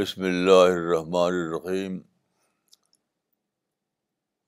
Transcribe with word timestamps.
بسم 0.00 0.22
اللہ 0.24 0.60
الرحمن 0.74 1.16
الرحیم 1.22 1.96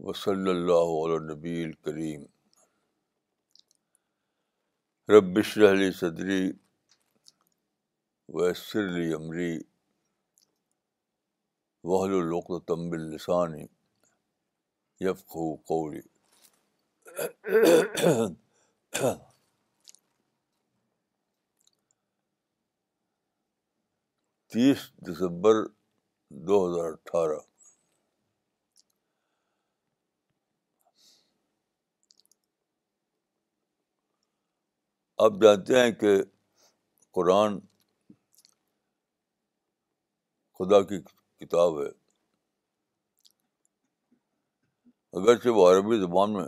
وصلی 0.05 0.49
اللہ 0.51 0.93
علیہ 1.01 1.19
نبی 1.33 1.63
الکریم 1.65 2.23
ربشر 5.13 5.65
علی 5.71 5.91
صدری 5.99 6.41
ویسر 8.35 8.87
علی 8.89 9.13
عمری 9.15 9.53
وحل 11.93 12.15
القل 12.21 12.59
تمب 12.73 12.93
السانی 13.01 13.67
یفقو 15.09 15.55
قولی 15.73 16.01
تیس 24.53 24.79
دسمبر 25.07 25.57
دو 26.49 26.57
ہزار 26.65 26.89
اٹھارہ 26.93 27.39
آپ 35.25 35.41
جانتے 35.43 35.79
ہیں 35.83 35.93
کہ 36.01 36.15
قرآن 37.17 37.59
خدا 40.59 40.83
کی 40.91 41.01
کتاب 41.45 41.81
ہے 41.83 41.89
اگرچہ 45.21 45.49
وہ 45.57 45.69
عربی 45.71 46.01
زبان 46.01 46.33
میں 46.33 46.45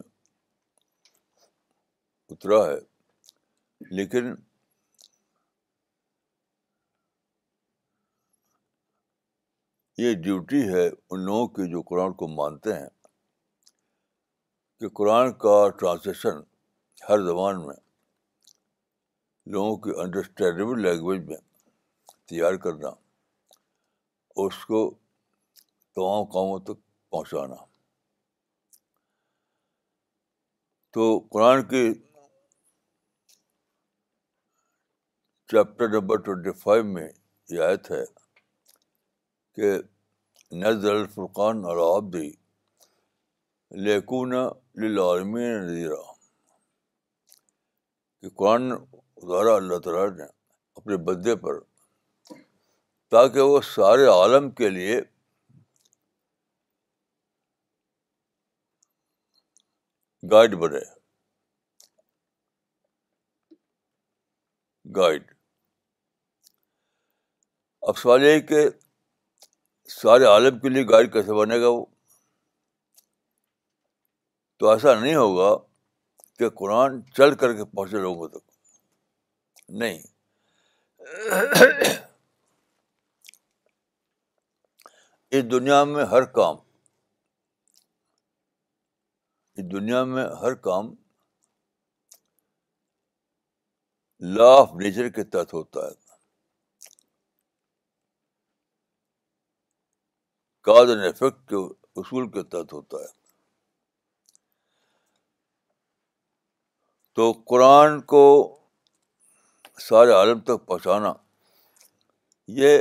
اترا 2.28 2.64
ہے 2.66 2.78
لیکن 3.96 4.34
یہ 10.02 10.14
ڈیوٹی 10.22 10.62
ہے 10.72 10.86
ان 10.86 11.24
لوگوں 11.24 11.46
کی 11.56 11.70
جو 11.70 11.80
قرآن 11.88 12.12
کو 12.20 12.28
مانتے 12.28 12.72
ہیں 12.78 12.88
کہ 14.80 14.88
قرآن 15.00 15.32
کا 15.42 15.52
ٹرانسلیشن 15.78 16.40
ہر 17.08 17.18
زبان 17.26 17.66
میں 17.66 17.74
لوگوں 19.54 19.76
کی 19.84 19.90
انڈرسٹینڈیبل 20.02 20.82
لینگویج 20.82 21.20
میں 21.28 21.36
تیار 22.30 22.54
کرنا 22.64 22.88
اس 24.44 24.64
کو 24.66 24.78
تمام 25.94 26.24
قوموں 26.32 26.58
تک 26.66 26.78
پہنچانا 27.10 27.54
تو 30.94 31.06
قرآن 31.30 31.62
کی 31.68 31.84
چیپٹر 35.52 35.88
نمبر 35.98 36.20
ٹوینٹی 36.26 36.52
فائیو 36.62 36.84
میں 36.92 37.08
یہ 37.54 37.62
آیت 37.66 37.90
ہے 37.90 38.02
کہ 39.56 39.72
نظر 40.62 40.94
الفرقان 40.94 41.60
نذیرہ 45.32 46.00
کہ 48.20 48.28
قرآن 48.38 48.70
اللہ 49.22 49.78
تعالیٰ 49.84 50.08
نے 50.16 50.24
اپنے 50.76 50.96
بدے 51.06 51.36
پر 51.44 51.60
تاکہ 53.14 53.40
وہ 53.50 53.60
سارے 53.74 54.06
عالم 54.18 54.50
کے 54.60 54.68
لیے 54.76 54.98
گائڈ 60.30 60.54
بنے 60.62 60.80
گائڈ 64.96 65.32
یہ 68.24 68.40
کہ 68.48 68.68
سارے 69.92 70.24
عالم 70.24 70.58
کے 70.58 70.68
لیے 70.68 70.82
گائیڈ 70.90 71.12
کیسے 71.12 71.32
بنے 71.38 71.60
گا 71.60 71.68
وہ 71.68 71.84
تو 74.58 74.68
ایسا 74.70 74.94
نہیں 75.00 75.14
ہوگا 75.14 75.54
کہ 76.38 76.48
قرآن 76.58 77.00
چل 77.16 77.34
کر 77.40 77.52
کے 77.56 77.64
پہنچے 77.76 77.98
لوگوں 78.02 78.28
تک 78.28 78.50
نہیں 79.80 80.00
اس 85.36 85.50
دنیا 85.50 85.82
میں 85.92 86.04
ہر 86.10 86.24
کام 86.38 86.56
اس 89.56 89.70
دنیا 89.72 90.02
میں 90.14 90.24
ہر 90.42 90.54
کام 90.68 90.92
لا 94.36 94.48
آف 94.60 94.72
نیچر 94.80 95.08
کے 95.14 95.24
تحت 95.32 95.52
ہوتا 95.54 95.80
ہے 95.86 95.92
کاز 100.66 100.90
اینڈ 100.90 101.02
افیکٹ 101.04 101.48
کے 101.48 101.56
اصول 102.00 102.28
کے 102.32 102.42
تحت 102.52 102.72
ہوتا 102.72 102.96
ہے 102.98 103.06
تو 107.18 107.30
قرآن 107.50 108.00
کو 108.12 108.20
سارے 109.88 110.12
عالم 110.12 110.38
تک 110.50 110.64
پہنچانا 110.66 111.12
یہ 112.60 112.78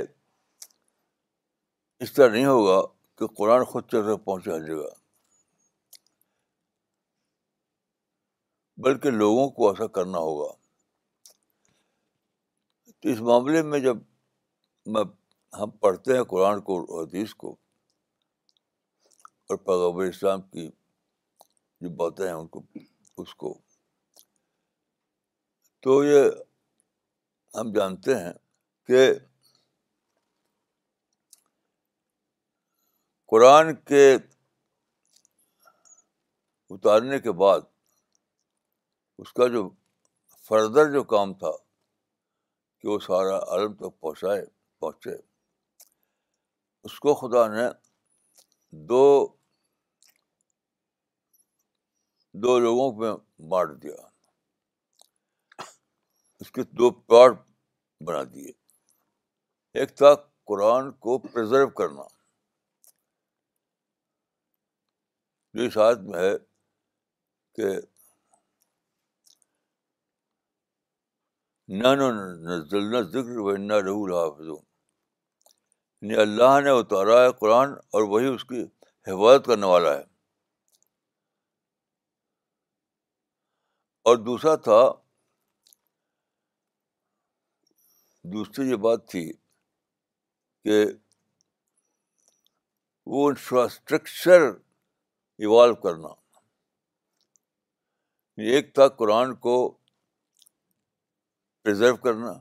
اس 2.06 2.14
طرح 2.14 2.28
نہیں 2.30 2.46
ہوگا 2.46 2.80
کہ 3.18 3.28
قرآن 3.38 3.64
خود 3.72 3.88
چل 3.92 4.02
کر 4.06 4.16
پہنچا 4.24 4.58
جائے 4.58 4.78
گا 4.80 4.90
بلکہ 8.86 9.12
لوگوں 9.24 9.48
کو 9.58 9.70
ایسا 9.70 9.88
کرنا 9.98 10.18
ہوگا 10.30 10.52
تو 13.00 13.10
اس 13.10 13.20
معاملے 13.32 13.62
میں 13.74 13.80
جب 13.88 13.98
میں 14.96 15.04
ہم 15.62 15.70
پڑھتے 15.86 16.18
ہیں 16.18 16.24
قرآن 16.32 16.62
کو 16.72 16.80
حدیث 17.02 17.34
کو 17.44 17.56
اور 19.72 20.06
اسلام 20.06 20.42
کی 20.42 20.68
جو 21.82 21.90
باتیں 21.96 22.26
ہیں 22.26 22.34
ان 22.34 22.48
کو 22.48 22.62
اس 23.22 23.34
کو 23.36 23.54
تو 25.84 26.04
یہ 26.04 26.30
ہم 27.60 27.72
جانتے 27.74 28.16
ہیں 28.20 28.32
کہ 28.88 29.08
قرآن 33.32 33.74
کے 33.76 34.14
اتارنے 36.70 37.20
کے 37.20 37.32
بعد 37.44 37.60
اس 39.22 39.34
کا 39.34 39.48
جو 39.54 39.68
فردر 40.48 40.92
جو 40.94 41.04
کام 41.14 41.34
تھا 41.40 41.52
کہ 42.80 42.88
وہ 42.90 43.00
سارا 43.00 43.38
عالم 43.54 43.74
تک 43.76 44.00
پہنچائے 44.00 44.44
پہنچے 44.80 45.16
اس 46.86 47.00
کو 47.00 47.14
خدا 47.16 47.48
نے 47.54 47.68
دو 48.88 49.04
دو 52.42 52.58
لوگوں 52.60 52.92
میں 53.00 53.12
بانٹ 53.50 53.82
دیا 53.82 53.96
اس 56.40 56.50
کے 56.52 56.64
دو 56.78 56.90
پارٹ 57.10 57.38
بنا 58.06 58.22
دیے 58.34 58.52
ایک 59.80 59.96
تھا 59.98 60.14
قرآن 60.48 60.92
کو 61.04 61.18
پرزرو 61.28 61.68
کرنا 61.80 62.02
اس 65.64 65.78
حالت 65.78 66.00
میں 66.10 66.20
ہے 66.20 66.34
کہ 67.56 67.68
نہ 71.76 73.00
ذکر 73.02 73.36
رہو 73.36 74.04
الحافظ 74.04 74.48
یعنی 74.48 76.16
اللہ 76.22 76.60
نے 76.64 76.70
اتارا 76.80 77.22
ہے 77.24 77.32
قرآن 77.40 77.74
اور 77.96 78.08
وہی 78.10 78.28
اس 78.34 78.46
کی 78.46 78.64
حفاظت 79.08 79.46
کرنے 79.46 79.66
والا 79.68 79.98
ہے 79.98 80.02
اور 84.10 84.18
دوسرا 84.18 84.56
تھا 84.64 84.78
دوسری 88.32 88.70
یہ 88.70 88.76
بات 88.86 89.08
تھی 89.10 89.22
کہ 90.64 90.84
وہ 93.12 93.28
انفراسٹرکچر 93.30 94.42
ایوالو 94.50 95.76
کرنا 95.86 96.08
ایک 98.56 98.74
تھا 98.76 98.88
قرآن 99.02 99.34
کو 99.46 99.56
پرزرو 101.64 101.96
کرنا 102.04 102.32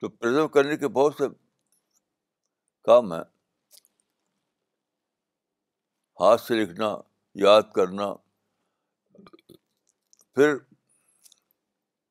تو 0.00 0.08
پرزرو 0.16 0.46
کرنے 0.58 0.76
کے 0.76 0.88
بہت 1.00 1.14
سے 1.18 1.28
کام 2.88 3.12
ہیں 3.12 3.20
ہاتھ 6.20 6.40
سے 6.42 6.60
لکھنا 6.64 6.94
یاد 7.44 7.62
کرنا 7.74 8.12
پھر 10.36 10.56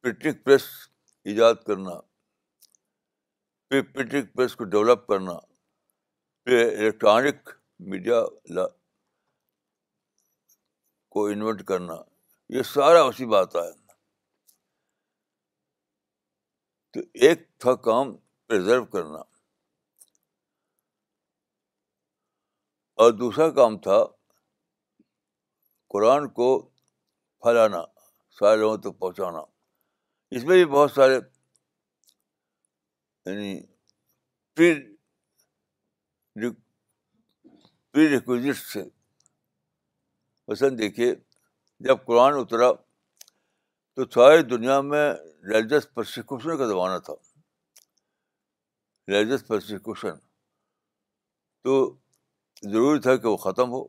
پرنٹنگ 0.01 0.38
پریس 0.44 0.63
ایجاد 1.30 1.56
کرنا 1.66 1.92
پھر 3.69 3.81
پرنٹنگ 3.92 4.25
پریس 4.36 4.56
کو 4.56 4.63
ڈیولپ 4.75 5.06
کرنا 5.07 5.33
پھر 6.45 6.63
الیکٹرانک 6.77 7.50
میڈیا 7.92 8.22
کو 11.16 11.25
انوینٹ 11.25 11.63
کرنا 11.68 11.95
یہ 12.57 12.62
سارا 12.74 13.01
اسی 13.12 13.25
بات 13.38 13.56
آیا 13.56 13.72
تو 16.94 17.00
ایک 17.28 17.48
تھا 17.60 17.75
کام 17.89 18.16
پرزرو 18.48 18.83
کرنا 19.00 19.21
اور 23.04 23.12
دوسرا 23.24 23.50
کام 23.62 23.78
تھا 23.88 24.04
قرآن 25.94 26.30
کو 26.39 26.57
پھیلانا 27.44 27.83
سارے 28.39 28.55
لوگوں 28.59 28.77
تک 28.83 28.97
پہنچانا 28.99 29.39
اس 30.35 30.43
میں 30.43 30.55
بھی 30.55 30.65
بہت 30.71 30.91
سارے 30.91 31.19
یعنی 33.25 33.59
مثلاً 40.47 40.75
دیکھیے 40.77 41.13
جب 41.85 42.03
قرآن 42.05 42.33
اترا 42.39 42.71
تو 43.95 44.05
ساری 44.13 44.41
دنیا 44.49 44.79
میں 44.89 45.05
ریلیجس 45.49 45.87
پرسیکوشن 45.93 46.57
کا 46.57 46.67
زمانہ 46.69 46.97
تھا 47.05 47.13
ریلیجس 49.13 49.47
پرسیکوشن 49.47 50.19
تو 51.63 51.73
ضروری 52.71 52.99
تھا 53.07 53.15
کہ 53.15 53.27
وہ 53.27 53.37
ختم 53.47 53.71
ہو 53.71 53.81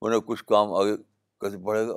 انہیں 0.00 0.20
کچھ 0.26 0.44
کام 0.52 0.72
آگے 0.80 0.96
کیسے 1.40 1.58
پڑے 1.66 1.86
گا 1.88 1.96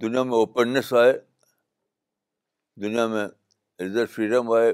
دنیا 0.00 0.22
میں 0.24 0.34
اوپننیس 0.38 0.92
آئے 0.98 1.12
دنیا 2.82 3.06
میں 3.14 3.24
ادھر 3.84 4.06
فریڈم 4.14 4.50
آئے 4.58 4.72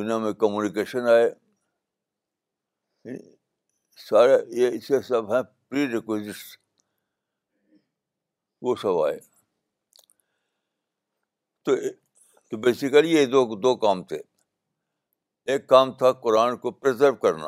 دنیا 0.00 0.18
میں 0.24 0.32
کمیونیکیشن 0.42 1.08
آئے 1.12 1.30
سارا 4.08 4.36
یہ 4.58 4.76
اسے 4.76 5.00
سب 5.08 5.32
ہیں 5.34 5.42
پری 5.68 5.86
ریکوز 5.92 6.28
وہ 8.62 8.74
سب 8.82 9.00
آئے 9.04 9.18
تو 11.64 11.76
تو 12.50 12.56
بیسیکلی 12.64 13.14
یہ 13.16 13.26
دو 13.32 13.44
دو 13.62 13.74
کام 13.86 14.02
تھے 14.12 14.20
ایک 15.52 15.66
کام 15.68 15.92
تھا 15.98 16.12
قرآن 16.24 16.56
کو 16.62 16.70
پرزرو 16.82 17.14
کرنا 17.26 17.46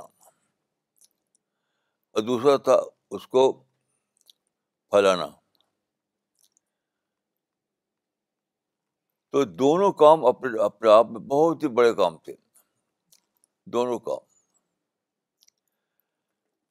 اور 2.12 2.22
دوسرا 2.26 2.56
تھا 2.68 2.78
اس 3.16 3.26
کو 3.34 3.46
پھیلانا 4.90 5.26
تو 9.32 9.42
دونوں 9.62 9.90
کام 10.02 10.24
اپنے 10.26 10.62
اپنے 10.64 10.90
آپ 10.90 11.10
میں 11.12 11.20
بہت 11.32 11.62
ہی 11.62 11.68
بڑے 11.80 11.92
کام 11.94 12.16
تھے 12.24 12.34
دونوں 13.72 13.98
کام 14.08 14.26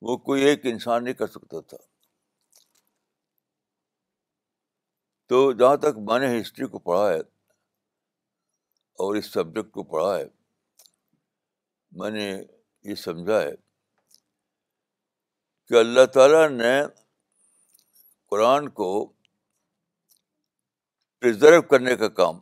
وہ 0.08 0.16
کوئی 0.30 0.44
ایک 0.46 0.66
انسان 0.72 1.04
نہیں 1.04 1.14
کر 1.22 1.28
سکتا 1.36 1.60
تھا 1.70 1.78
تو 5.32 5.42
جہاں 5.60 5.76
تک 5.86 5.98
میں 6.10 6.20
نے 6.20 6.28
ہسٹری 6.40 6.68
کو 6.74 6.80
پڑھا 6.90 7.08
ہے 7.10 7.20
اور 9.06 9.16
اس 9.16 9.32
سبجیکٹ 9.34 9.72
کو 9.72 9.84
پڑھا 9.96 10.18
ہے 10.18 10.26
میں 12.02 12.10
نے 12.18 12.28
یہ 12.90 12.96
سمجھا 13.08 13.42
ہے 13.42 13.52
کہ 15.68 15.80
اللہ 15.80 16.06
تعالیٰ 16.14 16.48
نے 16.50 16.78
قرآن 18.30 18.68
کو 18.80 18.88
پرزرو 21.20 21.62
کرنے 21.70 21.94
کا 21.98 22.08
کام 22.20 22.36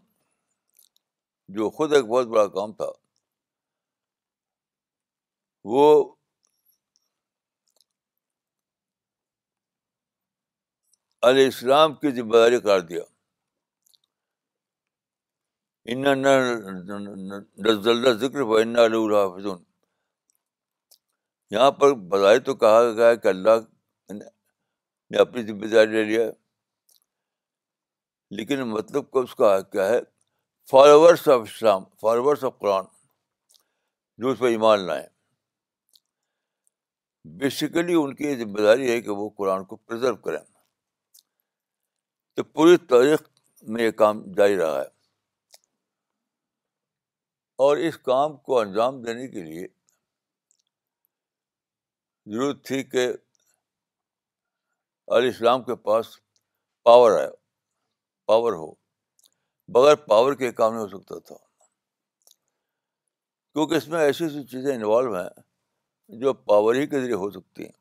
جو 1.55 1.63
خود 1.69 1.89
ایک 1.93 2.05
بہت 2.05 2.27
بڑا 2.27 2.47
کام 2.53 2.69
تھا 2.79 2.87
وہ 5.73 5.85
علیہ 11.29 11.45
السلام 11.45 11.93
کی 12.01 12.09
ذمہ 12.15 12.33
داری 12.33 12.59
کر 12.61 12.81
دیا 12.89 13.03
انزل 15.93 18.05
ذکر 18.27 18.39
ہوا 18.39 18.59
انہذ 18.61 18.95
یہاں 21.51 21.71
پر 21.81 21.89
بظاہر 22.11 22.39
تو 22.45 22.53
کہا 22.65 22.79
گیا 22.97 23.11
کہ 23.23 23.27
اللہ 23.27 23.55
نے 25.11 25.17
اپنی 25.21 25.41
ذمہ 25.47 25.65
داری 25.71 25.91
لے 25.91 26.03
لیا 26.03 26.25
ہے 26.25 26.31
لیکن 28.37 28.61
مطلب 28.69 29.17
اس 29.23 29.35
کا 29.41 29.59
کیا 29.61 29.87
ہے 29.89 29.99
followers 30.69 31.27
of 31.29 31.41
Islam 31.41 31.83
followers 32.01 32.43
of 32.43 32.57
Quran 32.59 32.85
جو 34.23 34.29
اس 34.29 34.39
پہ 34.39 34.45
ایمان 34.51 34.85
لائیں 34.85 35.05
بیسیکلی 37.39 37.93
ان 38.01 38.15
کی 38.15 38.23
یہ 38.27 38.35
ذمہ 38.43 38.61
داری 38.61 38.89
ہے 38.91 38.99
کہ 39.01 39.11
وہ 39.19 39.29
قرآن 39.37 39.63
کو 39.65 39.75
پرزرو 39.75 40.15
کریں 40.25 40.39
تو 42.35 42.43
پوری 42.43 42.77
تاریخ 42.89 43.21
میں 43.75 43.83
یہ 43.83 43.91
کام 44.01 44.21
جاری 44.37 44.57
رہا 44.57 44.79
ہے 44.81 44.87
اور 47.65 47.77
اس 47.87 47.97
کام 48.09 48.35
کو 48.47 48.59
انجام 48.59 49.01
دینے 49.03 49.27
کے 49.27 49.41
لیے 49.41 49.67
ضرورت 52.31 52.63
تھی 52.65 52.83
کہ 52.83 53.07
علیہ 55.13 55.27
السلام 55.29 55.63
کے 55.63 55.75
پاس 55.87 56.07
پاور 56.83 57.17
ہے 57.19 57.27
پاور 58.27 58.53
ہو 58.53 58.69
بغیر 59.73 59.95
پاور 60.07 60.33
کے 60.35 60.51
کام 60.59 60.73
نہیں 60.73 60.83
ہو 60.83 60.87
سکتا 60.99 61.19
تھا 61.27 61.35
کیونکہ 63.53 63.75
اس 63.75 63.87
میں 63.87 63.99
ایسی 63.99 64.23
ایسی 64.23 64.43
چیزیں 64.53 64.73
انوالو 64.75 65.15
ہیں 65.15 66.17
جو 66.19 66.33
پاور 66.51 66.75
ہی 66.75 66.87
کے 66.87 66.99
ذریعے 67.01 67.15
ہو 67.17 67.29
سکتی 67.31 67.63
ہیں 67.65 67.71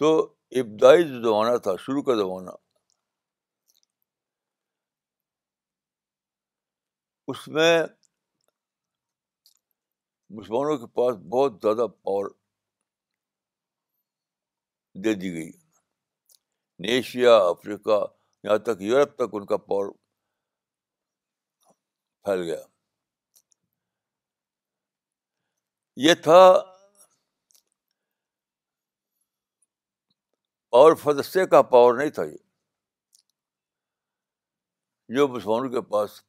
تو 0.00 0.12
ابتدائی 0.60 1.08
جو 1.08 1.20
زمانہ 1.22 1.56
تھا 1.62 1.72
شروع 1.86 2.02
کا 2.02 2.14
زمانہ 2.22 2.50
اس 7.30 7.46
میں 7.56 7.76
مسلمانوں 10.36 10.76
کے 10.78 10.86
پاس 11.00 11.16
بہت 11.30 11.58
زیادہ 11.62 11.86
پاور 12.04 12.30
دے 15.04 15.12
دی 15.14 15.32
گئی 15.34 15.50
ایشیا 16.92 17.36
افریقہ 17.48 17.98
یہاں 18.44 18.56
تک 18.66 18.80
یورپ 18.82 19.14
تک 19.16 19.34
ان 19.34 19.46
کا 19.46 19.56
پاور 19.68 19.90
پھیل 22.24 22.42
گیا 22.42 22.58
یہ 26.06 26.14
تھا 26.22 26.42
اور 30.78 30.94
فدسے 31.02 31.46
کا 31.50 31.62
پاور 31.70 31.96
نہیں 31.98 32.10
تھا 32.18 32.24
یہ 32.24 32.36
جو 35.16 35.26
مسلمانوں 35.28 35.70
کے 35.70 35.80
پاس 35.90 36.20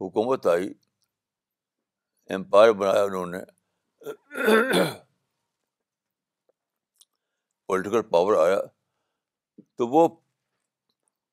حکومت 0.00 0.46
آئی 0.46 0.72
امپائر 2.34 2.72
بنایا 2.80 3.02
انہوں 3.04 3.26
نے 3.34 3.42
پولیٹیکل 7.70 8.00
پاور 8.12 8.34
آیا 8.46 8.58
تو 9.78 9.86
وہ 9.88 10.06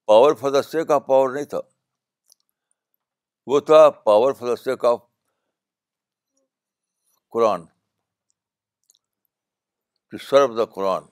پاور 0.08 0.34
فلسے 0.42 0.84
کا 0.92 0.98
پاور 1.08 1.30
نہیں 1.36 1.46
تھا 1.54 1.60
وہ 3.52 3.60
تھا 3.70 3.80
پاور 4.10 4.34
فلسے 4.42 4.76
کا 4.84 4.92
قرآن 7.38 7.66
ٹو 10.10 10.18
سرو 10.28 10.54
دا 10.58 10.66
قرآن 10.78 11.06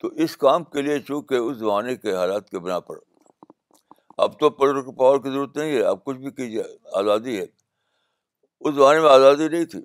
تو 0.00 0.08
اس 0.24 0.36
کام 0.46 0.64
کے 0.76 0.82
لیے 0.82 0.98
چونکہ 1.08 1.46
اس 1.48 1.56
زمانے 1.64 1.96
کے 2.04 2.16
حالات 2.16 2.50
کے 2.50 2.58
بنا 2.66 2.78
پر 2.90 2.98
اب 4.26 4.38
تو 4.40 4.50
پولیٹیکل 4.62 4.96
پاور 5.02 5.22
کی 5.22 5.30
ضرورت 5.30 5.56
نہیں 5.56 5.76
ہے 5.76 5.82
اب 5.94 6.04
کچھ 6.06 6.18
بھی 6.26 6.30
کیجیے 6.40 6.62
آزادی 6.98 7.40
ہے 7.40 7.44
اس 7.46 8.74
زمانے 8.74 9.00
میں 9.00 9.10
آزادی 9.18 9.48
نہیں 9.48 9.64
تھی 9.76 9.84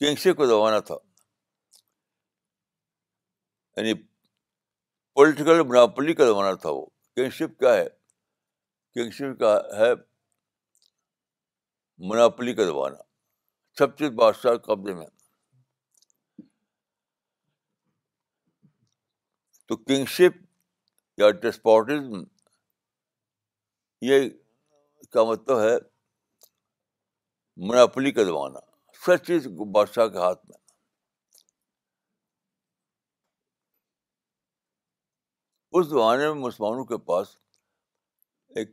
کا 0.00 0.44
زمانہ 0.44 0.80
تھا 0.86 0.94
یعنی 3.76 3.94
پولیٹیکل 5.14 5.62
مناپلی 5.68 6.14
کا 6.14 6.26
زمانہ 6.26 6.54
تھا 6.60 6.70
وہ 6.70 6.84
کنگشپ 7.16 7.58
کیا 7.60 7.72
ہے 7.74 7.84
کنگشپ 8.94 9.38
کا 9.40 9.58
ہے 9.78 9.92
مناپلی 12.08 12.54
کا 12.54 12.66
سب 13.78 13.96
چیز 13.98 14.10
بادشاہ 14.18 14.54
قبضے 14.66 14.94
میں 14.94 15.06
تو 19.68 19.76
کنگشپ 19.76 20.40
یا 21.20 21.30
ڈسپوٹزم 21.42 22.22
یہ 24.06 24.28
کا 25.12 25.24
مطلب 25.30 25.60
ہے 25.60 25.76
مناپلی 27.68 28.12
کا 28.12 28.22
زمانہ 28.24 28.58
سچ 29.04 29.26
چیز 29.26 29.46
بادشاہ 29.72 30.06
کے 30.12 30.18
ہاتھ 30.18 30.44
میں 30.48 30.56
اس 35.78 35.86
زمانے 35.86 36.26
میں 36.26 36.34
مسلمانوں 36.42 36.84
کے 36.90 36.98
پاس 37.10 37.36
ایک 38.58 38.70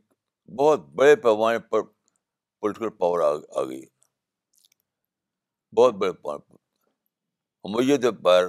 بہت 0.58 0.86
بڑے 1.00 1.16
پیمانے 1.26 1.58
پر 1.70 1.82
پولیٹیکل 1.86 2.90
پاور 2.98 3.20
آ 3.28 3.62
گئی 3.62 3.82
بہت 5.76 5.94
بڑے 6.00 6.12
پیمانے 6.12 6.44
پر 6.50 6.60
Umayyad 7.68 8.04
empire 8.04 8.46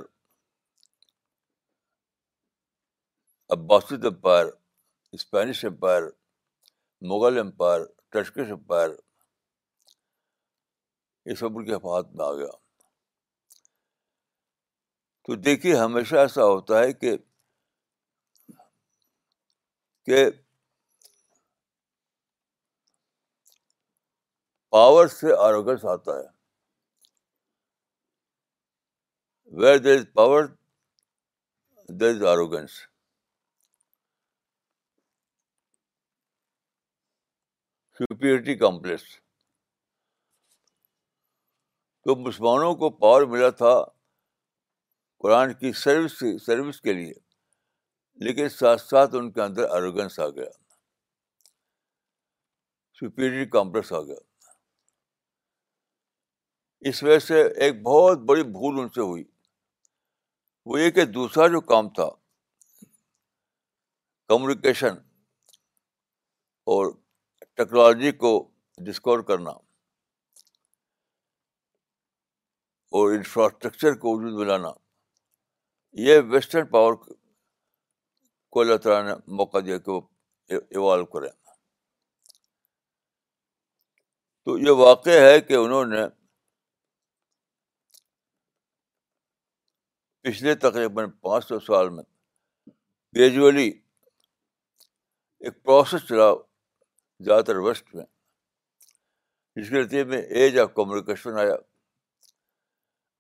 Abbasid 3.55 3.95
empire 4.07 4.45
Spanish 5.17 5.63
empire 5.65 6.03
Mughal 7.11 7.37
empire 7.39 7.83
Turkish 8.11 8.51
empire 8.51 8.89
اس 11.31 11.41
عمر 11.43 11.63
کے 11.65 11.73
ہاتھ 11.83 12.15
میں 12.15 12.25
آ 12.25 12.31
گیا 12.35 12.47
تو 15.27 15.35
دیکھیے 15.45 15.75
ہمیشہ 15.75 16.15
ایسا 16.23 16.43
ہوتا 16.45 16.79
ہے 16.79 16.91
کہ 16.93 17.15
کہ 20.05 20.25
پاور 24.71 25.07
سے 25.15 25.33
آروگنس 25.47 25.85
آتا 25.93 26.17
ہے 26.19 26.33
where 29.61 29.77
there 29.83 29.97
is 29.97 30.05
power 30.13 30.45
there 31.99 32.15
is 32.15 32.23
arrogance 32.35 32.79
superiority 37.99 38.55
complex 38.57 39.19
تو 42.05 42.15
مسلمانوں 42.15 42.73
کو 42.81 42.89
پاور 43.03 43.21
ملا 43.29 43.49
تھا 43.61 43.73
قرآن 45.23 45.53
کی 45.61 45.71
سروس 45.83 46.21
سروس 46.45 46.79
کے 46.81 46.93
لیے 46.93 47.13
لیکن 48.25 48.49
ساتھ 48.55 48.81
ساتھ 48.81 49.15
ان 49.19 49.31
کے 49.37 49.41
اندر 49.41 49.69
اروگنس 49.77 50.19
آ 50.25 50.27
گیا 50.35 50.49
سپیریئر 52.99 53.47
کمپلیکس 53.57 53.91
آ 53.93 54.01
گیا 54.01 54.49
اس 56.89 57.01
وجہ 57.03 57.17
سے 57.29 57.41
ایک 57.65 57.81
بہت 57.89 58.19
بڑی 58.29 58.43
بھول 58.59 58.79
ان 58.79 58.89
سے 58.95 59.01
ہوئی 59.01 59.23
وہ 60.69 60.79
یہ 60.79 60.91
کہ 60.99 61.05
دوسرا 61.17 61.47
جو 61.57 61.61
کام 61.73 61.89
تھا 61.99 62.09
کمیونیکیشن 64.29 65.01
اور 66.75 66.93
ٹیکنالوجی 67.53 68.11
کو 68.25 68.37
ڈسکور 68.87 69.19
کرنا 69.33 69.51
اور 72.97 73.11
انفراسٹرکچر 73.13 73.93
کو 74.01 74.09
وجود 74.17 74.33
میں 74.39 74.45
لانا 74.45 74.69
یہ 76.03 76.19
ویسٹرن 76.31 76.65
پاور 76.75 76.93
کو 78.55 78.61
اللہ 78.61 78.77
تعالیٰ 78.85 79.03
نے 79.07 79.15
موقع 79.39 79.57
دیا 79.65 79.77
کہ 79.87 79.91
وہ 79.91 79.99
ایوالو 80.59 81.05
کریں 81.15 81.27
تو 84.45 84.57
یہ 84.67 84.77
واقع 84.83 85.17
ہے 85.27 85.39
کہ 85.47 85.53
انہوں 85.63 85.91
نے 85.95 86.05
پچھلے 90.29 90.55
تقریباً 90.67 91.09
پانچ 91.27 91.47
سو 91.47 91.59
سال 91.67 91.89
میں 91.97 92.03
گریجولی 93.17 93.69
ایک 95.39 95.63
پروسیس 95.63 96.07
چلا 96.07 96.31
زیادہ 97.25 97.41
تر 97.47 97.57
ویسٹ 97.69 97.93
میں 97.95 98.05
جس 99.61 99.69
کے 99.69 99.81
نتیجے 99.83 100.03
میں 100.13 100.21
ایج 100.41 100.59
آف 100.59 100.73
کمیونیکیشن 100.75 101.39
آیا 101.45 101.55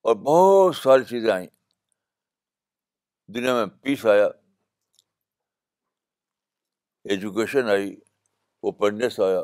اور 0.07 0.15
بہت 0.23 0.75
ساری 0.75 1.03
چیزیں 1.09 1.31
آئیں 1.33 1.47
دنیا 3.35 3.53
میں 3.55 3.65
پیس 3.83 4.05
آیا 4.11 4.25
ایجوکیشن 7.13 7.69
آئی 7.75 7.89
اوپنس 8.69 9.19
آیا 9.27 9.39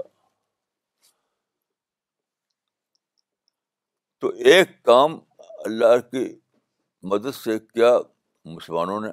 تو 4.22 4.30
ایک 4.52 4.76
کام 4.92 5.18
اللہ 5.66 5.98
کی 6.12 6.24
مدد 7.14 7.36
سے 7.36 7.58
کیا 7.60 7.92
مسلمانوں 8.54 9.00
نے 9.06 9.10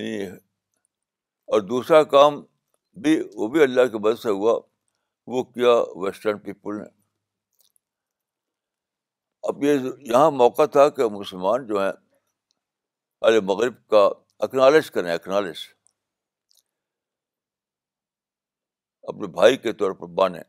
یعنی 0.00 0.26
اور 1.46 1.60
دوسرا 1.72 2.02
کام 2.16 2.40
بھی 3.02 3.18
وہ 3.34 3.48
بھی 3.56 3.62
اللہ 3.62 3.86
کی 3.92 3.98
مدد 3.98 4.20
سے 4.22 4.28
ہوا 4.42 4.58
وہ 5.36 5.42
کیا 5.52 5.74
ویسٹرن 6.04 6.38
پیپل 6.48 6.78
نے 6.82 6.96
اب 9.46 9.62
یہ 9.64 9.78
یہاں 10.12 10.30
موقع 10.30 10.64
تھا 10.72 10.88
کہ 10.96 11.08
مسلمان 11.12 11.66
جو 11.66 11.80
ہیں 11.82 11.92
علی 13.26 13.40
مغرب 13.44 13.74
کا 13.90 14.08
اکنالج 14.44 14.90
کریں 14.90 15.12
اکنالج 15.12 15.58
اپنے 19.08 19.26
بھائی 19.36 19.56
کے 19.56 19.72
طور 19.72 19.92
پر 20.00 20.06
بانے 20.16 20.40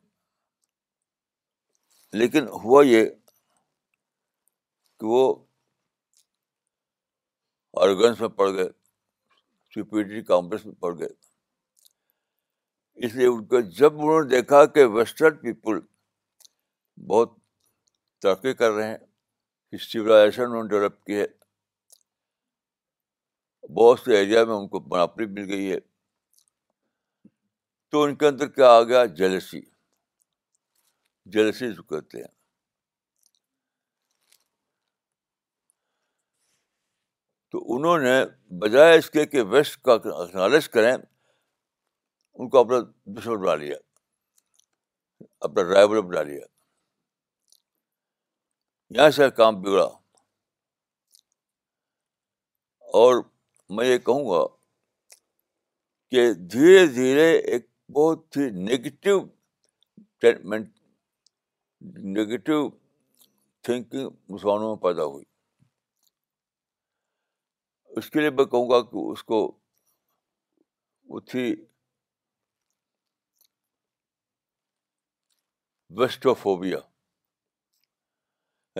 لیکن 2.17 2.47
ہوا 2.63 2.83
یہ 2.85 3.05
کہ 4.99 5.05
وہ 5.07 5.23
آرگنس 7.81 8.19
میں 8.21 8.29
پڑ 8.41 8.51
گئے 8.53 8.69
سی 9.73 9.81
پی 9.89 10.03
ٹی 10.03 10.21
کانگریس 10.27 10.65
میں 10.65 10.73
پڑ 10.81 10.97
گئے 10.99 11.07
اس 13.05 13.15
لیے 13.15 13.27
ان 13.27 13.45
کو 13.47 13.59
جب 13.77 13.99
انہوں 13.99 14.21
نے 14.21 14.27
دیکھا 14.29 14.65
کہ 14.77 14.85
ویسٹرن 14.95 15.35
پیپل 15.41 15.79
بہت 17.09 17.37
ترقی 18.21 18.53
کر 18.53 18.71
رہے 18.71 18.87
ہیں 18.87 18.97
انہوں 19.73 20.63
نے 20.63 20.67
ڈیولپ 20.69 21.03
کی 21.05 21.19
ہے 21.19 21.25
بہت 23.77 23.99
سے 23.99 24.17
ایریا 24.17 24.43
میں 24.45 24.55
ان 24.55 24.67
کو 24.67 24.79
بناپری 24.93 25.25
مل 25.33 25.49
گئی 25.51 25.71
ہے 25.71 25.77
تو 27.91 28.01
ان 28.03 28.15
کے 28.15 28.27
اندر 28.27 28.47
کیا 28.55 28.69
آ 28.77 28.81
گیا 28.91 29.05
جلسی 29.19 29.61
جلسی 31.35 31.65
ہیں 31.65 32.21
تو 37.51 37.63
انہوں 37.75 37.97
نے 38.05 38.17
بجائے 38.61 38.97
اس 38.97 39.09
کے 39.11 39.25
کہ 39.25 39.41
ویسٹ 39.51 39.81
کا 39.85 39.97
کریں 40.73 40.93
ان 40.93 42.49
کو 42.49 42.59
اپنا 42.59 42.79
دشمن 43.19 43.41
بنا 43.41 43.55
لیا 43.61 43.75
اپنا 45.47 45.63
ڈرائیور 45.69 46.01
بنا 46.11 46.21
لیا 46.23 46.45
یہاں 48.97 49.09
سے 49.15 49.29
کام 49.37 49.61
بگڑا 49.61 49.83
اور 52.99 53.21
میں 53.77 53.85
یہ 53.85 53.97
کہوں 54.05 54.23
گا 54.29 54.45
کہ 56.11 56.31
دھیرے 56.53 56.85
دھیرے 56.93 57.29
ایک 57.37 57.67
بہت 57.95 58.37
ہی 58.37 58.49
نگیٹو 58.69 59.17
ٹریٹمنٹ 60.21 60.73
نگیٹو 62.17 62.69
تھنکنگ 63.63 64.09
مسلمانوں 64.33 64.75
میں 64.75 64.81
پیدا 64.83 65.03
ہوئی 65.05 65.23
اس 67.97 68.09
کے 68.09 68.19
لیے 68.19 68.29
میں 68.29 68.45
کہوں 68.45 68.69
گا 68.69 68.81
کہ 68.89 69.05
اس 69.11 69.23
کو 69.31 69.49
تھی 71.29 71.49
ویسٹوفوبیا 75.99 76.77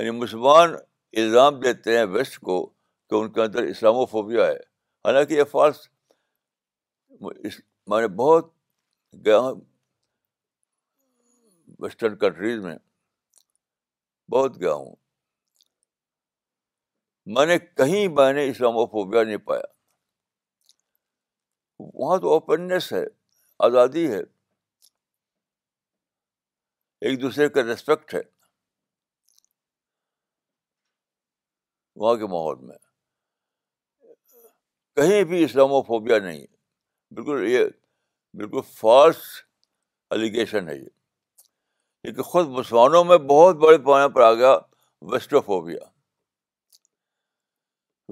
یعنی 0.02 0.10
مسلمان 0.20 0.74
الزام 1.20 1.60
دیتے 1.62 1.98
ہیں 1.98 2.04
ویسٹ 2.12 2.38
کو 2.48 2.56
کہ 3.10 3.16
ان 3.16 3.32
کے 3.34 3.42
اندر 3.42 3.64
اسلام 3.72 3.96
و 4.02 4.06
فوبیا 4.12 4.46
ہے 4.48 4.56
حالانکہ 5.06 5.34
یہ 5.34 5.44
فالس 5.52 5.80
میں 7.92 8.02
نے 8.02 8.08
بہت 8.22 8.52
گیا 9.26 9.38
ہوں 9.38 9.60
ویسٹرن 11.84 12.16
کنٹریز 12.18 12.64
میں 12.66 12.78
بہت 14.32 14.60
گیا 14.60 14.74
ہوں 14.74 14.96
میں 17.36 17.46
نے 17.46 17.58
کہیں 17.78 18.08
میں 18.16 18.32
نے 18.34 18.48
اسلامو 18.50 18.86
فوبیا 18.92 19.24
نہیں 19.24 19.38
پایا 19.52 19.66
وہاں 21.94 22.18
تو 22.22 22.34
اوپننیس 22.34 22.92
ہے 22.94 23.04
آزادی 23.68 24.12
ہے 24.12 24.20
ایک 27.02 27.22
دوسرے 27.22 27.50
کا 27.50 27.64
ریسپیکٹ 27.68 28.14
ہے 28.14 28.22
وہاں 32.00 32.16
کے 32.18 32.28
ماحول 32.32 32.56
میں 32.66 32.78
کہیں 34.96 35.24
بھی 35.32 35.44
اسلامو 35.44 35.82
فوبیا 35.88 36.18
نہیں 36.26 36.46
بالکل 37.16 37.46
یہ 37.48 37.64
بالکل 38.40 38.62
فالس 38.76 39.24
الیگیشن 40.16 40.70
ہے 40.70 40.76
یہ 40.78 40.88
لیکن 42.04 42.22
خود 42.32 42.48
مسلمانوں 42.58 43.04
میں 43.06 43.18
بہت 43.32 43.56
بڑے 43.64 43.78
پیمانے 43.78 44.08
پر 44.16 44.22
آ 44.24 44.34
گیا 44.34 44.56
ویسٹو 45.14 45.42
فوبیا 45.50 45.80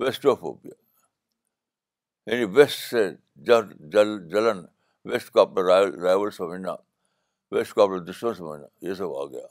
ویسٹو 0.04 0.36
فوبیا 0.42 0.74
یعنی 2.32 2.46
ویسٹ 2.58 2.80
سے 2.90 3.10
جلن 3.50 4.66
ویسٹ 5.12 5.30
کو 5.34 5.40
اپنا 5.42 5.80
رائول 6.06 6.32
سمجھنا 6.40 6.76
ویسٹ 7.56 7.74
کو 7.74 7.82
اپنا 7.84 8.04
دشمن 8.12 8.34
سمجھنا 8.34 8.68
یہ 8.90 8.94
سب 9.02 9.16
آ 9.22 9.26
گیا 9.36 9.48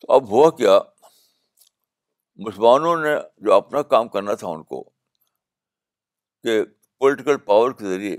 تو 0.00 0.12
اب 0.12 0.30
ہوا 0.30 0.50
کیا 0.62 0.78
مسلمانوں 2.44 2.96
نے 2.96 3.10
جو 3.44 3.52
اپنا 3.54 3.80
کام 3.94 4.08
کرنا 4.12 4.34
تھا 4.42 4.48
ان 4.48 4.62
کو 4.68 4.82
کہ 6.42 6.62
پولیٹیکل 7.00 7.36
پاور 7.48 7.72
کے 7.78 7.84
ذریعے 7.88 8.16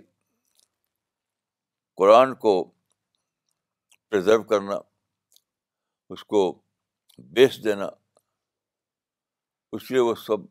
قرآن 1.97 2.33
کو 2.43 2.53
پرزرو 4.09 4.43
کرنا 4.53 4.77
اس 6.13 6.23
کو 6.33 6.41
بیچ 7.39 7.63
دینا 7.63 7.89
اس 9.75 9.89
لیے 9.91 9.99
وہ 10.09 10.13
سب 10.27 10.45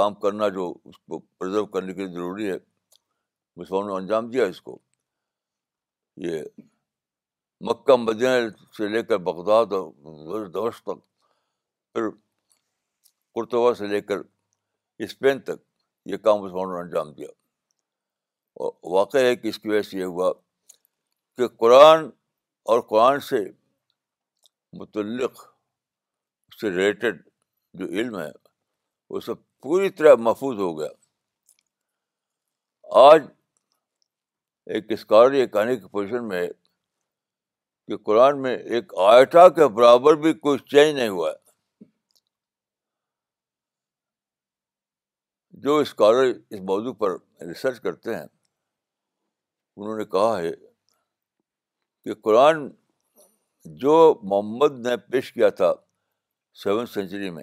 کام 0.00 0.14
کرنا 0.26 0.48
جو 0.58 0.72
اس 0.88 0.98
کو 0.98 1.18
پرزرو 1.38 1.66
کرنے 1.78 1.94
کے 1.94 2.04
لیے 2.06 2.14
ضروری 2.14 2.50
ہے 2.50 2.58
مسلمانوں 3.56 3.88
نے 3.90 4.02
انجام 4.02 4.30
دیا 4.30 4.44
اس 4.54 4.60
کو 4.68 4.78
یہ 6.30 6.42
مکہ 7.68 7.96
مدینہ 8.10 8.48
سے 8.76 8.88
لے 8.96 9.02
کر 9.12 9.18
بغداد 9.32 9.72
اور 9.82 10.46
دوش 10.62 10.82
تک 10.82 11.04
پھر 11.92 12.08
پرتگا 13.38 13.72
سے 13.78 13.86
لے 13.86 14.00
کر 14.08 14.20
اسپین 15.04 15.38
تک 15.48 15.60
یہ 16.12 16.16
کام 16.26 16.42
اس 16.44 16.52
نے 16.52 16.78
انجام 16.80 17.12
دیا 17.14 17.28
اور 18.62 18.72
واقع 18.94 19.18
ہے 19.28 19.34
کہ 19.36 19.48
اس 19.48 19.58
کی 19.58 19.68
وجہ 19.68 19.82
سے 19.88 19.98
یہ 19.98 20.04
ہوا 20.14 20.32
کہ 21.36 21.48
قرآن 21.64 22.04
اور 22.72 22.80
قرآن 22.88 23.20
سے 23.30 23.44
متعلق 24.78 25.42
سے 26.60 26.70
ریلیٹڈ 26.70 27.20
جو 27.80 27.86
علم 28.00 28.18
ہے 28.20 28.30
وہ 29.10 29.20
سب 29.26 29.38
پوری 29.66 29.90
طرح 29.98 30.14
محفوظ 30.28 30.58
ہو 30.58 30.78
گیا 30.78 30.88
آج 33.06 33.22
ایک 34.74 34.92
اسکالر 34.92 35.34
یہ 35.34 35.46
کہانی 35.54 35.76
کی 35.76 35.86
پوزیشن 35.92 36.28
میں 36.28 36.42
ہے 36.42 36.48
کہ 37.88 37.96
قرآن 38.08 38.42
میں 38.42 38.56
ایک 38.76 38.92
آئٹا 39.10 39.48
کے 39.58 39.66
برابر 39.80 40.16
بھی 40.26 40.32
کوئی 40.46 40.58
چینج 40.72 40.94
نہیں 40.98 41.08
ہوا 41.08 41.30
ہے 41.30 41.46
جو 45.62 45.76
اسکالر 45.80 46.24
اس 46.52 46.60
موضوع 46.68 46.92
پر 46.98 47.16
ریسرچ 47.46 47.80
کرتے 47.82 48.14
ہیں 48.14 48.26
انہوں 49.76 49.96
نے 49.98 50.04
کہا 50.14 50.36
ہے 50.40 50.50
کہ 52.04 52.14
قرآن 52.26 52.68
جو 53.84 53.94
محمد 54.32 54.78
نے 54.86 54.96
پیش 55.12 55.32
کیا 55.32 55.48
تھا 55.60 55.72
سیون 56.62 56.86
سینچری 56.94 57.30
میں 57.38 57.42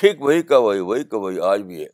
ٹھیک 0.00 0.22
وہی 0.22 0.42
کا 0.52 0.58
وہی 0.66 0.80
وہی 0.90 1.04
کا 1.10 1.16
وہی 1.24 1.40
آج 1.50 1.62
بھی 1.72 1.82
ہے 1.84 1.88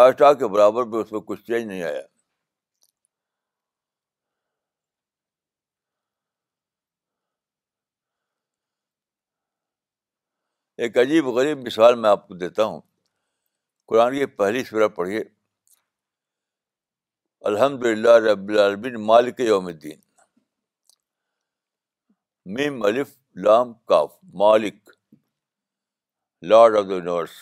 آٹھا 0.00 0.32
کے 0.40 0.46
برابر 0.54 0.84
بھی 0.92 0.98
اس 1.00 1.12
میں 1.12 1.20
کچھ 1.26 1.42
چینج 1.46 1.66
نہیں 1.66 1.82
آیا 1.82 2.02
ایک 10.84 10.96
عجیب 10.98 11.26
غریب 11.36 11.58
مثال 11.66 11.94
میں 12.00 12.08
آپ 12.08 12.26
کو 12.28 12.34
دیتا 12.40 12.64
ہوں 12.64 12.80
قرآن 13.88 14.14
کی 14.14 14.26
پہلی 14.40 14.62
سورہ 14.64 14.88
پڑھیے 14.96 15.22
الحمد 17.50 17.82
للہ 17.86 18.16
رب 18.24 18.48
العالمین 18.48 18.94
مالک 19.06 19.40
یوم 19.46 19.66
الدین 19.72 19.98
میم 22.56 22.82
الف 22.90 23.16
لام 23.46 23.72
کاف 23.92 24.12
مالک 24.44 24.90
لارڈ 26.52 26.76
آف 26.78 26.84
دا 26.88 26.94
یونیورس 26.94 27.36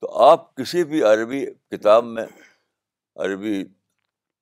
تو 0.00 0.12
آپ 0.28 0.54
کسی 0.56 0.84
بھی 0.94 1.02
عربی 1.12 1.44
کتاب 1.76 2.04
میں 2.16 2.24
عربی 3.24 3.64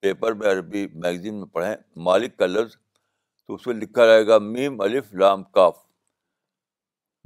پیپر 0.01 0.33
میں 0.41 0.53
عربی 0.53 0.87
میگزین 0.95 1.35
میں 1.39 1.47
پڑھیں 1.59 1.75
مالک 2.09 2.37
کا 2.39 2.47
لفظ 2.57 2.77
تو 2.81 3.55
اس 3.55 3.67
میں 3.67 3.75
لکھا 3.75 4.07
رہے 4.13 4.27
گا 4.27 4.39
میم 4.55 4.81
الف 4.89 5.13
لام 5.25 5.45
کاف 5.59 5.85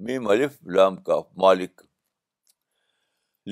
میم 0.07 0.27
الف 0.33 0.53
لام 0.77 0.95
کاف 1.07 1.25
مالک 1.43 1.81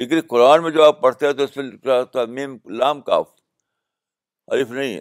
لیکن 0.01 0.21
قرآن 0.29 0.63
میں 0.63 0.71
جو 0.71 0.85
آپ 0.85 1.01
پڑھتے 1.01 1.27
ہیں 1.27 1.33
تو 1.39 1.43
اس 1.45 1.57
میں 1.57 1.65
لکھا 1.65 1.99
ہوتا 1.99 2.21
ہے 2.21 2.27
میم 2.37 2.57
لام 2.81 3.01
کاف 3.11 3.27
عرف 4.57 4.71
نہیں 4.71 4.95
ہے 4.95 5.01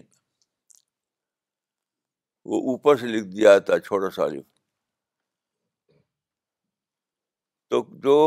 وہ 2.52 2.60
اوپر 2.72 2.96
سے 2.98 3.08
لکھ 3.08 3.26
دیا 3.36 3.58
تھا 3.70 3.80
چھوٹا 3.88 4.10
سا 4.16 4.26
عرف 4.26 4.44
تو 7.72 7.84
جو 8.04 8.18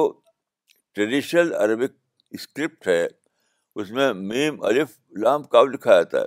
ٹریڈیشنل 0.94 1.54
عربک 1.64 1.94
اسکرپٹ 2.38 2.87
ہے 2.88 3.02
اس 3.83 3.90
میں 3.98 4.12
میم 4.33 4.62
الف 4.70 4.98
لام 5.24 5.42
کاف 5.54 5.66
لکھا 5.72 6.00
جاتا 6.02 6.20
ہے 6.20 6.26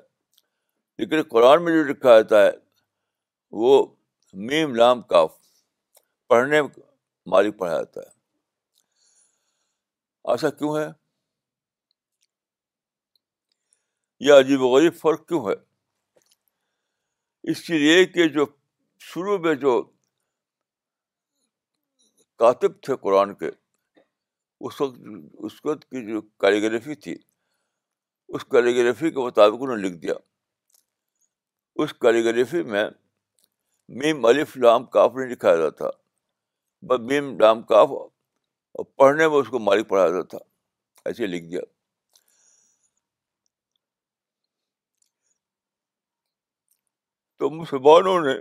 لیکن 1.03 1.23
قرآن 1.29 1.63
میں 1.65 1.73
جو 1.77 1.83
لکھا 1.91 2.19
جاتا 2.19 2.43
ہے 2.45 2.51
وہ 3.63 3.85
میم 4.49 4.75
لام 4.75 5.01
کاف 5.13 5.41
پڑھنے 6.33 6.61
مالک 7.31 7.55
پڑھا 7.57 7.73
جاتا 7.77 8.01
ہے 8.01 8.05
ایسا 10.31 10.49
کیوں 10.49 10.69
ہے 10.77 10.85
یا 14.27 14.37
عجیب 14.39 14.61
و 14.61 14.67
غریب 14.75 14.93
فرق 15.01 15.21
کیوں 15.27 15.41
ہے 15.47 15.53
اس 17.51 17.59
لیے 17.69 17.95
کہ 18.15 18.23
جو 18.39 18.43
شروع 19.11 19.37
میں 19.45 19.53
جو 19.67 19.73
کاتب 22.43 22.77
تھے 22.87 22.95
قرآن 23.05 23.29
کے 23.43 23.49
اس 23.49 24.75
اس 24.79 24.79
وقت 24.81 24.99
وقت 25.65 25.81
کی 25.89 25.99
جو 26.11 26.19
کیلیگرافی 26.45 26.95
تھی 27.05 27.15
اس 28.35 28.45
کیلیگرافی 28.55 29.09
کے 29.11 29.19
مطابق 29.25 29.57
انہوں 29.63 29.77
نے 29.77 29.83
لکھ 29.89 29.97
دیا 30.07 30.13
اس 31.83 31.89
کیلیگرافی 32.05 32.61
میں 32.75 32.85
میم 34.03 34.25
الف 34.33 34.51
لام 34.67 34.85
کاف 34.97 35.15
نے 35.21 35.25
لکھا 35.33 35.51
جاتا 35.61 35.71
تھا 35.89 35.97
بیم 37.07 37.35
ڈام 37.37 37.61
کاف 37.71 37.89
اور 37.89 38.83
پڑھنے 38.97 39.27
میں 39.27 39.37
اس 39.39 39.47
کو 39.49 39.59
مالک 39.59 39.87
پڑھا 39.89 40.07
جاتا 40.07 40.37
تھا 40.37 41.09
ایسے 41.09 41.27
لکھ 41.27 41.43
دیا 41.51 41.61
تو 47.39 47.49
مسلمانوں 47.49 48.19
نے 48.25 48.33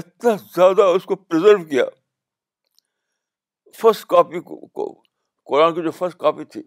اتنا 0.00 0.34
زیادہ 0.54 0.82
اس 0.96 1.04
کو 1.10 1.16
پرزرو 1.16 1.62
کیا 1.68 1.84
فرسٹ 3.80 4.04
کاپی 4.08 4.40
کو, 4.40 4.94
قرآن 5.50 5.74
کی 5.74 5.82
جو 5.82 5.90
فرسٹ 5.98 6.16
کاپی 6.18 6.44
تھی 6.54 6.62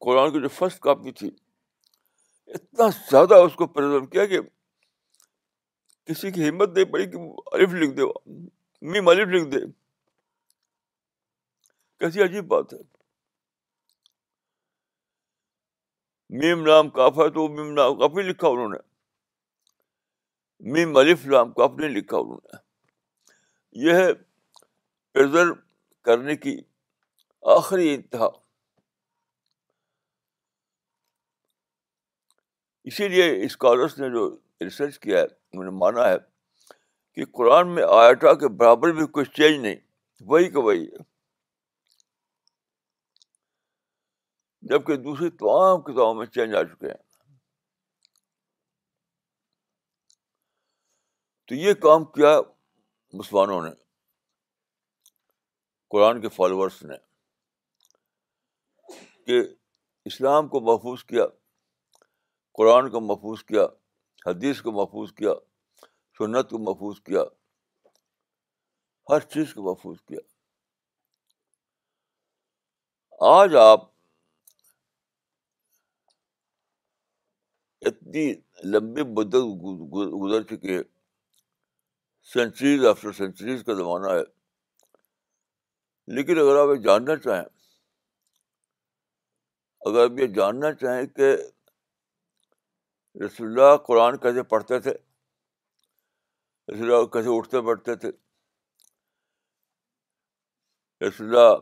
قرآن 0.00 0.32
کی 0.32 0.40
جو 0.42 0.48
فرسٹ 0.58 0.78
کاپی 0.80 1.12
تھی 1.22 1.30
اتنا 2.54 2.88
زیادہ 3.10 3.34
اس 3.44 3.54
کو 3.56 3.66
پرزرو 3.76 4.06
کیا 4.06 4.24
کہ 4.32 4.38
کسی 6.06 6.30
کی 6.32 6.48
ہمت 6.48 6.70
نہیں 6.76 6.92
پڑی 6.92 7.06
کہ 7.10 7.18
الف 7.54 7.74
لکھ 7.82 7.94
دے 7.96 8.02
میم 8.92 9.08
الف 9.08 9.28
لکھ 9.34 9.48
دے 9.52 9.58
کیسی 12.00 12.22
عجیب 12.22 12.46
بات 12.48 12.72
ہے 12.74 12.78
میم 16.40 16.64
رام 16.66 16.88
کاف 16.90 17.18
ہے 17.18 17.28
تو 17.30 17.46
میم 17.54 17.74
رام 17.78 17.96
کافی 17.98 18.22
لکھا 18.28 18.48
انہوں 18.48 18.68
نے 18.68 18.78
میم 20.72 20.96
الف 20.96 21.26
رام 21.32 21.52
کاف 21.52 21.70
نہیں 21.78 21.90
لکھا 21.90 22.18
انہوں 22.18 22.38
نے 22.52 22.58
یہ 23.86 23.98
ہے 24.02 24.12
پرزرو 25.14 25.54
کرنے 26.04 26.36
کی 26.36 26.56
آخری 27.56 27.94
انتہا 27.94 28.28
اسی 32.90 33.08
لیے 33.08 33.28
اسکالرس 33.44 33.98
نے 33.98 34.08
جو 34.10 34.24
ریسرچ 34.64 34.98
کیا 34.98 35.18
ہے 35.20 35.24
انہوں 35.24 35.64
نے 35.64 35.70
مانا 35.78 36.08
ہے 36.08 36.16
کہ 37.14 37.24
قرآن 37.38 37.74
میں 37.74 37.82
آٹا 37.94 38.32
کے 38.42 38.48
برابر 38.58 38.92
بھی 38.98 39.06
کچھ 39.14 39.30
چینج 39.36 39.58
نہیں 39.66 39.76
وہی 40.30 40.48
کا 40.50 40.60
ہے 40.70 41.04
جبکہ 44.70 44.96
دوسری 45.06 45.28
تمام 45.42 45.80
کتابوں 45.82 46.14
میں 46.14 46.26
چینج 46.36 46.54
آ 46.54 46.62
چکے 46.72 46.86
ہیں 46.86 47.00
تو 51.48 51.54
یہ 51.54 51.74
کام 51.86 52.04
کیا 52.18 52.38
مسلمانوں 53.20 53.60
نے 53.62 53.70
قرآن 55.94 56.20
کے 56.20 56.28
فالوورس 56.36 56.82
نے 56.90 56.96
کہ 59.26 59.40
اسلام 60.10 60.48
کو 60.52 60.60
محفوظ 60.70 61.04
کیا 61.10 61.24
قرآن 62.58 62.90
کو 62.90 63.00
محفوظ 63.00 63.42
کیا 63.50 63.66
حدیث 64.26 64.60
کو 64.62 64.72
محفوظ 64.72 65.12
کیا 65.12 65.32
سنت 66.18 66.50
کو 66.50 66.58
محفوظ 66.64 67.00
کیا 67.06 67.22
ہر 69.10 69.20
چیز 69.34 69.54
کو 69.54 69.62
محفوظ 69.62 70.00
کیا 70.08 70.20
آج 73.38 73.54
آپ 73.60 73.84
اتنی 77.86 78.32
لمبی 78.72 79.02
مدت 79.16 79.64
گزر 80.22 80.42
چکے 80.54 80.82
سینچریز 82.32 82.84
آفٹر 82.86 83.12
سینچریز 83.12 83.64
کا 83.66 83.74
زمانہ 83.74 84.10
ہے 84.12 84.22
لیکن 86.16 86.38
اگر 86.40 86.58
آپ 86.60 86.68
یہ 86.74 86.82
جاننا 86.82 87.16
چاہیں 87.24 87.42
اگر 89.86 90.04
آپ 90.04 90.18
یہ 90.20 90.26
جاننا 90.34 90.72
چاہیں 90.80 91.06
کہ 91.16 91.32
رسول 93.20 93.46
اللہ 93.46 93.76
قرآن 93.86 94.16
کیسے 94.18 94.42
پڑھتے 94.50 94.78
تھے 94.80 94.92
رسول 96.72 96.92
اللہ 96.92 97.04
کیسے 97.12 97.36
اٹھتے 97.36 97.60
بیٹھتے 97.66 97.94
تھے 98.04 98.10
رسول 101.08 101.26
اللہ 101.34 101.58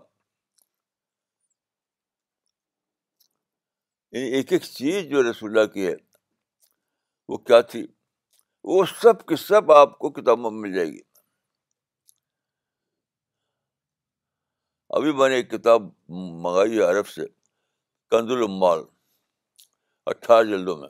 یعنی 4.13 4.29
ایک 4.37 4.53
ایک 4.53 4.63
چیز 4.63 5.09
جو 5.11 5.23
رسول 5.31 5.57
اللہ 5.59 5.73
کی 5.73 5.87
ہے 5.87 5.95
وہ 7.29 7.37
کیا 7.39 7.61
تھی 7.73 7.87
وہ 8.71 8.85
سب 9.01 9.35
سب 9.39 9.73
آپ 9.73 9.99
کو 9.99 10.11
کتابوں 10.13 10.51
میں 10.51 10.61
مل 10.61 10.75
جائے 10.75 10.87
گی 10.93 11.01
ابھی 14.99 15.13
میں 15.19 15.29
نے 15.29 15.35
ایک 15.35 15.51
کتاب 15.51 15.83
منگائی 16.15 16.79
ہے 16.79 16.83
عرب 16.91 17.09
سے 17.09 17.27
کنز 18.11 18.31
المال 18.33 18.83
اٹھارہ 20.11 20.43
جلدوں 20.45 20.77
میں 20.77 20.89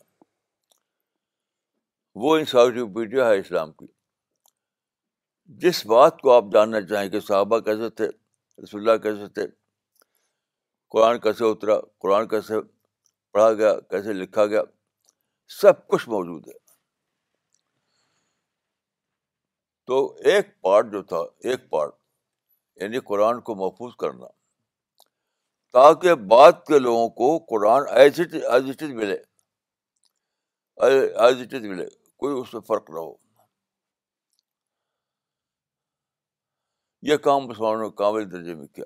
وہ 2.23 2.37
انسائکلوپیڈیا 2.37 3.29
ہے 3.29 3.39
اسلام 3.39 3.73
کی 3.73 3.87
جس 5.63 5.85
بات 5.87 6.21
کو 6.21 6.33
آپ 6.33 6.45
جاننا 6.53 6.81
چاہیں 6.87 7.09
کہ 7.11 7.21
صحابہ 7.21 7.59
کیسے 7.69 7.89
تھے 8.01 8.07
رسول 8.63 8.89
اللہ 8.89 9.03
کیسے 9.03 9.27
تھے 9.35 9.47
قرآن 10.93 11.19
کیسے 11.21 11.45
اترا 11.51 11.79
قرآن 12.03 12.27
کیسے 12.29 12.61
پڑھا 13.33 13.53
گیا 13.53 13.79
کیسے 13.91 14.13
لکھا 14.13 14.47
گیا 14.47 14.63
سب 15.61 15.87
کچھ 15.89 16.09
موجود 16.09 16.49
ہے 16.49 16.59
تو 19.87 20.05
ایک 20.31 20.49
پارٹ 20.63 20.91
جو 20.93 21.03
تھا 21.13 21.19
ایک 21.51 21.69
پارٹ 21.71 21.93
یعنی 22.83 23.01
قرآن 23.07 23.41
کو 23.49 23.55
محفوظ 23.55 23.95
کرنا 23.99 24.27
تاکہ 25.73 26.15
بعد 26.31 26.53
کے 26.67 26.79
لوگوں 26.79 27.09
کو 27.19 27.37
قرآن 27.49 27.83
ایز 28.01 28.21
ملے 28.21 29.17
ایز 30.77 31.43
اٹ 31.43 31.55
ملے 31.55 31.69
ملے 31.69 31.87
کوئی 32.21 32.41
اس 32.41 32.53
میں 32.55 32.61
فرق 32.67 32.89
نہ 32.91 32.99
ہو 33.01 33.13
یہ 37.11 37.17
کام 37.27 37.47
مسلمانوں 37.49 37.81
نے 37.83 37.89
کامل 37.99 38.31
درجے 38.33 38.55
میں 38.55 38.67
کیا 38.77 38.85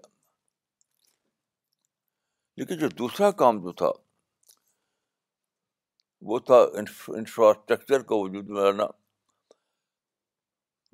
لیکن 2.56 2.78
جو 2.78 2.88
دوسرا 2.98 3.30
کام 3.40 3.58
جو 3.62 3.72
تھا 3.82 3.90
وہ 6.32 6.38
تھا 6.50 6.58
انفراسٹرکچر 6.82 8.02
کا 8.12 8.16
وجود 8.22 8.48
میں 8.54 8.62
لانا 8.62 8.86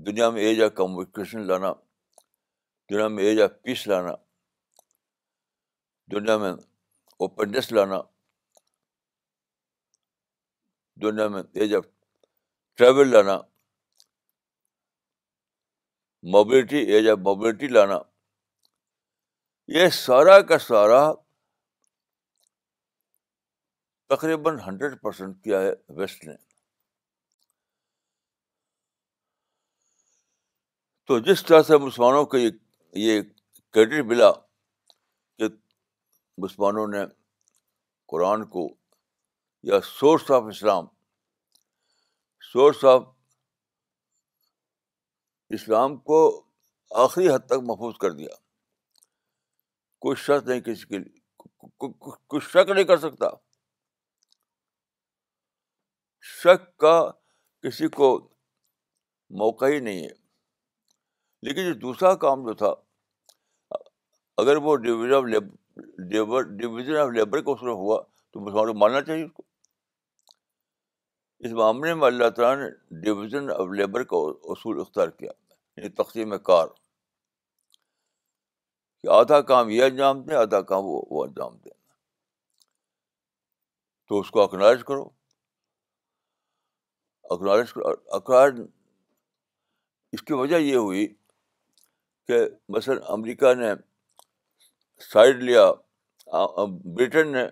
دنیا 0.06 0.30
میں 0.36 0.42
ایج 0.42 0.62
آف 0.62 0.72
کمیونیکیشن 0.76 1.46
لانا 1.46 1.72
دنیا 2.90 3.08
میں 3.16 3.24
ایج 3.24 3.40
آف 3.48 3.62
پیس 3.64 3.86
لانا 3.88 4.12
دنیا 6.12 6.36
میں 6.44 6.52
اوپننیس 7.24 7.70
لانا 7.72 8.00
دنیا 11.02 11.28
میں 11.34 11.42
ایج 11.60 11.74
آف 11.76 11.86
ٹریول 12.80 13.08
لانا 13.10 13.36
موبلٹی 16.34 16.78
ایج 16.92 17.08
آف 17.10 17.18
موبلٹی 17.22 17.68
لانا 17.68 17.96
یہ 19.74 19.88
سارا 19.96 20.40
کا 20.52 20.58
سارا 20.66 21.00
تقریباً 24.14 24.58
ہنڈریڈ 24.66 24.94
پرسینٹ 25.02 25.42
کیا 25.44 25.60
ہے 25.62 25.72
ویسٹ 25.98 26.24
نے 26.26 26.34
تو 31.08 31.18
جس 31.28 31.42
طرح 31.46 31.62
سے 31.72 31.78
مسلمانوں 31.84 32.24
کو 32.32 32.38
یہ 32.38 33.20
کریڈٹ 33.74 34.06
ملا 34.14 34.30
کہ 35.38 35.48
مسلمانوں 36.46 36.86
نے 36.96 37.04
قرآن 38.14 38.46
کو 38.56 38.66
یا 39.72 39.80
source 39.92 40.30
of 40.38 40.44
Islam 40.54 40.86
source 42.48 42.84
of 42.90 43.02
Islam 45.56 45.96
کو 46.10 46.20
آخری 47.04 47.28
حد 47.30 47.44
تک 47.46 47.62
محفوظ 47.68 47.96
کر 48.00 48.10
دیا 48.20 48.34
کوئی 50.04 50.16
شک 50.24 50.46
نہیں 50.48 50.60
کسی 50.68 50.86
کے 50.88 50.98
لیے 50.98 51.18
کچھ 51.78 52.44
شک 52.50 52.70
نہیں 52.74 52.84
کر 52.92 52.96
سکتا 52.98 53.28
شک 56.42 56.76
کا 56.84 56.94
کسی 57.62 57.88
کو 57.98 58.08
موقع 59.40 59.64
ہی 59.74 59.78
نہیں 59.78 60.02
ہے 60.04 60.14
لیکن 61.48 61.66
جو 61.66 61.74
دوسرا 61.80 62.14
کام 62.24 62.46
جو 62.46 62.54
تھا 62.64 62.72
اگر 64.42 64.56
وہ 64.68 64.76
division 64.86 65.14
of 65.14 65.24
labour 66.06 66.42
division 66.56 66.96
of 67.00 67.08
labour 67.16 67.42
کو 67.50 67.54
ہوا 67.62 68.02
تو 68.32 68.40
مسلمان 68.40 68.78
ماننا 68.78 69.00
چاہیے 69.02 69.24
اس 69.24 69.30
کو 69.34 69.42
اس 71.46 71.52
معاملے 71.58 71.92
میں 71.94 72.06
اللہ 72.06 72.28
تعالیٰ 72.36 72.56
نے 72.64 72.70
ڈویژن 73.04 73.50
آف 73.50 73.68
لیبر 73.76 74.02
کا 74.08 74.16
اصول 74.52 74.80
اختیار 74.80 75.08
کیا 75.20 75.30
یعنی 75.76 75.88
تقسیم 76.02 76.36
کار 76.48 76.66
کہ 79.02 79.08
آدھا 79.18 79.40
کام 79.50 79.68
یہ 79.70 79.84
انجام 79.84 80.20
دیں 80.24 80.36
آدھا 80.36 80.60
کام 80.72 80.84
وہ 80.86 81.00
وہ 81.10 81.22
انجام 81.24 81.56
دیں 81.64 81.72
تو 84.08 84.18
اس 84.20 84.30
کو 84.30 84.42
اکنالج 84.42 84.84
کرو 84.88 85.02
اکنالج 87.34 87.72
کرو 87.72 88.66
اس 90.16 90.22
کی 90.22 90.32
وجہ 90.42 90.56
یہ 90.58 90.76
ہوئی 90.76 91.06
کہ 92.28 92.40
مثلاً 92.76 92.98
امریکہ 93.16 93.54
نے 93.62 93.72
سائڈ 95.12 95.42
لیا 95.42 95.64
بریٹن 96.94 97.32
نے 97.32 97.46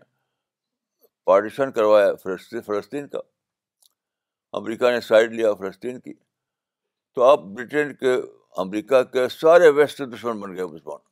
پارٹیشن 1.26 1.72
کروایا 1.78 2.12
فلسطین 2.24 3.08
کا 3.08 3.18
امریکہ 4.56 4.90
نے 4.90 5.00
سائڈ 5.06 5.32
لیا 5.32 5.52
فلسطین 5.54 6.00
کی 6.00 6.12
تو 7.14 7.22
آپ 7.24 7.40
برٹین 7.56 7.94
کے 7.96 8.14
امریکہ 8.62 9.02
کے 9.12 9.28
سارے 9.40 9.68
ویسٹ 9.76 10.00
دشمن 10.14 10.40
بن 10.40 10.54
گئے 10.56 10.64
مسلمان 10.66 11.06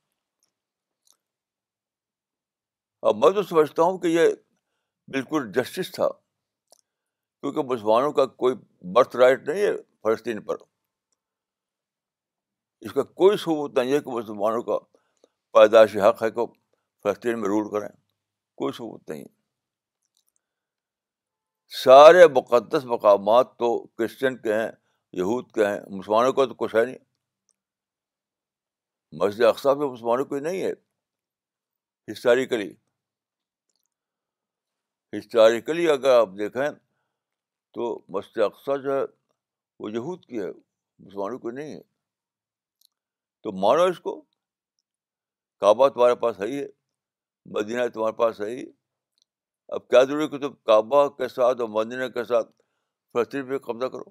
اب 3.08 3.16
میں 3.24 3.30
تو 3.30 3.42
سمجھتا 3.48 3.82
ہوں 3.82 3.98
کہ 3.98 4.08
یہ 4.08 4.28
بالکل 5.14 5.50
جسٹس 5.54 5.90
تھا 5.94 6.08
کیونکہ 7.40 7.62
مسلمانوں 7.72 8.12
کا 8.12 8.26
کوئی 8.42 8.54
برتھ 8.94 9.16
رائٹ 9.16 9.48
نہیں 9.48 9.64
ہے 9.66 9.72
فلسطین 10.02 10.40
پر 10.44 10.56
اس 12.86 12.92
کا 12.92 13.02
کوئی 13.20 13.36
ثبوت 13.44 13.78
نہیں 13.78 13.92
ہے 13.92 14.00
کہ 14.06 14.10
مسلمانوں 14.10 14.62
کا 14.62 14.78
پیدائشی 15.58 16.00
حق 16.00 16.22
ہے 16.22 16.30
کہ 16.30 16.46
فلسطین 17.02 17.40
میں 17.40 17.48
رول 17.48 17.68
کریں 17.70 17.88
کوئی 18.62 18.72
ثبوت 18.76 19.10
نہیں 19.10 19.20
ہے 19.22 19.34
سارے 21.82 22.26
مقدس 22.34 22.84
مقامات 22.86 23.56
تو 23.58 23.68
کرسچن 23.98 24.36
کے 24.42 24.54
ہیں 24.54 24.70
یہود 25.20 25.50
کے 25.54 25.66
ہیں 25.66 25.80
مسلمانوں 25.96 26.32
کا 26.32 26.44
تو 26.48 26.54
کچھ 26.54 26.74
ہے 26.74 26.84
نہیں 26.84 26.96
مسجد 29.20 29.42
اقسا 29.44 29.72
بھی 29.80 29.88
مسلمانوں 29.90 30.24
کو 30.24 30.38
نہیں 30.38 30.62
ہے 30.62 30.72
ہسٹاریکلی 32.10 32.70
ہسٹاریکلی 35.18 35.88
اگر 35.90 36.18
آپ 36.18 36.28
دیکھیں 36.38 36.68
تو 37.74 37.98
مسجد 38.16 38.38
اقسا 38.42 38.76
جو 38.82 38.94
ہے 38.96 39.02
وہ 39.80 39.90
یہود 39.92 40.24
کی 40.26 40.40
ہے 40.42 40.50
مسلمانوں 40.52 41.38
کی 41.38 41.50
نہیں 41.54 41.74
ہے 41.74 41.80
تو 43.42 43.52
مانو 43.62 43.82
اس 43.90 44.00
کو 44.00 44.20
کعبہ 45.60 45.88
تمہارے 45.88 46.14
پاس 46.22 46.40
ہے 46.40 46.46
ہی 46.46 46.58
ہے 46.60 46.66
مدینہ 47.58 47.86
تمہارے 47.94 48.16
پاس 48.18 48.40
ہے 48.40 48.48
ہی 48.50 48.58
ہے 48.60 48.64
اب 49.74 49.88
کیا 49.90 50.02
ضروری 50.04 50.26
کہ 50.28 50.38
تم 50.38 50.52
کعبہ 50.66 51.06
کے 51.18 51.28
ساتھ 51.28 51.60
اور 51.60 51.68
مدینہ 51.68 52.08
کے 52.14 52.24
ساتھ 52.24 52.50
فلسطین 53.12 53.48
پہ 53.48 53.58
قبضہ 53.66 53.86
کرو 53.92 54.10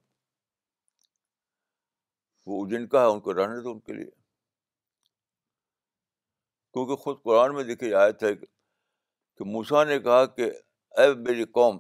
وہ 2.52 2.65
جن 2.70 2.88
کا 2.88 3.02
ہے 3.02 3.12
ان 3.12 3.20
کو 3.28 3.34
رہنے 3.34 3.62
دو 3.63 3.72
ان 3.72 3.80
کے 3.80 3.94
لیے 3.94 4.10
کیونکہ 6.76 6.96
خود 7.04 7.22
قرآن 7.24 7.54
میں 7.56 7.63
دیکھی 7.63 7.94
آیت 7.96 8.20
تھے 8.20 8.34
کہ 8.36 9.46
موسا 9.52 9.84
نے 9.84 10.00
کہا 10.00 10.26
کہ 10.36 10.52
اے 11.00 11.13
میری 11.13 11.44
قوم 11.60 11.78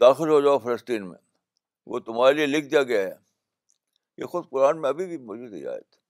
داخل 0.00 0.28
ہو 0.30 0.40
جاؤ 0.40 0.58
فلسطین 0.66 1.08
میں 1.08 1.18
وہ 1.92 1.98
تمہارے 2.08 2.34
لیے 2.34 2.46
لکھ 2.46 2.66
دیا 2.70 2.82
گیا 2.92 3.00
ہے 3.06 3.14
یہ 4.18 4.26
خود 4.34 4.48
قرآن 4.50 4.80
میں 4.80 4.88
ابھی 4.88 5.06
بھی 5.06 5.16
موجود 5.24 5.52
ہے 5.54 5.66
آئے 5.68 5.80
تھے 5.80 6.00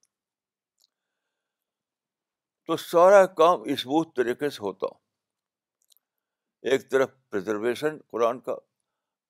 تو 2.67 2.77
سارا 2.77 3.25
کام 3.43 3.63
اس 3.75 3.87
بہت 3.87 4.15
طریقے 4.17 4.51
سے 4.57 4.63
ہوتا 4.63 4.87
ایک 6.71 6.91
طرف 6.91 7.11
پرزرویشن 7.31 7.97
قرآن 8.11 8.39
کا 8.41 8.55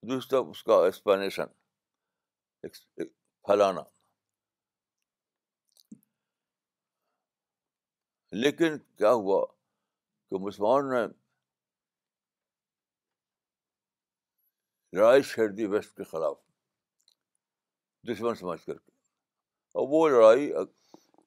دوسری 0.09 0.29
طرف 0.31 0.47
اس 0.51 0.63
کا 0.65 0.75
ایکسپلینیشن 0.85 1.47
پھیلانا 3.47 3.83
لیکن 8.43 8.77
کیا 8.99 9.13
ہوا 9.13 9.45
کہ 10.31 10.39
مسلمان 10.45 10.89
نے 10.91 11.01
لڑائی 14.99 15.23
شیر 15.33 15.49
دی 15.57 15.67
ویسٹ 15.75 15.97
کے 15.97 16.05
خلاف 16.13 16.37
دشمن 18.09 18.35
سمجھ 18.35 18.61
کر 18.65 18.79
کے 18.79 18.91
اور 19.79 19.89
وہ 19.91 20.09
لڑائی 20.17 20.51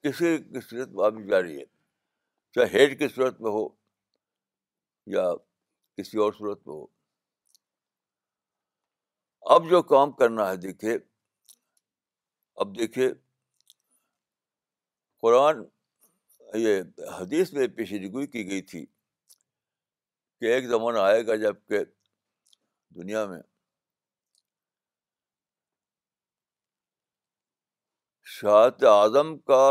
کسی 0.04 0.38
کی 0.44 0.62
صورت 0.70 0.90
میں 0.98 1.06
ابھی 1.06 1.28
جاری 1.32 1.58
ہے 1.60 1.66
چاہے 2.56 2.68
ہیڈ 2.80 2.98
کی 3.00 3.08
صورت 3.16 3.42
میں 3.42 3.52
ہو 3.52 3.68
یا 5.16 5.28
کسی 5.98 6.18
اور 6.20 6.32
صورت 6.38 6.68
میں 6.68 6.74
ہو 6.76 6.86
اب 9.56 9.70
جو 9.70 9.82
کام 9.94 10.12
کرنا 10.22 10.50
ہے 10.50 10.56
دیکھے 10.58 10.98
اب 12.64 12.76
دیکھیے 12.78 13.10
قرآن 15.22 15.64
یہ 16.60 16.82
حدیث 17.20 17.52
میں 17.54 17.68
پیشیدگوئی 17.78 18.28
کی 18.36 18.46
گئی 18.50 18.62
تھی 18.72 18.86
کہ 20.40 20.54
ایک 20.54 20.66
زمانہ 20.70 21.00
آئے 21.00 21.26
گا 21.28 21.36
جب 21.44 21.56
کہ 21.70 21.84
دنیا 22.96 23.26
میں 23.30 23.40
شاہت 28.40 28.84
اعظم 28.92 29.38
کا 29.52 29.64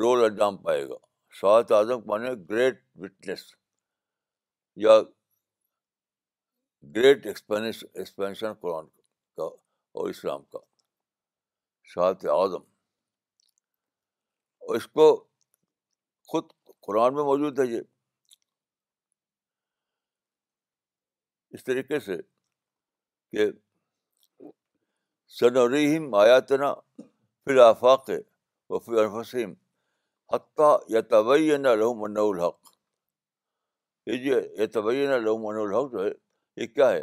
رول 0.00 0.24
انجام 0.24 0.56
پائے 0.62 0.84
گا 0.88 0.96
شاہت 1.40 1.72
اعظم 1.72 2.00
مانے 2.08 2.30
گریٹ 2.50 2.82
وٹنس 3.00 3.44
یا 4.82 4.94
گریٹ 6.96 7.26
ایکسپینشن 7.26 8.52
قرآن 8.60 8.86
کا 9.36 9.44
اور 9.44 10.08
اسلام 10.10 10.42
کا 10.52 10.58
شاہت 11.94 12.24
اعظم 12.32 12.62
اس 14.74 14.86
کو 14.94 15.06
خود 16.30 16.50
قرآن 16.86 17.14
میں 17.14 17.24
موجود 17.24 17.58
ہے 17.58 17.64
یہ 17.72 17.80
اس 21.54 21.64
طریقے 21.64 22.00
سے 22.04 22.16
کہ 23.32 23.50
پھر 27.44 27.56
آفاق 27.62 28.08
و 28.68 28.78
پھر 28.78 29.02
انفسیم 29.04 29.52
حتیٰ 30.32 30.74
یا 30.88 31.00
نہ 31.56 31.68
لحومنء 31.78 32.20
الحق 32.22 32.72
یہ 34.06 34.16
جو 34.24 34.36
اعتبین 34.38 35.06
تو 35.24 35.36
الحق 35.60 35.92
جو 35.92 36.04
ہے 36.04 36.10
یہ 36.62 36.66
کیا 36.66 36.88
ہے 36.90 37.02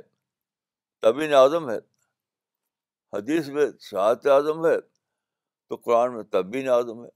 تبین 1.01 1.33
اعظم 1.33 1.69
ہے 1.69 1.77
حدیث 3.13 3.47
میں 3.55 3.65
شہادت 3.89 4.27
اعظم 4.33 4.65
ہے 4.65 4.77
تو 4.81 5.75
قرآن 5.85 6.13
میں 6.15 6.23
تبین 6.31 6.67
اعظم 6.69 7.03
ہے 7.05 7.09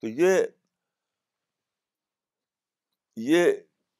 تو 0.00 0.08
یہ 0.08 0.38
یہ 3.30 3.44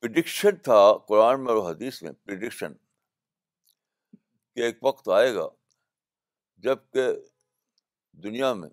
پرڈکشن 0.00 0.56
تھا 0.64 0.82
قرآن 1.08 1.44
میں 1.44 1.52
اور 1.52 1.70
حدیث 1.72 2.02
میں 2.02 2.12
پرڈکشن 2.26 2.72
کہ 4.54 4.60
ایک 4.64 4.78
وقت 4.84 5.08
آئے 5.16 5.34
گا 5.34 5.46
جب 6.62 6.78
کہ 6.92 7.02
دنیا 8.22 8.52
میں 8.60 8.68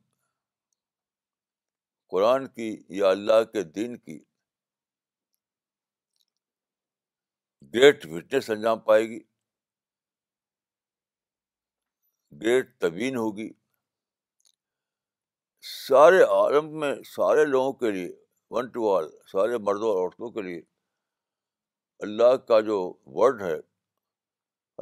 قرآن 2.09 2.47
کی 2.55 2.69
یا 2.99 3.09
اللہ 3.09 3.43
کے 3.51 3.63
دین 3.75 3.97
کی 3.97 4.17
گریٹ 7.73 8.05
وٹنس 8.11 8.49
انجام 8.49 8.79
پائے 8.89 9.03
گی 9.09 9.19
گریٹ 12.41 12.75
تبین 12.81 13.15
ہوگی 13.15 13.49
سارے 15.77 16.21
عالم 16.33 16.79
میں 16.79 16.93
سارے 17.15 17.45
لوگوں 17.45 17.73
کے 17.83 17.91
لیے 17.91 18.09
ون 18.55 18.67
ٹو 18.73 18.95
آل 18.95 19.09
سارے 19.31 19.57
مردوں 19.67 19.89
اور 19.91 19.99
عورتوں 20.03 20.29
کے 20.31 20.41
لیے 20.47 20.61
اللہ 22.05 22.35
کا 22.47 22.59
جو 22.71 22.77
ورڈ 23.19 23.41
ہے 23.41 23.55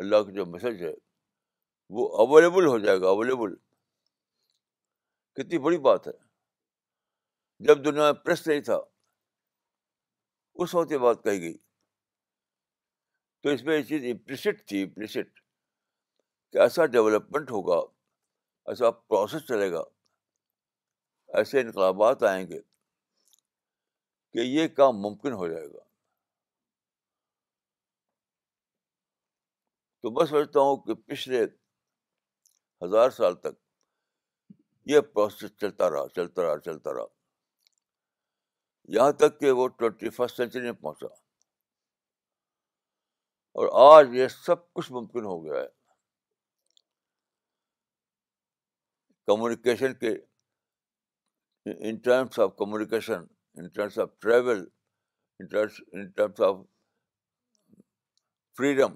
اللہ 0.01 0.21
کا 0.23 0.31
جو 0.35 0.45
میسج 0.55 0.81
ہے 0.83 0.91
وہ 1.95 2.07
اویلیبل 2.21 2.65
ہو 2.65 2.77
جائے 2.83 2.99
گا 3.01 3.07
اویلیبل 3.07 3.53
کتنی 5.37 5.57
بڑی 5.65 5.77
بات 5.87 6.07
ہے 6.07 6.11
جب 7.67 7.83
دنیا 7.85 8.03
میں 8.11 8.23
پریس 8.23 8.45
نہیں 8.47 8.61
تھا 8.69 8.77
اس 10.63 10.73
وقت 10.75 10.91
یہ 10.91 10.97
بات 11.03 11.23
کہی 11.23 11.41
گئی 11.41 11.55
تو 13.43 13.49
اس 13.49 13.63
میں 13.69 13.77
یہ 13.77 13.81
چیز 13.91 14.05
امپلسٹ 14.11 14.67
تھی 14.69 14.81
امپلسٹ 14.83 15.41
کہ 16.51 16.57
ایسا 16.67 16.85
ڈیولپمنٹ 16.97 17.51
ہوگا 17.51 17.79
ایسا 18.71 18.91
پروسیس 18.91 19.47
چلے 19.47 19.71
گا 19.71 19.83
ایسے 21.37 21.61
انقلابات 21.61 22.23
آئیں 22.31 22.45
گے 22.47 22.59
کہ 24.33 24.47
یہ 24.57 24.67
کام 24.81 25.01
ممکن 25.01 25.33
ہو 25.43 25.47
جائے 25.47 25.67
گا 25.73 25.83
تو 30.03 30.11
میں 30.17 30.25
سمجھتا 30.31 30.59
ہوں 30.59 30.77
کہ 30.85 30.93
پچھلے 31.11 31.45
ہزار 32.83 33.09
سال 33.17 33.35
تک 33.41 33.59
یہ 34.91 34.99
پروسیس 35.13 35.51
چلتا 35.61 35.89
رہا 35.89 36.07
چلتا 36.15 36.43
رہا 36.43 36.57
چلتا 36.65 36.93
رہا 36.93 37.05
یہاں 38.95 39.11
تک 39.19 39.39
کہ 39.39 39.51
وہ 39.59 39.67
ٹوینٹی 39.77 40.09
فسٹ 40.15 40.37
سینچری 40.37 40.61
میں 40.61 40.73
پہنچا 40.81 41.07
اور 43.61 43.67
آج 43.97 44.15
یہ 44.15 44.27
سب 44.45 44.71
کچھ 44.73 44.91
ممکن 44.91 45.25
ہو 45.25 45.43
گیا 45.43 45.61
ہے 45.61 45.67
کمیونیکیشن 49.27 49.93
کے 49.99 50.09
in 51.89 51.97
terms 52.05 52.39
of 52.45 52.55
communication 52.57 53.23
in 53.59 53.67
terms 53.75 53.99
of 54.05 54.09
travel 54.21 54.65
in 55.39 55.45
terms 55.51 56.41
of 56.47 56.55
freedom 58.57 58.95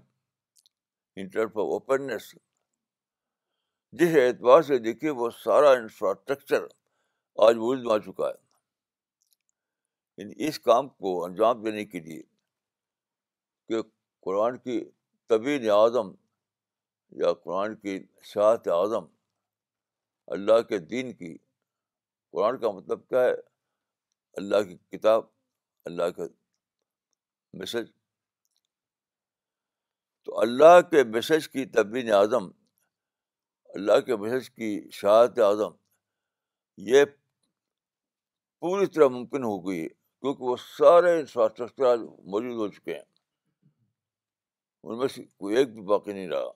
in 1.15 1.30
terms 1.30 1.52
of 1.52 1.58
openness 1.76 2.34
جس 4.00 4.15
اعتبار 4.21 4.62
سے 4.69 4.78
دیکھیے 4.86 5.10
وہ 5.19 5.30
سارا 5.43 5.69
انفراسٹرکچر 5.71 6.63
آج 7.45 7.56
وجود 7.58 7.86
میں 7.86 7.93
آ 7.93 7.97
چکا 8.12 8.28
ہے 8.28 8.45
یعنی 10.23 10.47
اس 10.47 10.60
کام 10.60 10.88
کو 10.89 11.23
انجام 11.26 11.63
دینے 11.63 11.86
کے 11.86 12.00
لیے 12.00 12.21
کہ 13.67 13.82
قرآن 14.26 14.58
کی 14.58 14.80
طبی 15.30 15.69
اعظم 15.69 16.12
یا 17.21 17.32
قرآن 17.43 17.76
کی 17.76 17.97
شاعت 18.34 18.67
اعظم 18.78 19.06
اللہ 20.36 20.62
کے 20.69 20.78
دین 20.93 21.13
کی 21.15 21.34
قرآن 22.34 22.58
کا 22.60 22.71
مطلب 22.71 23.08
کیا 23.10 23.23
ہے 23.23 23.34
اللہ 24.38 24.63
کی 24.69 24.78
کتاب 24.97 25.23
اللہ 25.86 26.10
کا 26.15 26.23
میسج 27.60 27.91
تو 30.26 30.39
اللہ 30.39 30.80
کے 30.91 31.04
میسج 31.15 31.47
کی 31.50 31.65
طبی 31.76 32.12
اعظم 32.12 32.47
اللہ 33.75 33.99
کے 34.06 34.15
بحث 34.15 34.49
کی 34.49 34.69
شہادت 34.91 35.39
اعظم 35.45 35.71
یہ 36.89 37.06
پوری 38.62 38.86
طرح 38.95 39.08
ممکن 39.15 39.43
ہو 39.43 39.58
گئی 39.67 39.82
ہے 39.82 39.88
کیونکہ 39.88 40.43
وہ 40.43 40.56
سارے 40.77 41.17
انفراسٹرکچر 41.19 41.97
موجود 42.36 42.58
ہو 42.60 42.67
چکے 42.75 42.93
ہیں 42.93 43.03
ان 44.89 44.97
میں 44.97 45.08
سے 45.15 45.23
کوئی 45.23 45.56
ایک 45.58 45.73
بھی 45.73 45.82
باقی 45.91 46.13
نہیں 46.13 46.27
رہا 46.30 46.51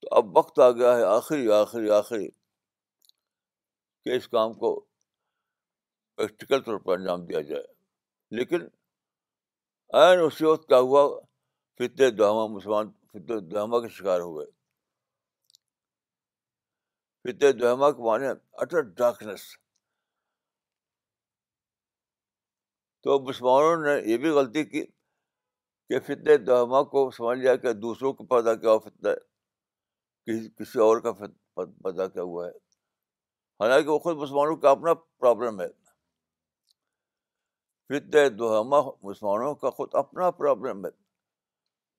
تو 0.00 0.14
اب 0.16 0.36
وقت 0.38 0.58
آ 0.66 0.70
گیا 0.80 0.96
ہے 0.96 1.02
آخری 1.16 1.50
آخری 1.52 1.90
آخری 1.98 2.28
کہ 4.04 4.16
اس 4.16 4.28
کام 4.28 4.52
کو 4.64 4.74
پریکٹیکل 6.16 6.60
طور 6.62 6.78
پر 6.84 6.98
انجام 6.98 7.24
دیا 7.26 7.40
جائے 7.52 7.64
لیکن 8.38 8.66
عین 10.02 10.20
اسی 10.24 10.44
وقت 10.44 10.68
کیا 10.68 10.78
ہوا 10.90 11.06
فتح 11.78 12.08
دہامہ 12.18 12.46
مسلمان 12.54 12.90
فتح 13.12 13.38
دہامہ 13.52 13.78
کے 13.80 13.88
شکار 13.94 14.20
ہوئے 14.20 14.46
فتح 17.24 17.52
دہما 17.60 17.90
کے 17.90 18.02
معنی 18.04 18.26
اٹر 18.62 18.80
ڈارکنیس 19.00 19.42
تو 23.04 23.18
مسلمانوں 23.28 23.76
نے 23.84 23.94
یہ 24.10 24.16
بھی 24.24 24.30
غلطی 24.38 24.64
کی 24.64 24.84
کہ 25.88 25.98
فتح 26.06 26.36
دہما 26.46 26.82
کو 26.90 27.10
سمجھ 27.16 27.38
لیا 27.38 27.54
کہ 27.62 27.72
دوسروں 27.84 28.12
کو 28.18 28.24
پیدا 28.34 28.54
کیا 28.64 28.76
فتح 28.84 29.14
کسی 30.26 30.48
کسی 30.58 30.78
اور 30.88 31.00
کا 31.06 31.12
پیدا 31.16 32.06
کیا 32.08 32.22
ہوا 32.22 32.46
ہے 32.46 32.50
حالانکہ 33.60 33.90
وہ 33.90 33.98
خود 34.04 34.16
مسلمانوں 34.16 34.56
کا 34.64 34.70
اپنا 34.70 34.94
پرابلم 34.94 35.60
ہے 35.60 35.68
فتح 37.92 38.28
دہما 38.38 38.80
مسلمانوں 39.08 39.54
کا 39.64 39.70
خود 39.78 39.94
اپنا 40.04 40.30
پرابلم 40.42 40.84
ہے 40.86 40.90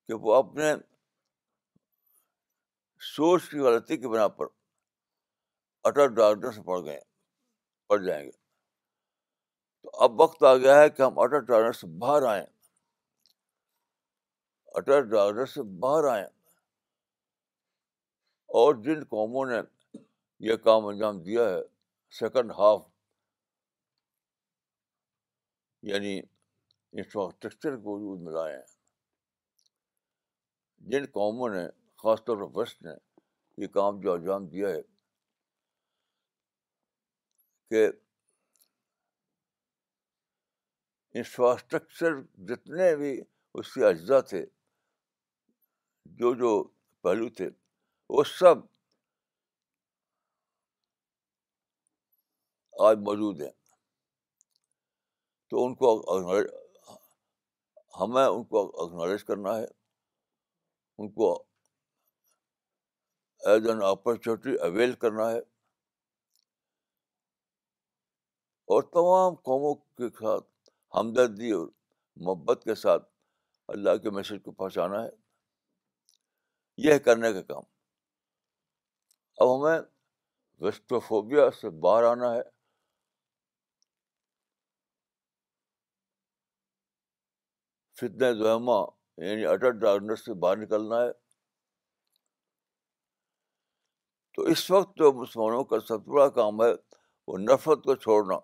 کہ 0.07 0.13
وہ 0.25 0.35
اپنے 0.35 0.73
سوچ 3.15 3.49
کی 3.49 3.59
غلطی 3.69 3.97
کے 3.97 4.07
بنا 4.07 4.27
پر 4.37 4.53
اٹل 5.87 6.13
ڈاکٹر 6.15 6.51
سے 6.51 6.61
پڑ 6.67 6.77
گئے 6.85 6.99
پڑ 7.87 7.97
جائیں 8.05 8.23
گے 8.25 8.31
تو 9.81 9.89
اب 10.03 10.21
وقت 10.21 10.43
آ 10.51 10.55
گیا 10.57 10.77
ہے 10.81 10.89
کہ 10.89 11.01
ہم 11.01 11.19
اٹل 11.19 11.43
ڈارکنیس 11.45 11.81
سے 11.81 11.87
باہر 12.03 12.23
آئیں 12.29 12.45
اٹل 14.77 15.09
ڈاکٹر 15.09 15.45
سے 15.51 15.63
باہر 15.83 16.03
آئیں 16.13 16.25
اور 18.61 18.73
جن 18.85 19.03
قوموں 19.09 19.45
نے 19.51 19.59
یہ 20.47 20.55
کام 20.63 20.85
انجام 20.85 21.19
دیا 21.23 21.43
ہے 21.49 21.61
سیکنڈ 22.19 22.51
ہاف 22.57 22.81
یعنی 25.91 26.17
انفراسٹرکچر 26.19 27.75
کو 27.83 27.97
وجود 27.99 28.21
میں 28.25 28.33
لائے 28.33 28.55
ہیں 28.55 28.65
جن 30.91 31.05
قوموں 31.19 31.49
نے 31.55 31.65
خاص 32.03 32.23
طور 32.25 32.37
پر 32.37 32.57
ویسٹ 32.59 32.81
نے 32.83 32.91
یہ 33.61 33.67
کام 33.79 33.99
جو 34.01 34.13
انجام 34.13 34.47
دیا 34.55 34.69
ہے 34.75 34.81
کہ 37.69 37.85
انفراسٹرکچر 41.19 42.13
جتنے 42.47 42.95
بھی 42.95 43.19
اس 43.59 43.73
کے 43.73 43.85
اجزاء 43.85 44.19
تھے 44.29 44.45
جو 46.19 46.33
جو 46.39 46.51
پہلو 47.03 47.29
تھے 47.37 47.49
وہ 48.15 48.23
سب 48.37 48.57
آج 52.87 52.97
موجود 53.07 53.41
ہیں 53.41 53.51
تو 55.49 55.65
ان 55.65 55.75
کو 55.81 55.93
ہمیں 58.01 58.25
ان 58.25 58.43
کو 58.51 58.61
اگنالیج 58.83 59.23
کرنا 59.25 59.55
ہے 59.57 59.65
ان 61.01 61.09
کو 61.11 61.31
ایز 63.51 63.67
این 63.69 63.81
اپرچونیٹی 63.89 64.53
اویل 64.67 64.93
کرنا 65.01 65.31
ہے 65.31 65.39
اور 68.73 68.83
تمام 68.97 69.33
قوموں 69.47 69.71
کے 69.97 70.07
ساتھ 70.19 70.45
ہمدردی 70.97 71.49
اور 71.51 71.65
محبت 72.27 72.63
کے 72.63 72.75
ساتھ 72.75 73.03
اللہ 73.73 73.97
کے 74.03 74.09
میسج 74.11 74.41
کو 74.45 74.51
پہنچانا 74.51 75.01
ہے 75.03 75.09
یہ 76.85 76.97
کرنے 77.05 77.29
کا 77.33 77.41
کام 77.53 77.63
اب 79.43 79.47
ہمیں 79.55 79.79
ویسٹوفوبیا 80.65 81.45
سے 81.59 81.67
باہر 81.85 82.03
آنا 82.11 82.29
ہے 82.35 82.43
دوہما 88.17 88.79
یعنی 89.25 89.43
اٹل 89.51 89.79
ڈالنے 89.79 90.15
سے 90.23 90.33
باہر 90.39 90.57
نکلنا 90.63 90.95
ہے 91.01 91.11
تو 94.35 94.41
اس 94.53 94.61
وقت 94.71 94.89
جو 94.99 95.11
مسلمانوں 95.21 95.63
کا 95.65 95.79
سب 95.79 95.85
سے 95.87 95.93
بڑا 96.09 96.27
کام 96.41 96.61
ہے 96.61 96.71
وہ 97.27 97.37
نفرت 97.47 97.83
کو 97.83 97.95
چھوڑنا 98.05 98.37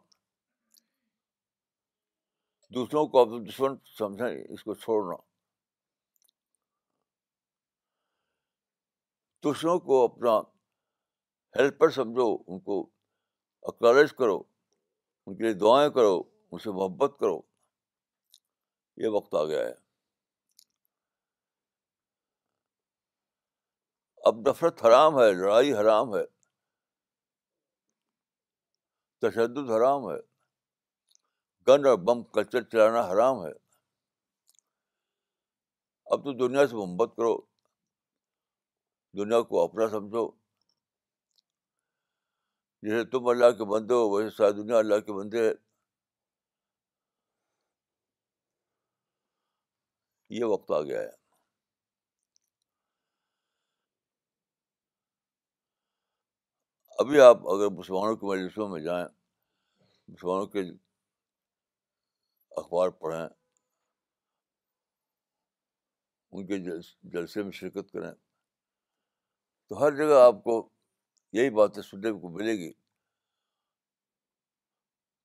دوسروں 2.73 3.05
کو 3.13 3.19
اپنا 3.21 3.37
دشمن 3.47 3.73
سمجھیں 3.97 4.25
اس 4.53 4.63
کو 4.63 4.73
چھوڑنا 4.81 5.15
دوسروں 9.43 9.77
کو 9.87 10.03
اپنا 10.03 10.35
ہیلپر 11.57 11.89
سمجھو 11.95 12.27
ان 12.47 12.59
کو 12.69 12.79
اکالج 13.71 14.13
کرو 14.19 14.37
ان 15.25 15.35
کے 15.37 15.43
لیے 15.43 15.53
دعائیں 15.65 15.89
کرو 15.99 16.15
ان 16.19 16.59
سے 16.59 16.71
محبت 16.77 17.17
کرو 17.19 17.39
یہ 19.03 19.09
وقت 19.19 19.35
آ 19.35 19.43
گیا 19.51 19.63
ہے 19.67 19.73
اب 24.29 24.41
نفرت 24.47 24.85
حرام 24.85 25.19
ہے 25.19 25.31
لڑائی 25.31 25.73
حرام 25.73 26.15
ہے 26.15 26.23
تشدد 29.29 29.69
حرام 29.75 30.09
ہے 30.11 30.17
گن 31.67 31.85
اور 31.85 31.97
بم 32.05 32.21
کلچر 32.33 32.61
چلانا 32.71 33.01
حرام 33.11 33.43
ہے 33.45 33.49
اب 36.13 36.23
تو 36.23 36.31
دنیا 36.47 36.65
سے 36.67 36.75
محبت 36.75 37.15
کرو 37.17 37.35
دنیا 39.17 39.41
کو 39.49 39.63
اپنا 39.63 39.87
سمجھو 39.89 40.27
جیسے 42.87 43.03
تم 43.09 43.27
اللہ 43.33 43.51
کے 43.57 43.63
بندے 43.71 43.93
ہو 43.93 44.09
ویسے 44.11 44.29
ساری 44.35 44.53
دنیا 44.61 44.77
اللہ 44.77 44.99
کے 45.05 45.13
بندے 45.17 45.47
ہے 45.47 45.51
یہ 50.39 50.43
وقت 50.53 50.71
آ 50.71 50.81
گیا 50.81 50.99
ہے 50.99 51.09
ابھی 57.01 57.19
آپ 57.21 57.47
اگر 57.53 57.69
مسلمانوں 57.77 58.15
کے 58.15 58.25
مجلسوں 58.25 58.67
میں 58.69 58.81
جائیں 58.81 59.05
مسلمانوں 60.07 60.45
کے 60.55 60.61
اخبار 62.57 62.89
پڑھیں 62.99 63.27
ان 66.33 66.45
کے 66.47 66.57
جلسے 67.11 67.43
میں 67.43 67.51
شرکت 67.51 67.91
کریں 67.93 68.11
تو 69.69 69.81
ہر 69.81 69.95
جگہ 69.95 70.19
آپ 70.25 70.43
کو 70.43 70.67
یہی 71.33 71.49
باتیں 71.55 71.81
سننے 71.83 72.11
کو 72.21 72.29
ملے 72.29 72.57
گی 72.57 72.71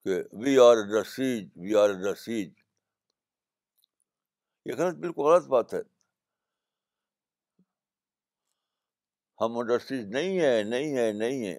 کہ 0.04 0.20
we 0.42 0.56
are 0.64 0.76
other 0.76 1.04
sage 1.14 1.48
we 1.60 1.74
are 1.80 1.90
other 1.90 2.14
sage 2.24 2.52
یہ 4.68 4.74
غلط 4.78 4.96
بالکل 5.00 5.22
غلط 5.22 5.46
بات 5.48 5.74
ہے 5.74 5.80
ہم 9.40 9.58
ادر 9.58 9.78
سیج 9.88 10.04
نہیں 10.14 10.40
ہیں 10.40 10.62
نہیں 10.64 10.96
ہیں 10.96 11.12
نہیں 11.12 11.46
ہیں 11.46 11.58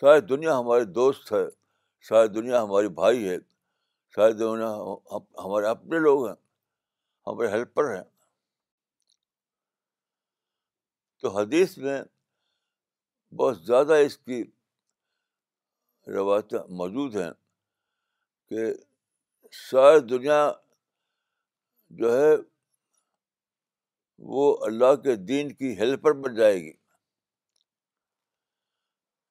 ساری 0.00 0.20
دنیا 0.26 0.58
ہمارے 0.58 0.84
دوست 0.94 1.32
ہے 1.32 1.46
ساری 2.08 2.28
دنیا 2.34 2.62
ہماری 2.62 2.88
بھائی 3.02 3.28
ہے 3.28 3.36
ساری 4.14 4.32
دنیا 4.38 4.70
ہمارے 5.44 5.66
اپنے 5.66 5.98
لوگ 6.06 6.26
ہیں 6.26 6.34
ہمارے 7.26 7.48
ہیلپر 7.50 7.94
ہیں 7.94 8.02
تو 11.22 11.36
حدیث 11.36 11.76
میں 11.78 12.02
بہت 13.40 13.62
زیادہ 13.66 13.94
اس 14.06 14.16
کی 14.24 14.42
روایتیں 16.14 16.58
موجود 16.78 17.16
ہیں 17.16 17.30
کہ 18.50 18.64
ساری 19.70 20.00
دنیا 20.08 20.38
جو 22.00 22.16
ہے 22.16 22.34
وہ 24.34 24.56
اللہ 24.66 24.94
کے 25.02 25.14
دین 25.28 25.52
کی 25.54 25.72
ہیلپر 25.78 26.12
بن 26.24 26.34
جائے 26.34 26.56
گی 26.64 26.72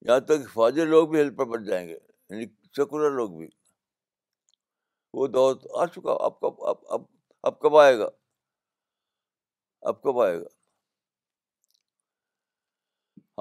یہاں 0.08 0.20
تک 0.30 0.50
فاضل 0.54 0.88
لوگ 0.90 1.08
بھی 1.10 1.18
ہیلپر 1.20 1.46
بن 1.48 1.64
جائیں 1.64 1.88
گے 1.88 1.94
یعنی 1.98 2.46
سیکولر 2.76 3.10
لوگ 3.18 3.32
بھی 3.38 3.48
وہ 5.18 5.28
دور 5.36 5.56
آ 5.82 5.86
چکا 5.96 6.14
اب 6.26 6.40
کب 6.40 6.64
اب 6.70 6.78
اب 6.94 7.02
اب 7.48 7.60
کب 7.62 7.78
آئے 7.78 7.98
گا 8.00 8.08
اب 9.90 10.02
کب 10.04 10.20
آئے 10.26 10.38
گا 10.42 10.48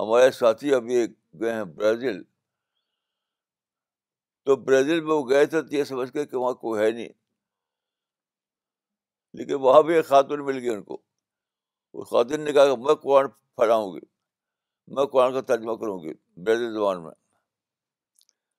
ہمارے 0.02 0.30
ساتھی 0.38 0.74
ابھی 0.74 1.04
گئے 1.40 1.52
ہیں 1.52 1.64
برازیل 1.76 2.22
تو 4.46 4.56
برازیل 4.66 5.00
میں 5.04 5.14
وہ 5.14 5.28
گئے 5.30 5.46
تھے 5.52 5.62
تو 5.62 5.74
یہ 5.74 5.84
سمجھ 5.84 6.10
کے 6.12 6.24
کہ 6.26 6.36
وہاں 6.36 6.52
کو 6.62 6.76
ہے 6.78 6.90
نہیں 6.90 7.08
لیکن 9.38 9.54
وہاں 9.64 9.82
بھی 9.88 9.94
ایک 9.94 10.06
خاتون 10.06 10.44
مل 10.44 10.58
گئی 10.60 10.68
ان 10.68 10.82
کو 10.84 11.00
خواتین 12.08 12.44
نے 12.44 12.52
کہا 12.52 12.74
کہ 12.74 12.76
میں 12.82 12.94
قرآن 13.02 13.28
پھیلاؤں 13.56 13.92
گی 13.94 14.00
میں 14.94 15.04
قرآن 15.12 15.32
کا 15.32 15.40
ترجمہ 15.54 15.74
کروں 15.82 15.98
گی 16.04 16.12
برازیل 16.44 16.72
زبان 16.74 17.02
میں 17.02 17.10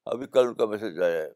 ابھی 0.09 0.27
کل 0.33 0.47
ان 0.47 0.53
کا 0.57 0.65
میسج 0.65 0.99
آیا 1.03 1.21
ہے 1.21 1.29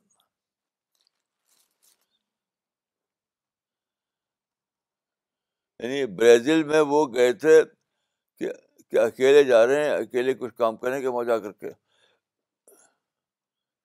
یعنی 5.88 6.06
برازیل 6.16 6.64
میں 6.68 6.80
وہ 6.90 7.06
گئے 7.14 7.34
تھے 7.44 7.62
کہ 8.90 8.98
اکیلے 9.00 9.44
جا 9.44 9.66
رہے 9.68 9.84
ہیں 9.84 9.92
اکیلے 9.96 10.34
کچھ 10.40 10.54
کام 10.58 10.78
کریں 10.78 11.02
گے 11.02 11.08
وہاں 11.08 11.24
جا 11.28 11.38
کر 11.40 11.52
کے 11.52 11.70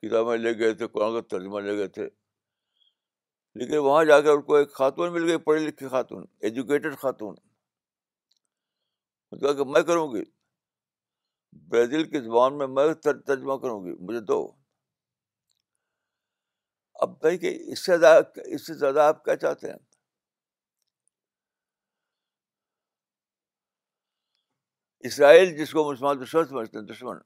کتابیں 0.06 0.36
لے 0.38 0.56
گئے 0.58 0.72
تھے 0.74 0.86
قرآن 0.88 1.12
کا 1.14 1.20
ترجمہ 1.36 1.60
لے 1.60 1.76
گئے 1.78 1.86
تھے 1.96 2.08
لیکن 3.60 3.76
وہاں 3.76 4.04
جا 4.04 4.20
کر 4.20 4.30
ان 4.32 4.42
کو 4.42 4.54
ایک 4.56 4.72
خاتون 4.72 5.12
مل 5.12 5.28
گئی 5.28 5.36
پڑھی 5.46 5.66
لکھی 5.66 5.88
خاتون 5.88 6.24
ایجوکیٹڈ 6.48 6.96
خاتون 6.98 7.34
کہا 9.40 9.52
کہ 9.54 9.64
میں 9.72 9.82
کروں 9.88 10.06
گی 10.14 10.22
برازیل 11.68 12.08
کی 12.10 12.20
زبان 12.20 12.58
میں 12.58 12.66
میں 12.66 12.92
ترجمہ 13.04 13.56
کروں 13.56 13.84
گی 13.84 13.94
مجھے 14.06 14.20
دو 14.32 14.40
اب 17.02 17.18
بھائی 17.20 17.38
کہ 17.38 17.58
اس 17.72 17.84
سے 17.86 17.98
زیادہ 17.98 18.22
اس 18.54 18.66
سے 18.66 18.74
زیادہ 18.78 19.00
آپ 19.02 19.24
کیا 19.24 19.36
چاہتے 19.36 19.70
ہیں 19.70 19.78
اسرائیل 25.08 25.56
جس 25.58 25.70
کو 25.72 25.90
مسلمان 25.90 26.20
دشمن 26.22 26.46
سمجھتے 26.46 26.78
ہیں 26.78 26.84
دشمن 26.86 27.18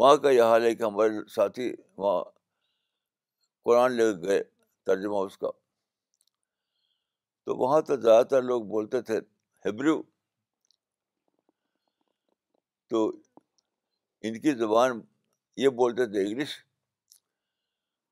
وہاں 0.00 0.16
کا 0.22 0.30
یہ 0.30 0.42
حال 0.42 0.64
ہے 0.64 0.74
کہ 0.74 0.82
ہمارے 0.82 1.28
ساتھی 1.34 1.72
وہاں 1.96 2.22
قرآن 3.64 3.92
لے 3.96 4.12
کے 4.12 4.26
گئے 4.26 4.42
ترجمہ 4.86 5.16
اس 5.26 5.38
کا 5.38 5.50
تو 7.44 7.56
وہاں 7.56 7.80
تو 7.88 7.96
زیادہ 8.00 8.26
تر 8.30 8.42
لوگ 8.42 8.62
بولتے 8.70 9.00
تھے 9.08 9.18
ہبرو 9.64 10.00
تو 12.90 13.06
ان 14.28 14.40
کی 14.40 14.52
زبان 14.58 15.00
یہ 15.64 15.68
بولتے 15.80 16.06
تھے 16.12 16.24
انگلش 16.26 16.54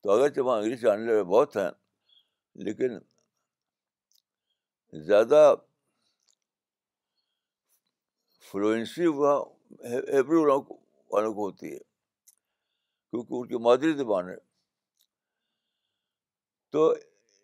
تو 0.05 0.11
اگرچہ 0.13 0.41
وہاں 0.47 0.59
انگلش 0.59 0.81
جاننے 0.81 1.13
والے 1.13 1.23
بہت 1.29 1.57
ہیں 1.57 1.71
لیکن 2.65 2.99
زیادہ 5.05 5.41
فلوئنسی 8.51 9.07
وہاں 9.21 9.39
ہیبری 9.85 10.37
والوں 10.43 10.63
والوں 11.13 11.33
کو 11.35 11.45
ہوتی 11.47 11.73
ہے 11.73 11.79
کیونکہ 11.79 13.33
ان 13.39 13.47
کی 13.49 13.63
مادری 13.69 13.93
زبان 14.03 14.29
ہے 14.29 14.37
تو 16.73 16.91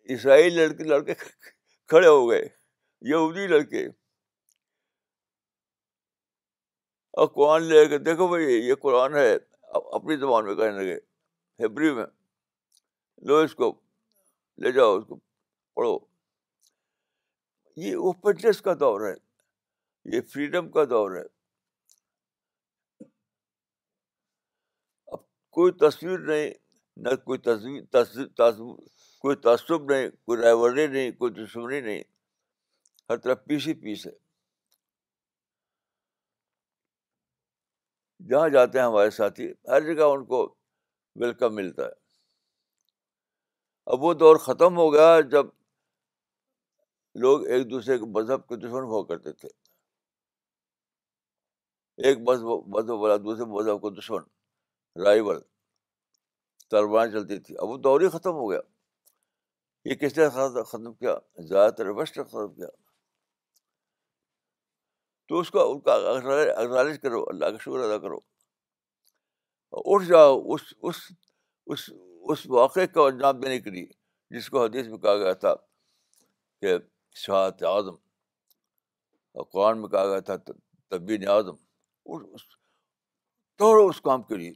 عیسائی 0.09 0.49
لڑکے 0.59 0.83
لڑکے 0.93 1.13
کھڑے 1.23 2.07
ہو 2.07 2.29
گئے 2.29 2.41
یہودی 3.11 3.47
لڑکے 3.55 3.85
اور 7.17 7.27
قرآن 7.37 7.63
لے 7.73 7.85
کے 7.93 7.97
دیکھو 8.11 8.27
بھائی 8.27 8.45
یہ 8.53 8.73
قرآن 8.87 9.15
ہے 9.23 9.27
اپنی 9.83 10.17
زبان 10.25 10.45
میں 10.45 10.55
کہنے 10.55 10.81
لگے 10.83 10.99
ہیبری 11.63 11.93
میں 11.93 12.05
لو 13.27 13.35
اس 13.43 13.53
کو 13.55 13.71
لے 14.63 14.71
جاؤ 14.71 14.95
اس 14.97 15.03
کو 15.07 15.15
پڑھو 15.75 15.97
یہ 17.81 17.95
اوپنس 18.11 18.61
کا 18.61 18.73
دور 18.79 19.01
ہے 19.07 19.13
یہ 20.15 20.21
فریڈم 20.33 20.69
کا 20.71 20.83
دور 20.89 21.11
ہے 21.15 21.23
اب 25.13 25.19
کوئی 25.57 25.71
تصویر 25.83 26.17
نہیں 26.19 26.49
نہ 27.03 27.15
کوئی 27.25 27.39
تصویر 27.47 28.59
کوئی 29.21 29.35
تعصب 29.41 29.91
نہیں 29.91 30.09
کوئی 30.25 30.41
ریورے 30.41 30.85
نہیں 30.87 31.11
کوئی 31.19 31.31
دشمنی 31.33 31.79
نہیں 31.81 32.01
ہر 33.09 33.17
طرف 33.17 33.43
پیس 33.45 33.67
ہی 33.67 33.73
پیس 33.81 34.05
ہے 34.07 34.11
جہاں 38.29 38.47
جاتے 38.53 38.79
ہیں 38.79 38.85
ہمارے 38.85 39.09
ساتھی 39.19 39.51
ہر 39.71 39.93
جگہ 39.93 40.03
ان 40.15 40.25
کو 40.33 40.43
ویلکم 41.21 41.55
ملتا 41.55 41.85
ہے 41.85 41.99
اب 43.87 44.03
وہ 44.03 44.13
دور 44.13 44.35
ختم 44.47 44.77
ہو 44.77 44.91
گیا 44.93 45.19
جب 45.31 45.45
لوگ 47.21 47.45
ایک 47.53 47.69
دوسرے 47.69 47.97
کے 47.99 48.05
مذہب 48.17 48.47
کے 48.47 48.55
دشمن 48.55 48.83
ہوا 48.89 49.03
کرتے 49.05 49.31
تھے 49.33 49.49
ایک 52.07 52.17
مذہب 52.27 52.67
مذہب 52.75 52.99
والا 52.99 53.15
دوسرے 53.23 53.45
مذہب 53.53 53.81
کو 53.81 53.89
دشمن 53.89 55.01
رائبل 55.05 55.39
طالبان 56.71 57.11
چلتی 57.11 57.37
تھی 57.39 57.57
اب 57.61 57.69
وہ 57.69 57.77
دور 57.87 58.01
ہی 58.01 58.09
ختم 58.09 58.33
ہو 58.35 58.49
گیا 58.51 58.59
یہ 59.89 59.95
کس 59.99 60.17
نے 60.17 60.29
ختم 60.29 60.93
کیا 60.93 61.15
زیادہ 61.47 61.71
تر 61.77 61.89
ویسٹ 61.97 62.17
نے 62.17 62.23
ختم 62.23 62.53
کیا 62.53 62.67
تو 65.29 65.39
اس 65.39 65.49
کو 65.51 65.71
ان 65.71 65.79
کا 65.81 65.93
اگنالج 66.09 66.99
کرو 67.01 67.23
اللہ 67.29 67.49
کا 67.51 67.57
شکر 67.63 67.83
ادا 67.83 67.97
کرو 68.07 68.17
اٹھ 69.93 70.05
جاؤ 70.05 70.39
اس 70.53 70.73
اس 70.89 71.07
اس 71.71 71.89
اس 72.29 72.45
واقعے 72.49 72.85
کو 72.87 73.05
انجام 73.05 73.39
دینے 73.39 73.59
کے 73.61 73.69
لیے 73.69 73.87
جس 74.37 74.49
کو 74.49 74.63
حدیث 74.63 74.87
میں 74.87 74.97
کہا 75.05 75.15
گیا 75.17 75.31
تھا 75.43 75.53
کہ 76.61 76.77
شہادت 77.25 77.63
اعظم 77.69 77.95
اور 79.39 79.45
قرآن 79.51 79.81
میں 79.81 79.89
کہا 79.89 80.05
گیا 80.09 80.19
تھا 80.29 80.35
تبین 80.95 81.27
اعظم 81.29 81.55
توڑو 83.61 83.87
اس 83.87 84.01
کام 84.01 84.23
کے 84.31 84.35
لیے 84.37 84.53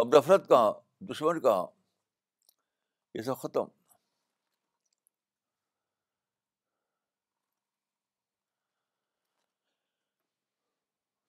اب 0.00 0.16
نفرت 0.16 0.48
کہاں 0.48 0.72
دشمن 1.10 1.40
کہاں 1.40 1.66
یہ 3.14 3.22
سب 3.30 3.38
ختم 3.42 3.64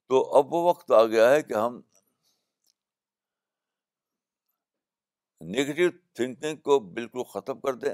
تو 0.09 0.21
اب 0.37 0.53
وہ 0.53 0.63
وقت 0.69 0.91
آ 1.01 1.05
گیا 1.05 1.29
ہے 1.31 1.41
کہ 1.43 1.53
ہم 1.53 1.79
نگیٹو 5.43 5.97
تھنکنگ 6.15 6.57
کو 6.63 6.79
بالکل 6.93 7.23
ختم 7.31 7.59
کر 7.59 7.73
دیں 7.81 7.93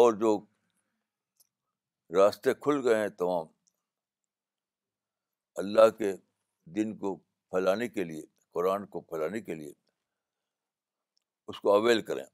اور 0.00 0.12
جو 0.20 0.36
راستے 2.16 2.54
کھل 2.62 2.80
گئے 2.88 3.00
ہیں 3.00 3.08
تمام 3.18 3.46
اللہ 5.62 5.88
کے 5.98 6.12
دن 6.76 6.96
کو 6.98 7.14
پھیلانے 7.50 7.88
کے 7.88 8.04
لیے 8.04 8.22
قرآن 8.54 8.86
کو 8.86 9.00
پھیلانے 9.00 9.40
کے 9.40 9.54
لیے 9.54 9.72
اس 11.48 11.60
کو 11.60 11.74
اویل 11.74 12.00
کریں 12.04 12.24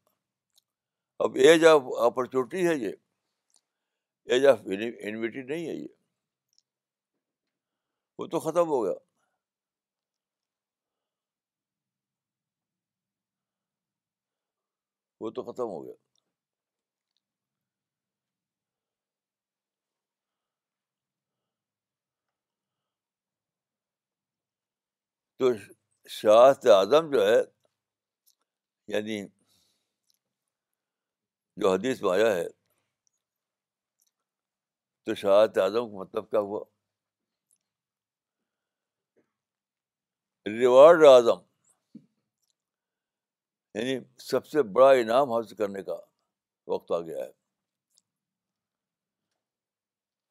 اب 1.24 1.34
ایج 1.44 1.64
آف 1.66 1.82
اپرچونیٹی 2.04 2.66
ہے 2.66 2.74
یہ 2.76 2.92
ایج 4.32 4.46
آف 4.46 4.60
انویٹی 4.78 5.42
نہیں 5.42 5.66
ہے 5.68 5.72
یہ 5.74 5.88
وہ 8.18 8.26
تو 8.34 8.40
ختم 8.40 8.68
ہو 8.68 8.84
گیا 8.84 8.92
وہ 15.22 15.30
تو 15.30 15.42
ختم 15.48 15.66
ہو 15.70 15.84
گیا 15.84 15.92
تو 25.38 25.50
شاہت 26.20 26.66
اعظم 26.78 27.10
جو 27.12 27.26
ہے 27.28 27.36
یعنی 28.94 29.20
جو 31.62 31.72
حدیث 31.72 32.02
آیا 32.12 32.34
ہے 32.34 32.48
تو 35.04 35.14
شاہت 35.22 35.58
اعظم 35.66 35.90
کا 35.90 35.96
مطلب 36.02 36.30
کیا 36.30 36.40
ہوا 36.50 36.64
ریوارڈ 40.58 41.04
اعظم 41.12 41.40
یعنی 43.74 43.94
سب 44.22 44.46
سے 44.46 44.62
بڑا 44.76 44.90
انعام 45.00 45.30
حاصل 45.32 45.56
کرنے 45.56 45.82
کا 45.82 45.96
وقت 46.72 46.90
آ 46.92 46.98
گیا 47.00 47.24
ہے 47.24 47.30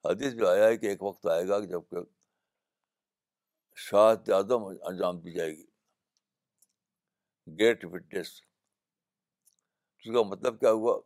حدیث 0.10 0.34
میں 0.36 0.48
آیا 0.50 0.68
ہے 0.68 0.78
کہ 0.78 0.86
ایک 0.88 1.04
وقت 1.04 1.28
آئے 1.34 1.48
گا 1.48 1.60
جب 1.72 1.82
کہ 1.90 2.04
شاہد 3.90 4.30
اعظم 4.38 4.66
انجام 4.90 5.20
دی 5.22 5.32
جائے 5.34 5.52
گی 5.56 5.66
گیٹ 7.60 7.86
وٹنس 7.92 8.32
اس 10.04 10.14
کا 10.14 10.24
مطلب 10.30 10.60
کیا 10.60 10.72
ہوا 10.80 11.00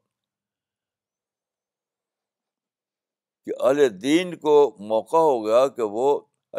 کہ 3.46 3.52
اہل 3.62 4.02
دین 4.02 4.36
کو 4.40 4.54
موقع 4.90 5.22
ہو 5.32 5.46
گیا 5.46 5.68
کہ 5.76 5.84
وہ 5.98 6.06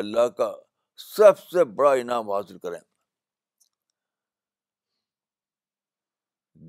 اللہ 0.00 0.28
کا 0.38 0.52
سب 1.14 1.38
سے 1.38 1.64
بڑا 1.78 1.92
انعام 2.02 2.30
حاصل 2.30 2.58
کریں 2.58 2.78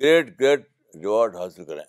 گریٹ 0.02 0.40
گریٹ 0.40 0.68
ریوارڈ 1.02 1.36
حاصل 1.36 1.66
کریں 1.66 1.84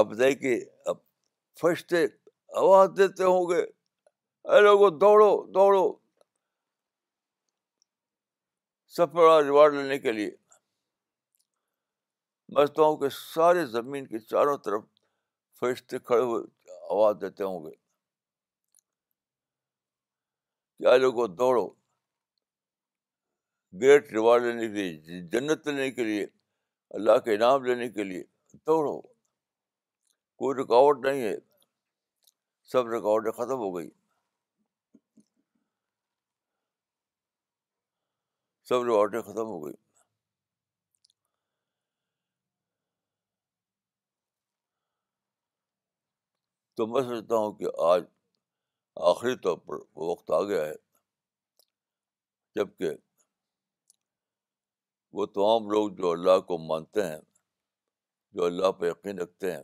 اب 0.00 0.16
دیکھیے 0.18 0.54
اب 0.90 0.96
فرشتے 1.60 2.04
آواز 2.60 2.88
دیتے 2.98 3.24
ہوں 3.24 3.48
گے 3.50 3.60
اے 4.52 4.60
لوگوں 4.60 4.90
دوڑو 5.00 5.28
دوڑو 5.54 5.84
سب 8.96 9.12
بڑا 9.12 9.38
ریوارڈ 9.42 9.74
لینے 9.74 9.98
کے 9.98 10.12
لیے 10.12 10.30
سمجھتا 12.54 12.82
ہوں 12.82 12.96
کہ 13.00 13.08
سارے 13.34 13.64
زمین 13.76 14.06
کے 14.06 14.18
چاروں 14.32 14.56
طرف 14.64 14.82
فرشتے 15.60 15.98
کھڑے 16.10 16.22
ہوئے 16.22 16.42
آواز 16.94 17.16
دیتے 17.20 17.44
ہوں 17.44 17.64
گے 17.64 17.82
لوگوں 20.98 21.26
دوڑو 21.38 21.68
گریٹ 23.80 24.12
ریوارڈ 24.12 24.42
لینے 24.44 24.66
کے 24.68 24.74
لیے 24.74 25.20
جنت 25.30 25.66
لینے 25.68 25.90
کے 25.90 26.04
لیے 26.04 26.26
اللہ 26.98 27.18
کے 27.24 27.34
انعام 27.34 27.64
لینے 27.64 27.88
کے 27.92 28.04
لیے 28.04 28.22
دوڑو 28.66 29.00
کوئی 30.40 30.58
رکاوٹ 30.60 31.04
نہیں 31.06 31.22
ہے 31.22 31.32
سب 32.72 32.86
رکاوٹیں 32.88 33.30
ختم 33.38 33.58
ہو 33.62 33.74
گئی 33.76 33.88
سب 38.68 38.82
رکاوٹیں 38.88 39.20
ختم 39.20 39.46
ہو 39.52 39.64
گئی 39.64 39.74
تو 46.76 46.86
میں 46.92 47.02
سمجھتا 47.02 47.36
ہوں 47.42 47.52
کہ 47.58 47.76
آج 47.88 48.04
آخری 49.10 49.34
طور 49.42 49.56
پر 49.66 49.76
وہ 49.94 50.10
وقت 50.10 50.30
آ 50.30 50.42
گیا 50.48 50.64
ہے 50.66 50.74
جب 52.56 52.76
کہ 52.78 52.90
وہ 55.18 55.24
تمام 55.34 55.68
لوگ 55.70 55.90
جو 55.98 56.10
اللہ 56.10 56.38
کو 56.46 56.56
مانتے 56.58 57.02
ہیں 57.06 57.18
جو 58.36 58.44
اللہ 58.44 58.70
پر 58.78 58.86
یقین 58.86 59.18
رکھتے 59.18 59.50
ہیں 59.52 59.62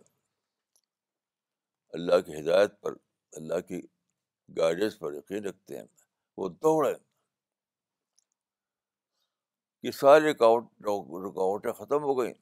اللہ 1.99 2.21
کی 2.27 2.39
ہدایت 2.39 2.81
پر 2.81 2.95
اللہ 3.39 3.61
کی 3.69 3.81
گائیڈنس 4.57 4.99
پر 4.99 5.13
یقین 5.15 5.45
رکھتے 5.45 5.77
ہیں 5.79 5.85
وہ 6.37 6.49
دوڑے 6.67 6.93
کہ 9.83 9.91
ساری 9.99 10.25
رکاوٹ 10.31 10.69
رکاوٹیں 11.27 11.73
ختم 11.81 12.03
ہو 12.09 12.19
گئیں 12.19 12.33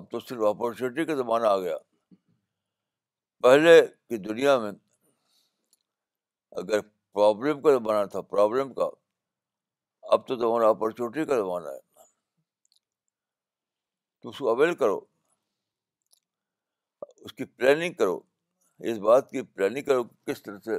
اب 0.00 0.10
تو 0.10 0.20
صرف 0.20 0.42
اپورچونیٹی 0.48 1.04
کا 1.04 1.14
زمانہ 1.24 1.46
آ 1.46 1.58
گیا 1.66 1.76
پہلے 3.42 3.80
کی 4.08 4.16
دنیا 4.28 4.58
میں 4.64 4.72
اگر 6.62 6.80
پرابلم 7.20 7.62
کا 7.62 7.76
زمانہ 7.78 8.06
تھا 8.10 8.20
پرابلم 8.34 8.72
کا 8.80 8.88
اب 10.14 10.26
تو 10.28 10.36
زمانہ 10.36 10.64
اپرچونیٹی 10.66 11.24
کا 11.30 11.36
زمانہ 11.38 11.68
ہے 11.68 11.80
تو 14.22 14.28
اس 14.28 14.38
کو 14.38 14.48
اویل 14.50 14.74
کرو 14.78 14.98
اس 17.24 17.32
کی 17.32 17.44
پلاننگ 17.44 17.94
کرو 17.98 18.18
اس 18.92 18.98
بات 19.06 19.30
کی 19.30 19.42
پلاننگ 19.54 19.82
کرو 19.90 20.02
کس 20.30 20.42
طرح 20.42 20.58
سے 20.64 20.78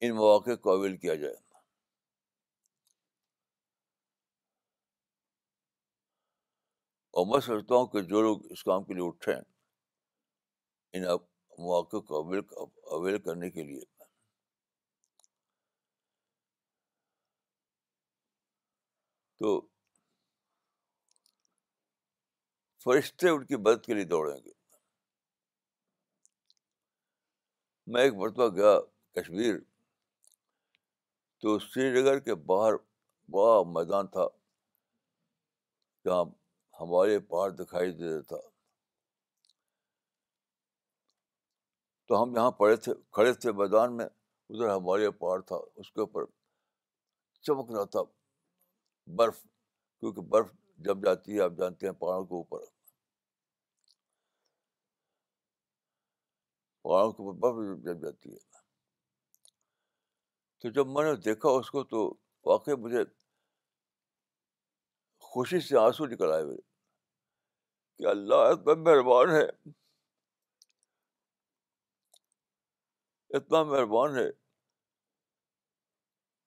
ان 0.00 0.14
مواقع 0.16 0.54
کو 0.62 0.72
اویل 0.76 0.96
کیا 1.04 1.14
جائے 1.24 1.34
اور 7.20 7.26
میں 7.32 7.40
سمجھتا 7.46 7.74
ہوں 7.74 7.86
کہ 7.94 8.00
جو 8.12 8.20
لوگ 8.28 8.50
اس 8.52 8.62
کام 8.70 8.84
کے 8.84 8.94
لیے 8.94 9.06
اٹھے 9.08 9.34
ان 10.92 11.04
مواقع 11.64 11.98
کو 12.08 12.24
اویل 12.98 13.18
کرنے 13.26 13.50
کے 13.50 13.64
لیے 13.72 13.90
تو 19.42 19.52
فرشتے 22.84 23.28
ان 23.28 23.44
کی 23.46 23.56
مدد 23.56 23.84
کے 23.84 23.94
لیے 23.94 24.04
دوڑیں 24.12 24.36
گے 24.44 24.50
میں 27.94 28.02
ایک 28.02 28.14
مرتبہ 28.20 28.48
گیا 28.56 28.78
کشمیر 29.20 29.56
تو 31.40 31.58
سری 31.58 31.90
نگر 32.00 32.18
کے 32.28 32.34
باہر 32.52 32.76
بڑا 33.36 33.58
میدان 33.80 34.06
تھا 34.16 34.26
جہاں 36.04 36.24
ہمارے 36.80 37.18
پہاڑ 37.32 37.50
دکھائی 37.64 37.90
دیتا 37.98 38.36
تو 42.08 42.22
ہم 42.22 42.34
یہاں 42.36 42.50
پڑے 42.62 42.76
تھے 42.86 42.92
کھڑے 43.18 43.32
تھے 43.42 43.52
میدان 43.62 43.96
میں 43.96 44.06
ادھر 44.06 44.74
ہمارے 44.76 45.10
پہاڑ 45.26 45.40
تھا 45.52 45.56
اس 45.80 45.90
کے 45.92 46.00
اوپر 46.00 46.24
چمک 47.46 47.70
رہا 47.76 47.84
تھا 47.96 48.00
برف 49.16 49.42
کیونکہ 50.00 50.20
برف 50.30 50.52
جم 50.86 51.00
جاتی 51.04 51.36
ہے 51.36 51.40
آپ 51.42 51.52
جانتے 51.58 51.86
ہیں 51.86 51.92
پہاڑوں 52.00 52.24
کے 52.24 52.34
اوپر 52.34 52.64
پہاڑوں 56.82 57.12
کے 57.12 57.22
اوپر 57.22 57.38
برف 57.42 57.78
جم 57.84 58.00
جاتی 58.06 58.32
ہے 58.32 58.38
تو 60.62 60.68
جب 60.70 60.88
میں 60.96 61.04
نے 61.04 61.14
دیکھا 61.24 61.48
اس 61.58 61.70
کو 61.70 61.82
تو 61.92 62.04
واقعی 62.46 62.74
مجھے 62.80 63.04
خوشی 65.32 65.60
سے 65.66 65.76
آنسو 65.78 66.06
نکل 66.06 66.32
آئے 66.32 66.44
میرے 66.44 66.60
کہ 67.98 68.06
اللہ 68.10 68.34
اتنا 68.52 68.74
مہربان 68.82 69.30
ہے 69.34 69.42
اتنا 73.36 73.62
مہربان 73.62 74.16
ہے 74.16 74.28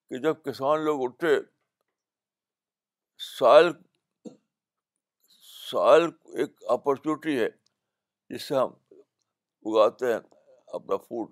کہ 0.09 0.17
جب 0.23 0.41
کسان 0.45 0.83
لوگ 0.85 1.03
اٹھے 1.03 1.35
سال 3.23 3.71
سال 5.71 6.01
ایک 6.39 6.63
اپرچونیٹی 6.71 7.39
ہے 7.39 7.47
جس 8.29 8.47
سے 8.47 8.55
ہم 8.55 8.69
اگاتے 9.71 10.11
ہیں 10.11 10.19
اپنا 10.77 10.97
فوڈ 11.07 11.29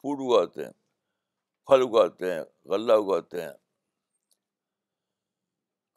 فوڈ 0.00 0.20
اگاتے 0.20 0.64
ہیں 0.64 0.72
پھل 1.66 1.82
اگاتے 1.86 2.32
ہیں 2.32 2.42
غلہ 2.70 2.92
اگاتے 3.04 3.42
ہیں 3.42 3.52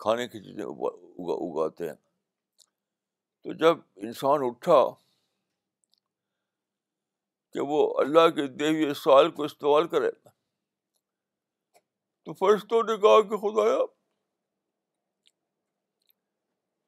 کھانے 0.04 0.28
کی 0.28 0.44
چیزیں 0.44 0.64
اگاتے 0.64 1.90
ہیں 1.90 1.96
تو 1.96 3.54
جب 3.64 3.78
انسان 4.08 4.40
اٹھا 4.46 4.84
کہ 7.54 7.60
وہ 7.68 7.82
اللہ 8.00 8.30
کے 8.36 8.48
دیوی 8.58 8.94
سال 9.04 9.32
کو 9.32 9.44
استعمال 9.44 9.88
کرے 9.88 10.10
تو 12.30 12.34
فرشتوں 12.40 12.80
نے 12.88 12.96
کہا 13.04 13.22
کہ 13.30 13.38
خدایا 13.44 13.78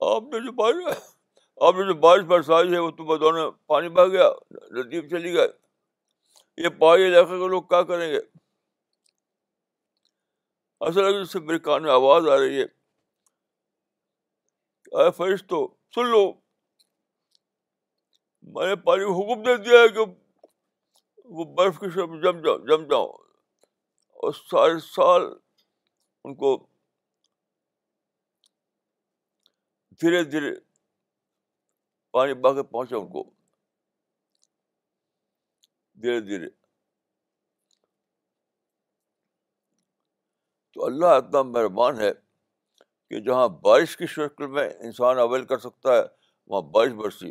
آپ 0.10 0.24
نے 0.34 0.40
جو 0.46 0.52
بارش 0.58 1.00
آپ 1.68 1.76
نے 1.80 1.86
جو 1.88 1.94
بارش 2.02 2.26
برسائی 2.32 2.74
ہے 2.74 2.80
وہ 2.86 2.90
تو 2.98 3.06
بتانا 3.06 3.46
پانی 3.74 3.90
بہ 3.96 4.04
گیا 4.16 4.28
ندیب 4.80 5.08
چلی 5.12 5.32
گئے 5.34 5.48
یہ 6.64 6.70
پہاڑی 6.84 7.06
علاقے 7.08 7.38
کے 7.40 7.48
لوگ 7.54 7.64
کیا 7.70 7.80
کریں 7.94 8.04
گے 8.12 8.20
ایسا 8.20 10.94
لگے 11.10 11.14
جس 11.24 11.34
سے 11.34 11.40
میرے 11.48 11.60
کان 11.70 11.82
میں 11.84 11.92
آواز 11.92 12.28
آ 12.34 12.38
رہی 12.44 12.62
ہے 12.62 12.66
اے 15.04 15.08
فرشتو 15.22 15.64
سن 15.96 16.10
لو 16.12 16.20
میں 18.54 18.68
نے 18.68 18.76
پانی 18.92 19.02
کو 19.06 19.18
حکم 19.22 19.42
دے 19.50 19.56
دیا 19.70 19.82
ہے 19.82 19.90
کہ 19.98 20.06
وہ 21.40 21.48
برف 21.58 21.80
کی 21.80 21.90
شب 21.96 22.14
جم 22.28 22.38
جاؤ 22.46 22.56
جم 22.74 22.86
جاؤ 22.92 23.10
سارے 24.32 24.80
سال 24.86 25.22
ان 26.24 26.36
کو 26.36 26.56
دھیرے 30.02 30.24
دھیرے 30.30 30.54
پانی 32.14 32.34
بہ 32.42 32.52
کے 32.54 32.64
پہنچا 32.64 32.98
ان 32.98 33.08
کو 33.12 33.24
دھیرے 36.02 36.20
دھیرے 36.26 36.50
تو 40.74 40.86
اللہ 40.86 41.06
اتنا 41.22 41.42
مہربان 41.44 42.00
ہے 42.00 42.12
کہ 43.10 43.20
جہاں 43.24 43.48
بارش 43.64 43.96
کی 43.98 44.06
شکل 44.08 44.48
میں 44.52 44.70
انسان 44.86 45.18
اویل 45.20 45.46
کر 45.46 45.58
سکتا 45.68 45.94
ہے 45.96 46.02
وہاں 46.02 46.62
بارش 46.72 46.92
برسی 47.02 47.30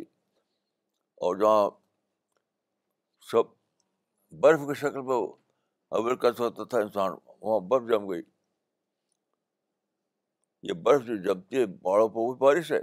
اور 1.25 1.35
جہاں 1.39 1.69
سب 3.31 3.49
برف 4.41 4.59
کی 4.67 4.73
شکل 4.79 5.01
میں 5.07 5.15
ابرکسا 5.99 6.43
ہوتا 6.43 6.63
تھا 6.71 6.79
انسان 6.79 7.11
وہاں 7.41 7.59
برف 7.69 7.87
جم 7.89 8.09
گئی 8.09 8.21
یہ 10.69 10.73
برف 10.83 11.01
جو 11.07 11.15
جمتی 11.23 11.59
ہے 11.59 11.65
پہاڑوں 11.83 12.07
پہ 12.09 12.19
وہ 12.19 12.33
بارش 12.39 12.71
ہے 12.71 12.81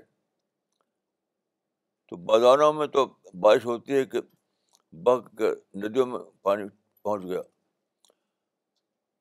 تو 2.09 2.17
بادانوں 2.27 2.73
میں 2.73 2.87
تو 2.97 3.05
بارش 3.45 3.65
ہوتی 3.67 3.95
ہے 3.95 4.05
کہ 4.15 4.21
بغ 5.07 5.25
کے 5.39 5.51
ندیوں 5.83 6.07
میں 6.07 6.19
پانی 6.43 6.65
پہنچ 7.05 7.25
گیا 7.29 7.41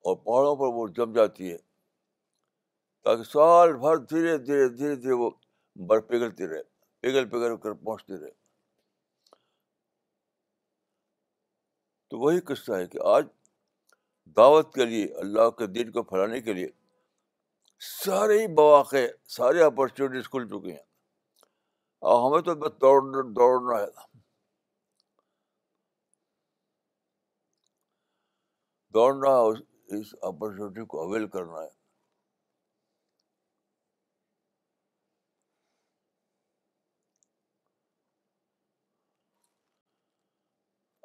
اور 0.08 0.16
پہاڑوں 0.26 0.56
پر 0.56 0.68
وہ 0.76 0.88
جم 0.98 1.14
جاتی 1.14 1.52
ہے 1.52 1.58
تاکہ 3.04 3.24
سال 3.32 3.74
بھر 3.80 3.98
دھیرے 4.12 4.38
دھیرے 4.46 4.68
دھیرے 4.76 4.96
دھیرے 4.96 5.14
وہ 5.24 5.30
برف 5.88 6.08
پگھلتی 6.08 6.48
رہے 6.48 6.62
پگھل 7.08 7.28
پگھل 7.30 7.56
کر 7.64 7.74
پہنچتی 7.74 8.14
رہے 8.18 8.32
تو 12.10 12.20
وہی 12.20 12.40
قصہ 12.52 12.72
ہے 12.72 12.86
کہ 12.88 13.00
آج 13.16 13.26
دعوت 14.38 14.74
کے 14.74 14.86
لیے 14.86 15.06
اللہ 15.22 15.50
کے 15.60 15.66
دین 15.78 15.92
کو 15.92 16.02
پھیلانے 16.10 16.40
کے 16.48 16.54
لیے 16.54 16.68
سارے 17.94 18.38
ہی 18.40 18.46
مواقع 18.58 19.06
سارے 19.38 19.64
اپرچونیٹیز 19.64 20.30
کھل 20.36 20.48
چکی 20.52 20.70
ہیں 20.72 20.86
اور 22.10 22.24
ہمیں 22.30 22.42
تو 22.50 22.56
بس 22.64 22.80
دوڑنا 22.82 23.22
دوڑنا 23.40 23.80
ہے 23.82 24.20
دوڑنا 28.98 29.32
اس 29.98 30.14
اپرچونیٹی 30.30 30.86
کو 30.94 31.02
اویل 31.06 31.28
کرنا 31.38 31.62
ہے 31.64 31.76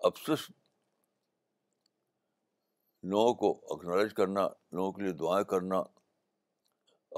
افسوس 0.08 0.48
لوگوں 3.10 3.34
کو 3.34 3.50
اکنالج 3.74 4.12
کرنا 4.14 4.46
لوگوں 4.48 4.92
کے 4.92 5.02
لیے 5.02 5.12
دعائیں 5.20 5.44
کرنا 5.52 5.78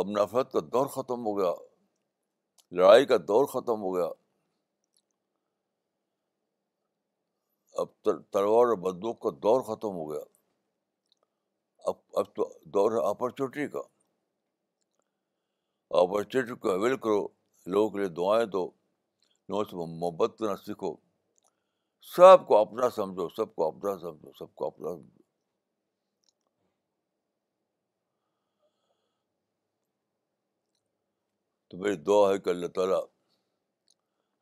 اب 0.03 0.11
نفرت 0.19 0.53
کا 0.53 0.61
دور 0.73 0.87
ختم 0.95 1.27
ہو 1.27 1.37
گیا 1.39 1.53
لڑائی 2.79 3.07
کا 3.07 3.17
دور 3.29 3.45
ختم 3.53 3.83
ہو 3.83 3.95
گیا 3.97 4.07
اب 7.83 7.89
تلوار 8.33 8.67
اور 8.69 8.77
بندوق 8.87 9.19
کا 9.23 9.31
دور 9.43 9.61
ختم 9.73 9.95
ہو 9.99 10.11
گیا 10.11 10.23
اب 11.91 11.95
اب 12.21 12.35
تو 12.35 12.49
دور 12.75 12.93
ہے 12.93 13.09
اپرچونیٹی 13.09 13.67
کا 13.73 13.81
اپرچونیٹی 16.03 16.55
کو 16.63 16.71
اویل 16.73 16.97
کرو 17.07 17.23
لوگوں 17.73 17.91
کے 17.91 17.99
لیے 17.99 18.09
دعائیں 18.23 18.45
دو 18.57 18.65
لوگوں 18.69 19.65
سے 19.71 19.77
محبت 19.99 20.41
نہ 20.43 20.55
سیکھو 20.65 20.95
سب 22.15 22.47
کو 22.49 22.57
اپنا 22.59 22.91
سمجھو 22.97 23.29
سب 23.37 23.55
کو 23.55 23.67
اپنا 23.69 23.97
سمجھو 23.99 24.33
سب 24.39 24.55
کو 24.55 24.67
اپنا 24.67 24.95
سمجھو 24.95 25.23
تو 31.75 31.81
میری 31.83 31.97
دعا 32.07 32.31
ہے 32.33 32.39
کہ 32.39 32.51
اللہ 32.51 32.67
تعالیٰ 32.75 33.01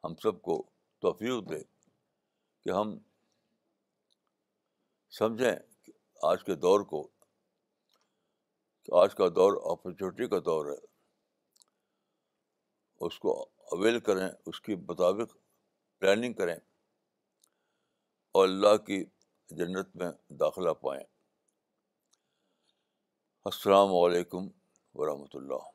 ہم 0.05 0.15
سب 0.23 0.41
کو 0.49 0.57
توفیق 1.03 1.49
دے 1.51 1.59
کہ 2.63 2.71
ہم 2.77 2.97
سمجھیں 5.19 5.55
آج 6.31 6.45
کے 6.47 6.55
دور 6.65 6.81
کو 6.93 7.03
کہ 8.85 8.95
آج 9.03 9.15
کا 9.15 9.29
دور 9.37 9.57
اپرچونیٹی 9.71 10.29
کا 10.35 10.39
دور 10.47 10.67
ہے 10.73 10.77
اس 13.07 13.19
کو 13.19 13.39
اویل 13.77 13.99
کریں 14.09 14.29
اس 14.47 14.61
کے 14.67 14.77
مطابق 14.89 15.37
پلاننگ 16.01 16.33
کریں 16.43 16.55
اور 18.33 18.49
اللہ 18.49 18.77
کی 18.87 19.03
جنت 19.59 19.97
میں 20.03 20.11
داخلہ 20.41 20.73
پائیں 20.85 21.03
السلام 23.53 23.97
علیکم 24.07 24.49
ورحمۃ 24.99 25.37
اللہ 25.41 25.71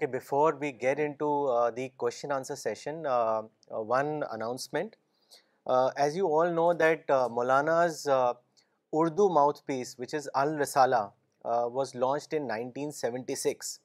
Okay, 0.00 0.10
before 0.10 0.56
we 0.58 0.72
get 0.72 0.98
into 0.98 1.44
uh, 1.48 1.70
the 1.70 1.90
question 1.98 2.32
answer 2.32 2.56
session, 2.56 3.04
uh, 3.04 3.42
uh, 3.70 3.82
one 3.82 4.24
announcement. 4.32 4.96
As 5.98 6.16
you 6.16 6.26
all 6.26 6.50
know 6.50 6.72
that 6.72 7.06
Maulana's 7.06 8.08
Urdu 8.08 9.28
mouthpiece, 9.28 9.98
which 9.98 10.14
is 10.14 10.26
Al-Risala, 10.34 11.12
was 11.44 11.94
launched 11.94 12.32
in 12.32 12.44
1976, 12.44 13.80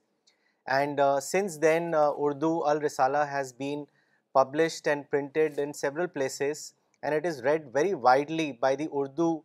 and 0.67 1.01
since 1.21 1.57
then 1.57 1.93
Urdu 1.93 2.65
Al-Risala 2.65 3.27
has 3.29 3.51
been 3.51 3.85
published 4.33 4.87
and 4.87 5.09
printed 5.09 5.57
in 5.57 5.73
several 5.73 6.07
places, 6.07 6.75
and 7.03 7.13
it 7.13 7.25
is 7.25 7.43
read 7.43 7.73
very 7.73 7.93
widely 7.93 8.53
by 8.53 8.73
the 8.77 8.87
Urdu 8.97 9.43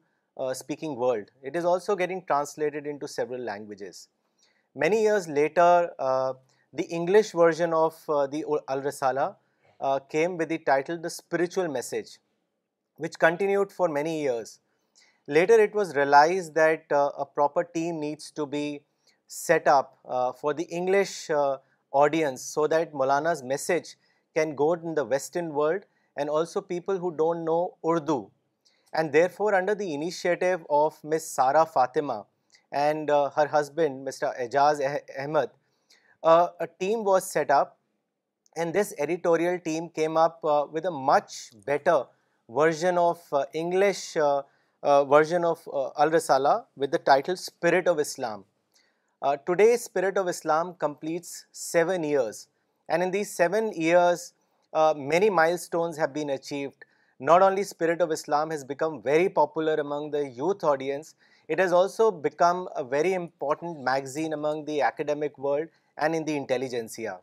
speaking 0.52 0.94
world. 0.94 1.32
It 1.42 1.56
is 1.56 1.64
also 1.64 1.96
getting 1.96 2.24
translated 2.26 2.86
into 2.86 3.08
several 3.08 3.40
languages. 3.40 4.06
Many 4.72 5.02
years 5.02 5.26
later, 5.26 6.36
the 6.72 6.84
English 6.84 7.32
version 7.32 7.72
of 7.74 7.98
uh, 8.08 8.28
the 8.28 8.44
Al-Risala 8.68 9.34
uh, 9.80 9.98
came 10.08 10.36
with 10.36 10.50
the 10.50 10.58
title 10.58 10.98
The 10.98 11.10
Spiritual 11.10 11.66
Message, 11.66 12.20
which 12.94 13.18
continued 13.18 13.72
for 13.72 13.88
many 13.88 14.22
years. 14.22 14.60
Later 15.26 15.60
it 15.60 15.74
was 15.74 15.96
realized 15.96 16.54
that 16.54 16.84
uh, 16.92 17.10
a 17.18 17.26
proper 17.26 17.64
team 17.64 17.98
needs 17.98 18.30
to 18.30 18.46
be 18.46 18.82
set 19.26 19.66
up 19.66 19.98
for 20.40 20.54
the 20.54 20.62
English 20.64 21.28
audience 21.92 22.42
so 22.42 22.66
that 22.66 22.92
Maulana's 22.92 23.42
message 23.42 23.96
can 24.34 24.54
go 24.54 24.72
in 24.72 24.94
the 24.94 25.04
Western 25.04 25.52
world 25.52 25.82
and 26.16 26.28
also 26.28 26.60
people 26.60 26.98
who 26.98 27.14
don't 27.16 27.44
know 27.44 27.76
Urdu. 27.84 28.30
And 28.92 29.12
therefore, 29.12 29.54
under 29.54 29.74
the 29.74 29.92
initiative 29.94 30.64
of 30.68 30.98
Miss 31.04 31.26
Sara 31.26 31.64
Fatima 31.64 32.26
and 32.72 33.08
her 33.08 33.48
husband 33.50 34.06
Mr. 34.06 34.32
Ejaz 34.40 34.80
Ahmed, 35.18 35.48
a 36.24 36.68
team 36.78 37.04
was 37.04 37.30
set 37.30 37.50
up, 37.50 37.78
and 38.56 38.72
this 38.72 38.92
editorial 38.98 39.58
team 39.58 39.88
came 39.88 40.16
up 40.16 40.40
uh, 40.44 40.66
with 40.70 40.84
a 40.84 40.90
much 40.90 41.50
better 41.64 42.04
version 42.48 42.98
of 42.98 43.20
uh, 43.32 43.44
English 43.54 44.16
uh, 44.16 44.42
version 45.04 45.44
of 45.44 45.60
Al-Risala 45.98 46.64
with 46.76 46.90
the 46.90 46.98
title 46.98 47.36
Spirit 47.36 47.86
of 47.86 48.00
Islam. 48.00 48.44
Today, 49.44 49.76
Spirit 49.76 50.16
of 50.16 50.26
Islam 50.26 50.74
completes 50.74 51.44
7 51.52 52.02
years, 52.02 52.48
and 52.88 53.02
in 53.02 53.10
these 53.10 53.30
7 53.30 53.72
years, 53.72 54.32
many 54.96 55.28
milestones 55.28 55.98
have 55.98 56.14
been 56.14 56.30
achieved. 56.30 56.84
Not 57.18 57.42
only 57.42 57.62
Spirit 57.64 58.00
of 58.00 58.10
Islam 58.10 58.48
has 58.48 58.64
become 58.64 59.02
very 59.02 59.28
popular 59.28 59.74
among 59.74 60.10
the 60.10 60.26
youth 60.26 60.64
audience, 60.64 61.14
it 61.48 61.58
has 61.58 61.70
also 61.70 62.10
become 62.10 62.66
a 62.74 62.82
very 62.82 63.12
important 63.12 63.80
magazine 63.80 64.32
among 64.32 64.64
the 64.64 64.80
academic 64.80 65.36
world 65.36 65.70
and 66.00 66.14
in 66.14 66.24
the 66.24 66.36
intelligentsia. 66.36 67.18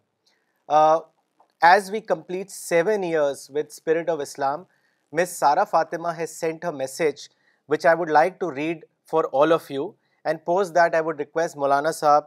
Uh, 0.70 1.00
as 1.62 1.92
we 1.92 2.00
complete 2.00 2.52
7 2.52 3.04
years 3.04 3.50
with 3.52 3.72
Spirit 3.72 4.08
of 4.08 4.22
Islam, 4.22 4.68
Ms. 5.12 5.38
Sara 5.38 5.66
Fatima 5.66 6.14
has 6.14 6.36
sent 6.44 6.64
a 6.64 6.72
message 6.72 7.30
which 7.66 7.86
I 7.86 7.94
would 7.94 8.10
like 8.10 8.40
to 8.40 8.50
read 8.50 8.86
for 9.04 9.28
all 9.28 9.52
of 9.52 9.70
you, 9.70 9.96
and 10.26 10.44
post 10.46 10.74
that 10.74 10.94
I 10.94 11.02
would 11.02 11.20
request 11.20 11.56
Maulana 11.56 11.92
Sahab 11.98 12.26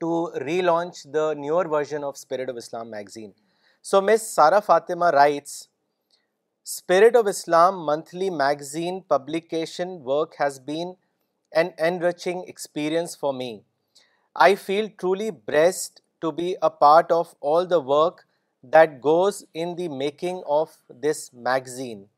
to 0.00 0.14
relaunch 0.48 1.00
the 1.10 1.34
newer 1.34 1.68
version 1.74 2.04
of 2.04 2.16
Spirit 2.16 2.48
of 2.48 2.56
Islam 2.56 2.90
magazine. 2.90 3.32
So 3.82 4.00
Ms. 4.00 4.26
Sara 4.32 4.60
Fatima 4.60 5.12
writes, 5.14 5.68
Spirit 6.64 7.14
of 7.14 7.28
Islam 7.28 7.78
monthly 7.90 8.30
magazine 8.30 9.04
publication 9.08 10.02
work 10.10 10.34
has 10.38 10.58
been 10.58 10.96
an 11.54 11.72
enriching 11.92 12.44
experience 12.54 13.14
for 13.14 13.32
me. 13.32 13.62
I 14.36 14.54
feel 14.54 14.90
truly 14.90 15.30
blessed 15.30 16.02
to 16.20 16.30
be 16.30 16.56
a 16.60 16.68
part 16.68 17.10
of 17.10 17.34
all 17.40 17.66
the 17.66 17.80
work 17.80 18.26
that 18.62 19.00
goes 19.00 19.44
in 19.54 19.76
the 19.76 19.88
making 19.88 20.42
of 20.46 20.76
this 20.90 21.32
magazine. 21.32 22.08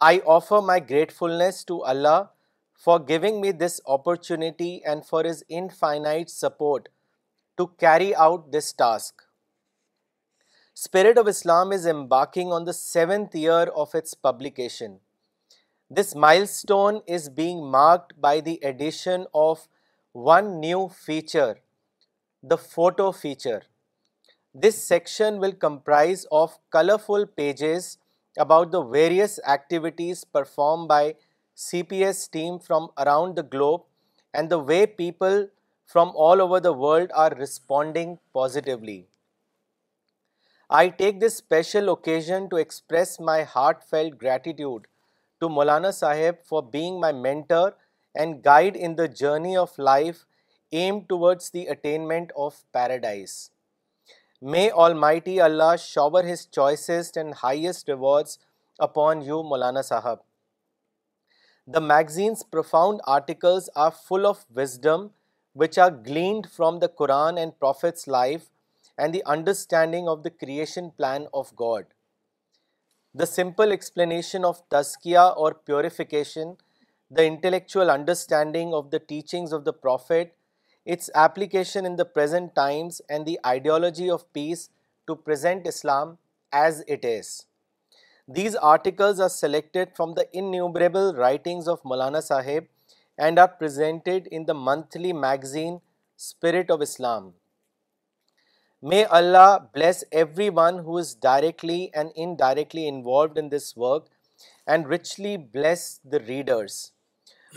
I 0.00 0.18
offer 0.20 0.60
my 0.60 0.78
gratefulness 0.78 1.64
to 1.64 1.82
Allah 1.82 2.30
for 2.78 3.00
giving 3.00 3.40
me 3.40 3.50
this 3.50 3.80
opportunity 3.84 4.80
and 4.84 5.04
for 5.04 5.24
His 5.24 5.42
infinite 5.48 6.30
support 6.30 6.88
to 7.56 7.72
carry 7.78 8.14
out 8.14 8.52
this 8.52 8.72
task. 8.72 9.22
Spirit 10.72 11.18
of 11.18 11.26
Islam 11.26 11.72
is 11.72 11.84
embarking 11.84 12.52
on 12.52 12.64
the 12.64 12.72
7th 12.72 13.34
year 13.34 13.72
of 13.74 13.92
its 13.96 14.14
publication. 14.14 15.00
This 15.90 16.14
milestone 16.14 17.02
is 17.06 17.28
being 17.28 17.70
marked 17.70 18.18
by 18.20 18.40
the 18.40 18.60
addition 18.62 19.26
of 19.34 19.66
one 20.12 20.60
new 20.60 20.90
feature, 20.90 21.56
the 22.42 22.58
photo 22.58 23.12
feature. 23.12 23.62
This 24.54 24.86
section 24.86 25.38
will 25.38 25.54
comprise 25.54 26.26
of 26.30 26.58
colorful 26.68 27.24
pages 27.24 27.96
about 28.36 28.72
the 28.72 28.82
various 28.82 29.40
activities 29.48 30.24
performed 30.24 30.88
by 30.88 31.14
CPS 31.56 32.30
team 32.30 32.58
from 32.58 32.88
around 32.98 33.36
the 33.36 33.42
globe 33.42 33.84
and 34.34 34.50
the 34.50 34.58
way 34.58 34.86
people 34.86 35.48
from 35.86 36.12
all 36.14 36.42
over 36.42 36.60
the 36.60 36.74
world 36.74 37.10
are 37.14 37.34
responding 37.34 38.18
positively. 38.34 39.06
I 40.68 40.90
take 40.90 41.20
this 41.20 41.36
special 41.36 41.88
occasion 41.88 42.50
to 42.50 42.56
express 42.56 43.18
my 43.18 43.44
heartfelt 43.44 44.18
gratitude 44.18 44.88
to 45.40 45.48
Maulana 45.48 45.94
Sahib 45.94 46.36
for 46.46 46.62
being 46.62 47.00
my 47.00 47.12
mentor 47.12 47.70
and 48.14 48.42
guide 48.42 48.76
in 48.76 48.96
the 48.96 49.08
journey 49.08 49.56
of 49.56 49.78
life 49.78 50.26
aimed 50.72 51.08
towards 51.08 51.50
the 51.50 51.66
attainment 51.66 52.32
of 52.36 52.64
paradise. 52.72 53.50
May 54.40 54.70
Almighty 54.70 55.40
Allah 55.40 55.78
shower 55.78 56.22
His 56.22 56.46
choicest 56.46 57.16
and 57.16 57.34
highest 57.34 57.88
rewards 57.88 58.38
upon 58.78 59.22
you, 59.22 59.36
Maulana 59.36 59.86
Sahab. 59.86 60.20
The 61.66 61.80
magazine's 61.80 62.42
profound 62.42 63.00
articles 63.04 63.68
are 63.74 63.92
full 63.92 64.26
of 64.26 64.46
wisdom 64.52 65.10
which 65.52 65.78
are 65.78 65.90
gleaned 65.90 66.50
from 66.50 66.80
the 66.80 66.88
Quran 66.88 67.40
and 67.40 67.58
Prophet's 67.58 68.08
life 68.08 68.50
and 68.98 69.14
the 69.14 69.22
understanding 69.24 70.08
of 70.08 70.22
the 70.22 70.30
creation 70.30 70.90
plan 70.90 71.26
of 71.32 71.54
God. 71.54 71.84
The 73.14 73.26
simple 73.26 73.70
explanation 73.70 74.44
of 74.44 74.66
tazkiyah 74.68 75.36
or 75.36 75.54
purification 75.54 76.56
the 77.14 77.26
intellectual 77.26 77.90
understanding 77.90 78.72
of 78.72 78.90
the 78.90 78.98
teachings 78.98 79.52
of 79.52 79.66
the 79.66 79.72
Prophet, 79.72 80.34
its 80.86 81.10
application 81.14 81.84
in 81.84 81.96
the 81.96 82.06
present 82.06 82.54
times, 82.54 83.02
and 83.06 83.26
the 83.26 83.38
ideology 83.44 84.08
of 84.08 84.32
peace 84.32 84.70
to 85.06 85.14
present 85.14 85.66
Islam 85.66 86.16
as 86.50 86.82
it 86.88 87.04
is. 87.04 87.44
These 88.26 88.54
articles 88.54 89.20
are 89.20 89.28
selected 89.28 89.90
from 89.94 90.14
the 90.14 90.26
innumerable 90.32 91.12
writings 91.12 91.68
of 91.68 91.82
Maulana 91.82 92.22
Sahib 92.22 92.68
and 93.18 93.38
are 93.38 93.48
presented 93.48 94.26
in 94.28 94.46
the 94.46 94.54
monthly 94.54 95.12
magazine 95.12 95.82
Spirit 96.16 96.70
of 96.70 96.80
Islam. 96.80 97.34
May 98.80 99.04
Allah 99.04 99.68
bless 99.74 100.02
everyone 100.12 100.78
who 100.78 100.96
is 100.96 101.14
directly 101.14 101.90
and 101.92 102.10
indirectly 102.16 102.88
involved 102.88 103.36
in 103.36 103.50
this 103.50 103.76
work 103.76 104.06
and 104.66 104.88
richly 104.88 105.36
bless 105.36 106.00
the 106.02 106.20
readers. 106.20 106.90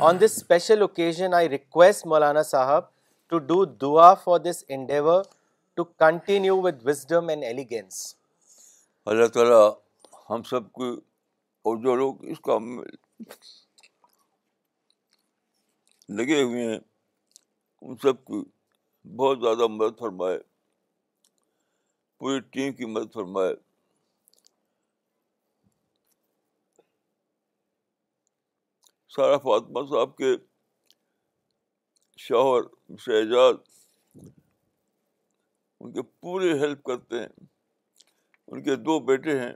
On 0.03 0.17
this 0.19 0.33
special 0.37 0.81
occasion 0.81 1.33
I 1.33 1.49
request 1.49 2.05
مولانا 2.09 2.41
صاحب 2.43 2.83
to 3.29 3.37
do 3.51 3.63
دعا 3.81 4.13
for 4.23 4.39
this 4.39 4.63
endeavour 4.75 5.21
to 5.75 5.83
continue 6.03 6.57
wisdom 6.85 7.27
and 7.29 7.43
allegiance 7.43 7.99
اللہ 9.11 9.27
تعالیٰ 9.33 9.69
ہم 10.29 10.43
سب 10.49 10.71
کو 10.73 10.89
اور 10.91 11.77
جو 11.83 11.95
لوگ 11.95 12.25
اس 12.31 12.39
کام 12.45 12.75
میں 12.75 12.83
لگے 16.17 16.41
ہوئے 16.41 16.67
ہیں 16.69 16.79
ان 17.81 17.95
سب 18.01 18.23
کی 18.25 18.43
بہت 19.17 19.39
زیادہ 19.41 19.67
مدد 19.75 19.99
فرمائے 19.99 20.37
پوری 22.19 22.39
ٹیم 22.49 22.73
کی 22.73 22.85
مدد 22.95 23.13
فرمائے 23.13 23.53
سارا 29.15 29.37
فاطمہ 29.43 29.79
صاحب 29.89 30.15
کے 30.15 30.31
شوہر 32.21 32.63
شہجاد 33.03 33.53
ان 35.79 35.91
کے 35.91 36.01
پورے 36.01 36.51
ہیلپ 36.59 36.83
کرتے 36.89 37.19
ہیں 37.19 37.45
ان 38.47 38.63
کے 38.63 38.75
دو 38.87 38.99
بیٹے 39.11 39.39
ہیں 39.39 39.51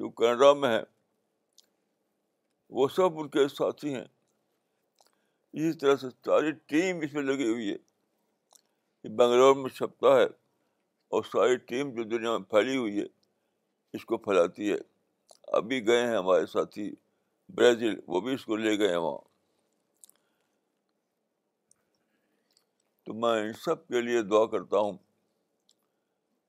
جو 0.00 0.08
کینیڈا 0.20 0.52
میں 0.62 0.68
ہیں 0.76 0.82
وہ 2.78 2.88
سب 2.96 3.18
ان 3.20 3.28
کے 3.36 3.46
ساتھی 3.54 3.94
ہیں 3.94 4.04
اسی 5.52 5.72
طرح 5.78 5.96
سے 6.02 6.08
ساری 6.24 6.52
ٹیم 6.74 7.00
اس 7.04 7.14
میں 7.14 7.22
لگی 7.22 7.48
ہوئی 7.52 7.70
ہے 7.70 7.76
یہ 9.04 9.14
بنگلور 9.22 9.54
میں 9.62 9.70
چھپتا 9.76 10.16
ہے 10.16 10.26
اور 11.16 11.22
ساری 11.32 11.56
ٹیم 11.70 11.94
جو 11.94 12.02
دنیا 12.16 12.36
میں 12.36 12.50
پھیلی 12.54 12.76
ہوئی 12.76 12.98
ہے 13.00 13.06
اس 13.96 14.04
کو 14.10 14.16
پھیلاتی 14.26 14.72
ہے 14.72 14.76
ابھی 15.60 15.86
گئے 15.86 16.06
ہیں 16.06 16.16
ہمارے 16.16 16.46
ساتھی 16.58 16.90
برازیل 17.54 17.98
وہ 18.10 18.20
بھی 18.20 18.32
اس 18.34 18.44
کو 18.44 18.56
لے 18.56 18.78
گئے 18.78 18.96
وہاں 18.96 19.24
تو 23.04 23.14
میں 23.20 23.32
ان 23.42 23.52
سب 23.64 23.86
کے 23.88 24.00
لیے 24.00 24.22
دعا 24.30 24.44
کرتا 24.50 24.78
ہوں 24.78 24.96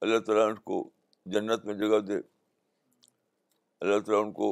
اللہ 0.01 0.19
تعالیٰ 0.25 0.47
ان 0.49 0.55
کو 0.69 0.89
جنت 1.33 1.65
میں 1.65 1.73
جگہ 1.77 1.99
دے 2.07 2.17
اللہ 3.81 3.99
تعالیٰ 4.05 4.23
ان 4.25 4.31
کو 4.33 4.49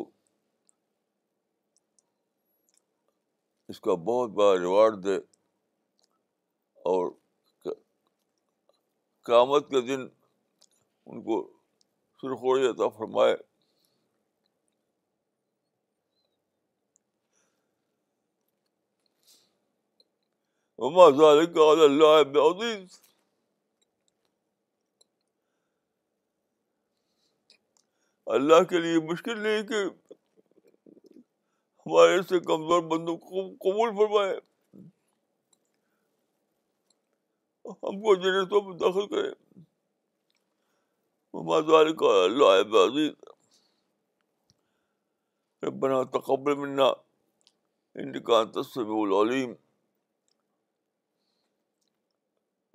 اس 3.74 3.80
کا 3.82 3.94
بہت 4.10 4.30
بڑا 4.40 4.54
ریوارڈ 4.60 5.04
دے 5.04 5.16
اور 6.94 7.12
قیامت 9.30 9.70
کے 9.70 9.82
دن 9.88 10.08
ان 11.06 11.22
کو 11.24 11.42
سرخوڑی 12.22 12.66
عطا 12.70 12.88
فرمائے 12.98 13.36
اللہ 20.84 22.22
بعزيز 22.32 23.00
اللہ 28.36 28.64
کے 28.70 28.80
لیے 28.82 29.00
مشکل 29.12 29.40
نہیں 29.44 29.64
کہ 29.68 29.84
ہمارے 31.86 32.22
سے 32.30 32.40
کمزور 32.50 32.82
بندو 32.92 33.16
قبول 33.16 33.96
فرمائے 33.98 34.36
ہم 37.66 38.02
کو 38.02 38.16
جنتوں 38.24 38.62
میں 38.62 38.78
دخل 38.78 39.08
کرے 39.08 39.34
ذلك 41.68 42.02
على 42.10 42.24
اللہ 42.24 42.62
بعزيز 42.74 43.10
عزیز 43.12 43.14
بنا 45.82 46.02
تقبر 46.18 46.58
انك 46.68 47.00
انت 48.02 48.56
تصویر 48.56 48.98
العليم 49.06 49.54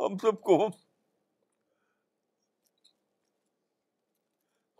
ہم 0.05 0.17
سب 0.23 0.41
کو 0.49 0.57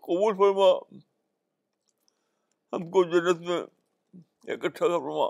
قبول 0.07 0.35
فرما 0.37 0.69
ہم 2.73 2.89
کو 2.91 3.03
جنت 3.11 3.39
میں 3.47 3.59
اکٹھا 4.53 4.87
کر 4.87 4.97
فرما 4.99 5.27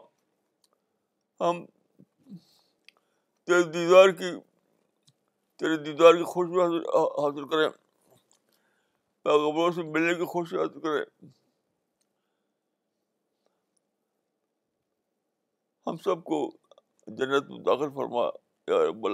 ہم 1.45 1.65
تیرے 3.45 3.63
دیدار 3.73 4.09
کی 4.19 4.31
تیرے 5.59 5.75
دیدار 5.85 6.13
کی 6.17 6.23
خوشبو 6.33 6.63
حاصل 6.65 7.47
کریں 7.49 7.67
سے 9.25 9.83
ملنے 9.83 10.13
کی 10.17 10.25
کرے 10.83 10.99
ہم 15.87 15.95
سب 16.03 16.19
کو 16.23 16.37
جنت 17.17 17.49
میں 17.49 17.59
داخل 17.65 17.89
فرما 17.95 18.23
centre for 18.69 19.11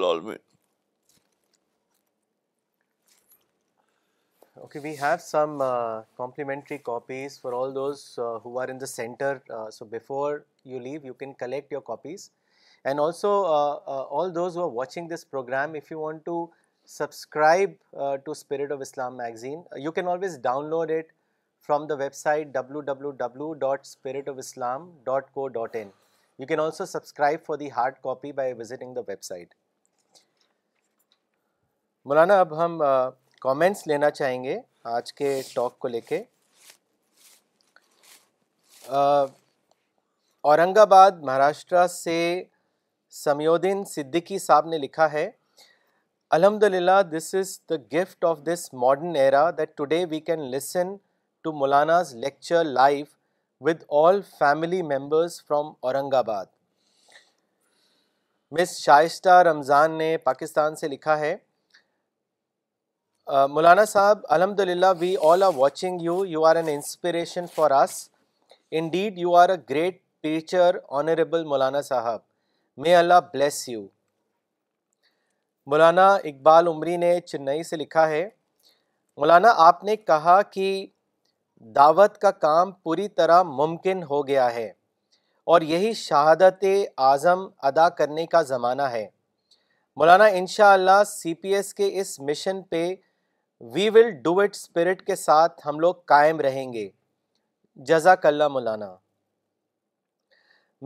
you 10.65 10.79
love 10.79 11.01
you 11.05 11.13
can 11.13 11.33
collect 11.39 11.71
you 11.73 11.81
copy 11.91 12.15
subscribe 16.87 17.69
to 18.25 18.31
spirit 18.31 18.71
of 18.71 18.79
Islam 18.81 19.15
magazine 19.17 19.61
you 19.81 19.91
can 19.91 20.07
always 20.07 20.37
download 20.69 20.91
it 20.91 21.11
from 21.67 21.85
the 21.87 21.93
website 22.13 22.47
W 22.53 22.81
W 22.91 23.11
W 23.21 23.51
dot 23.63 23.85
spirit 23.85 24.29
of 24.29 24.37
Islam 24.39 24.89
dot 25.05 25.31
co 25.33 25.47
dot 25.57 25.75
in 25.79 25.89
you 26.39 26.47
can 26.47 26.59
also 26.59 26.85
subscribe 26.85 27.39
for 27.47 27.57
the 27.57 27.69
hard 27.75 27.95
copy 28.03 28.31
by 28.41 28.53
visiting 28.59 28.93
the 28.95 29.01
website 29.23 29.53
مولانا 32.09 32.39
اب 32.39 32.57
ہم 32.63 32.77
comments 33.41 33.85
لینا 33.87 34.09
چاہیں 34.11 34.43
گے 34.43 34.57
آج 34.97 35.13
کے 35.13 35.39
talk 35.53 35.77
کو 35.79 35.87
لے 35.87 36.01
کے 36.09 36.21
اورنگ 40.49 40.77
آباد 40.77 41.11
مہاراشٹرا 41.21 41.87
سے 41.97 42.43
سمیودین 43.23 43.83
صدیقی 43.93 44.37
صاحب 44.39 44.65
نے 44.69 44.77
لکھا 44.77 45.11
ہے 45.11 45.29
الحمد 46.33 46.63
للہ 46.63 46.91
this 47.11 47.33
is 47.35 47.49
the 47.69 47.75
gift 47.93 48.25
of 48.25 48.37
this 48.45 48.67
modern 48.83 49.15
era 49.15 49.49
that 49.57 49.75
today 49.77 50.03
we 50.09 50.19
can 50.19 50.39
listen 50.51 50.95
to 51.43 51.51
Maulana's 51.57 52.13
lecture 52.23 52.63
live 52.63 53.05
with 53.65 53.83
all 53.99 54.21
family 54.39 54.81
members 54.95 55.41
from 55.47 55.67
Aurangabad 56.21 56.45
miss 58.59 58.75
Shaista 58.79 59.37
رمضان 59.49 59.97
نے 59.97 60.15
پاکستان 60.23 60.75
سے 60.75 60.87
لکھا 60.87 61.19
ہے 61.19 61.35
مولانا 63.49 63.85
صاحب 63.95 64.25
الحمد 64.37 64.59
للہ 64.67 64.93
we 64.99 65.15
all 65.31 65.43
are 65.43 65.51
watching 65.55 66.01
you 66.05 66.23
you 66.25 66.45
are 66.45 66.55
an 66.55 66.69
inspiration 66.73 67.45
for 67.55 67.71
us 67.81 68.07
indeed 68.93 69.17
you 69.19 69.35
are 69.45 69.49
a 69.49 69.55
great 69.69 70.01
teacher 70.23 70.77
honourable 71.01 71.43
Maulana 71.53 71.81
Sahab 71.93 72.19
may 72.83 72.95
Allah 72.95 73.19
bless 73.33 73.67
you 73.69 73.85
مولانا 75.69 76.07
اقبال 76.29 76.67
عمری 76.67 76.95
نے 76.97 77.19
چنئی 77.25 77.61
سے 77.63 77.75
لکھا 77.77 78.07
ہے 78.09 78.27
مولانا 79.17 79.53
آپ 79.67 79.83
نے 79.83 79.95
کہا 79.95 80.41
کہ 80.51 80.65
دعوت 81.75 82.17
کا 82.21 82.31
کام 82.31 82.71
پوری 82.83 83.07
طرح 83.19 83.41
ممکن 83.61 84.03
ہو 84.09 84.25
گیا 84.27 84.53
ہے 84.53 84.65
اور 85.53 85.61
یہی 85.61 85.93
شہادت 85.93 86.63
اعظم 87.07 87.45
ادا 87.69 87.87
کرنے 87.99 88.25
کا 88.27 88.41
زمانہ 88.51 88.81
ہے 88.91 89.05
مولانا 89.97 90.25
انشاءاللہ 90.41 91.03
سی 91.07 91.33
پی 91.41 91.53
ایس 91.55 91.73
کے 91.73 91.89
اس 92.01 92.19
مشن 92.29 92.61
پہ 92.69 92.85
we 93.73 93.89
will 93.93 94.11
do 94.23 94.39
it 94.39 94.55
spirit 94.55 95.01
کے 95.07 95.15
ساتھ 95.15 95.67
ہم 95.67 95.79
لوگ 95.79 95.95
قائم 96.13 96.39
رہیں 96.41 96.71
گے 96.73 96.87
جزاک 97.89 98.25
اللہ 98.25 98.47
مولانا 98.57 98.93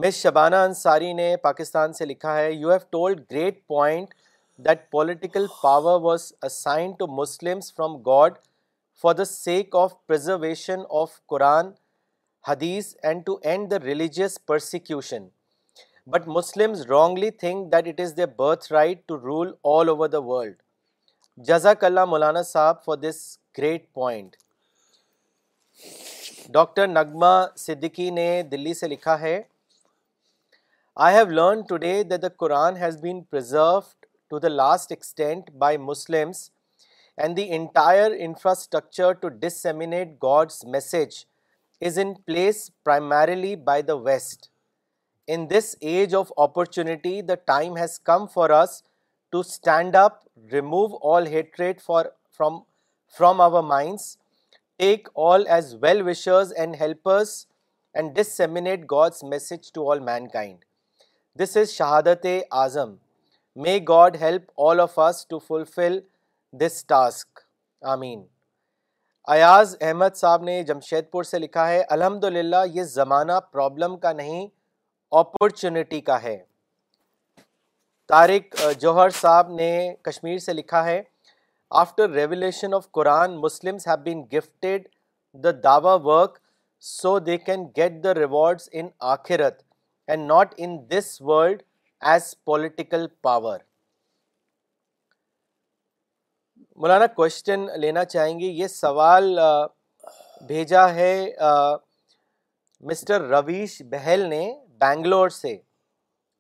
مس 0.04 0.16
شبانہ 0.22 0.56
انصاری 0.66 1.14
نے 1.14 1.36
پاکستان 1.44 1.94
سے 1.94 2.06
لکھا 2.06 2.36
ہے 2.38 2.52
you 2.52 2.70
have 2.72 2.86
told 2.92 3.22
great 3.32 3.66
point 3.68 4.14
that 4.66 4.80
political 4.92 5.46
power 5.62 6.00
was 6.02 6.24
assign 6.44 6.92
to 7.00 7.06
Muslims 7.20 7.74
from 7.76 7.96
God 8.06 8.38
for 9.02 9.14
the 9.16 9.26
sake 9.26 9.76
of 9.82 9.94
preservation 10.08 10.80
of 11.02 11.12
Quran 11.32 11.70
حدیث 12.48 12.94
and 13.04 13.30
and 13.42 13.70
to 13.70 13.78
the 13.78 13.86
religious 13.86 14.38
persecution 14.48 15.28
but 16.14 16.28
Muslims 16.40 16.82
wrongly 16.90 17.30
think 17.44 17.72
that 17.74 17.88
it 17.88 18.00
is 18.06 18.16
the 18.18 18.26
birthright 18.74 19.08
to 19.08 19.18
rule 19.28 19.54
all 19.76 19.90
over 19.90 20.08
the 20.08 20.20
world 20.26 20.56
جزاک 21.48 21.84
اللہ 21.84 22.06
مولانا 22.14 22.42
صاحب 22.52 22.84
for 22.86 22.98
this 23.08 23.22
great 23.58 23.86
point 23.94 24.36
doctor 26.54 26.88
نغمہ 26.88 27.36
صدیقی 27.68 28.10
نے 28.22 28.28
دلی 28.52 28.74
سے 28.84 28.88
لکھا 28.88 29.20
ہے 29.22 29.40
I 31.08 31.16
have 31.16 31.26
learn 31.30 31.62
today 31.70 32.02
day 32.10 32.18
the 32.18 32.28
Quran 32.38 32.78
has 32.78 32.98
been 33.02 33.24
proved 33.32 33.76
to 34.30 34.40
the 34.40 34.50
last 34.50 34.92
extent 34.92 35.58
by 35.58 35.76
Muslims 35.78 36.52
and 37.18 37.36
the 37.36 37.50
entire 37.50 38.14
infrastructure 38.14 39.14
to 39.14 39.30
disseminate 39.30 40.20
God's 40.20 40.64
message 40.66 41.26
is 41.82 41.98
in 41.98 42.16
place 42.28 42.72
primarily 42.84 43.56
by 43.56 43.82
the 43.82 43.98
West. 43.98 44.50
In 45.28 45.48
this 45.48 45.76
age 45.82 46.14
of 46.14 46.32
opportunity, 46.38 47.22
the 47.22 47.36
time 47.36 47.76
has 47.76 47.98
come 47.98 48.28
for 48.28 48.52
us 48.52 48.84
to 49.32 49.44
stand 49.44 49.96
up, 49.96 50.26
remove 50.52 50.94
all 50.94 51.26
hatred 51.26 51.82
from 51.82 53.42
our 53.48 53.62
minds, 53.62 54.18
take 54.80 55.08
all 55.14 55.46
as 55.48 55.76
well-wishers 55.76 56.52
and 56.52 56.76
helpers 56.76 57.46
and 57.94 58.14
disseminate 58.14 58.88
God's 58.88 59.24
message 59.24 59.72
to 59.74 59.82
all 59.82 60.00
mankind. 60.00 60.66
This 61.36 61.56
is 61.56 61.72
Shahadat-e 61.74 62.44
Azam. 62.52 62.98
May 63.64 63.78
God 63.88 64.16
help 64.22 64.60
all 64.68 64.80
of 64.80 64.98
us 65.00 65.26
to 65.28 65.40
fulfil 65.40 65.98
this 66.60 66.84
task 66.88 67.40
آمین 67.94 68.24
ایاز 69.34 69.76
احمد 69.82 70.16
صاحب 70.16 70.44
نے 70.44 70.62
جمشید 70.64 71.10
پور 71.12 71.24
سے 71.24 71.40
لکھا 71.40 71.68
ہے 71.70 71.82
الحمد 71.96 72.24
للہ 72.24 72.56
یہ 72.74 72.84
زمانہ 72.92 73.40
پرابلم 73.52 73.98
کا 74.00 74.12
نہیں 74.14 74.48
اپرچونیٹی 75.20 76.00
کا 76.10 76.22
ہے 76.24 76.38
طارق 78.10 78.62
جوہر 78.82 79.10
صاحب 79.22 79.50
نے 79.56 79.72
کشمیر 80.04 80.38
سے 80.46 80.54
لکھا 80.54 80.84
ہے 80.86 81.02
after 81.82 82.10
revelation 82.10 82.74
of 82.74 82.90
Quran 82.92 83.38
Muslims 83.42 83.88
gifted 84.38 84.88
the 85.44 85.50
Dawa 85.64 85.94
work 86.04 86.38
so 86.92 87.18
they 87.20 87.38
can 87.38 87.68
get 87.78 88.04
the 88.04 88.14
rewards 88.16 88.70
in 88.72 88.88
آخرت 89.16 89.62
and 90.08 90.28
not 90.28 90.54
in 90.58 90.78
this 90.92 91.22
world 91.22 91.64
as 92.08 92.28
political 92.46 93.06
power 93.24 93.60
Maulana 96.80 97.08
question 97.16 97.66
لینا 97.82 98.04
چاہیں 98.06 98.40
گے 98.40 98.46
یہ 98.46 98.68
سوال 98.68 99.38
بھیجا 100.48 100.88
ہے 100.96 101.14
مسٹر 102.90 103.22
رویش 103.30 103.82
بہل 103.92 104.28
نے 104.30 104.44
بینگلور 104.82 105.30
سے 105.42 105.56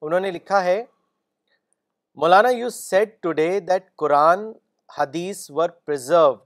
انہوں 0.01 0.20
نے 0.20 0.32
لکھا 0.32 0.64
ہے 0.64 0.84
مولانا 2.22 2.49
you 2.49 2.70
said 2.76 3.22
today 3.39 3.49
that 3.68 3.89
Quran 3.97 4.51
حدیث 4.99 5.49
were 5.55 5.70
preserved 5.86 6.39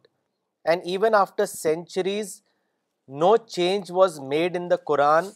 and 0.69 0.81
even 0.93 1.15
after 1.15 1.45
centuries 1.45 2.39
no 3.21 3.35
change 3.57 3.91
was 3.95 4.19
made 4.33 4.57
in 4.57 4.69
the 4.69 4.75
Quran 4.85 5.29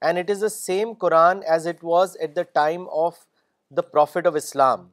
and 0.00 0.18
it 0.18 0.28
is 0.28 0.40
the 0.40 0.50
same 0.50 0.94
Quran 0.94 1.42
as 1.42 1.66
it 1.66 1.82
was 1.82 2.16
at 2.16 2.34
the 2.34 2.44
time 2.44 2.86
of 2.92 3.26
the 3.70 3.82
Prophet 3.82 4.26
of 4.26 4.36
Islam. 4.36 4.90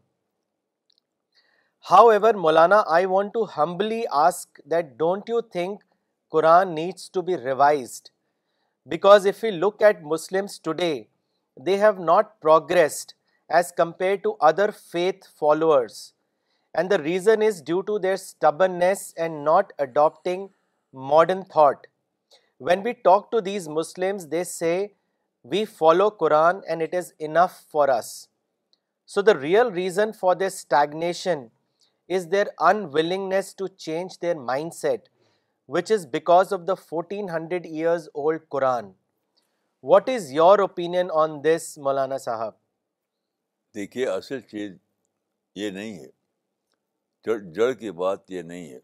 However, 1.90 2.34
Maulana, 2.34 2.86
I 2.88 3.06
want 3.06 3.34
to 3.34 3.46
humbly 3.46 4.08
ask 4.12 4.60
that 4.66 4.98
don't 4.98 5.28
you 5.28 5.42
think 5.52 5.82
Quran 6.32 6.74
needs 6.74 7.10
to 7.10 7.22
be 7.22 7.36
revised? 7.36 8.12
Because 8.88 9.26
if 9.26 9.42
we 9.42 9.52
look 9.52 9.82
at 9.82 10.04
Muslims 10.04 10.58
today, 10.58 11.08
they 11.60 11.78
have 11.78 12.00
not 12.00 12.40
progressed 12.40 13.14
as 13.50 13.72
compared 13.72 14.24
to 14.24 14.36
other 14.40 14.72
faith 14.72 15.28
followers, 15.38 16.14
and 16.74 16.90
the 16.90 17.00
reason 17.00 17.42
is 17.42 17.62
due 17.62 17.84
to 17.84 18.00
their 18.00 18.18
stubbornness 18.18 19.14
and 19.16 19.44
not 19.44 19.74
adopting 19.78 20.50
modern 20.92 21.44
thought. 21.44 21.82
When 22.66 22.82
we 22.84 22.92
talk 23.08 23.26
to 23.32 23.40
these 23.46 23.66
Muslim 23.70 24.18
they 24.32 24.42
say 24.44 24.70
we 25.52 25.62
follow 25.78 26.06
Quran 26.20 26.60
and 26.74 26.82
it 26.84 26.94
is 26.96 27.08
enough 27.28 27.56
for 27.72 27.88
us 27.98 28.10
so 29.14 29.20
the 29.30 29.34
real 29.42 29.72
reason 29.74 30.12
for 30.20 30.36
this 30.42 30.54
stagnation 30.58 31.40
is 32.16 32.22
their 32.32 32.48
unwillingness 32.94 33.48
to 33.56 33.66
change 33.88 34.08
mindset 34.74 35.02
which 35.78 35.88
is 35.92 36.02
because 36.12 36.44
of 36.54 36.60
the 36.68 36.76
fourteen 36.88 37.26
hundred 37.34 37.64
years 37.72 38.04
old 38.14 38.42
Quran 38.56 38.86
what 39.92 40.04
is 40.16 40.24
your 40.32 40.60
opinion 40.68 41.08
on 41.24 41.30
this 41.44 41.78
مولانا 41.88 42.18
صاحب 42.30 42.54
دیکھیے 43.76 44.04
اصل 44.10 44.40
چیز 44.52 44.72
یہ 45.66 45.70
نہیں 45.80 46.00
ہے 46.00 46.08
جڑ 47.26 47.38
جڑ 47.60 47.72
کی 47.74 47.80
کی 47.80 47.92
بات 47.92 48.20
بات 48.20 48.32
یہ 48.32 48.42
نہیں 48.42 48.68
ہے 48.72 48.80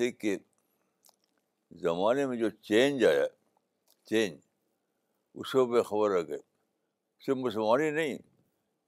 ہے 0.00 0.10
کہ 0.10 0.36
زمانے 1.84 2.26
میں 2.26 2.36
جو 2.36 2.48
چینج 2.68 3.04
آیا 3.04 3.24
چینج 4.08 4.38
اس 5.38 5.52
کو 5.52 5.64
بے 5.66 5.82
خبر 5.88 6.10
رہ 6.10 6.22
گئے 6.28 6.38
صرف 7.24 7.36
مسلمان 7.36 7.80
ہی 7.80 7.90
نہیں 7.90 8.18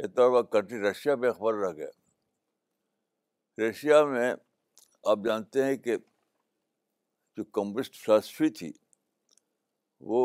یہ 0.01 0.07
پر 0.17 0.43
کنٹری 0.53 0.81
رشیا 0.91 1.15
بے 1.21 1.31
خبر 1.33 1.55
رہ 1.65 1.73
گیا 1.77 1.89
رشیا 3.69 4.05
میں 4.11 4.33
آپ 5.11 5.19
جانتے 5.25 5.65
ہیں 5.65 5.77
کہ 5.85 5.97
جو 7.37 7.45
کمسٹ 7.59 7.97
فلاسفی 8.05 8.49
تھی 8.59 8.73
وہ 10.11 10.21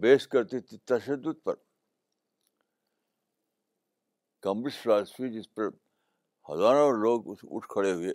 بیس 0.00 0.26
کرتی 0.28 0.60
تھی 0.60 0.76
تشدد 0.86 1.42
پر 1.44 1.54
کمسٹ 4.42 4.82
فلاسفی 4.82 5.32
جس 5.38 5.52
پر 5.54 5.68
ہزاروں 6.50 6.92
لوگ 7.02 7.28
اٹھ 7.48 7.66
کھڑے 7.68 7.92
ہوئے 7.92 8.12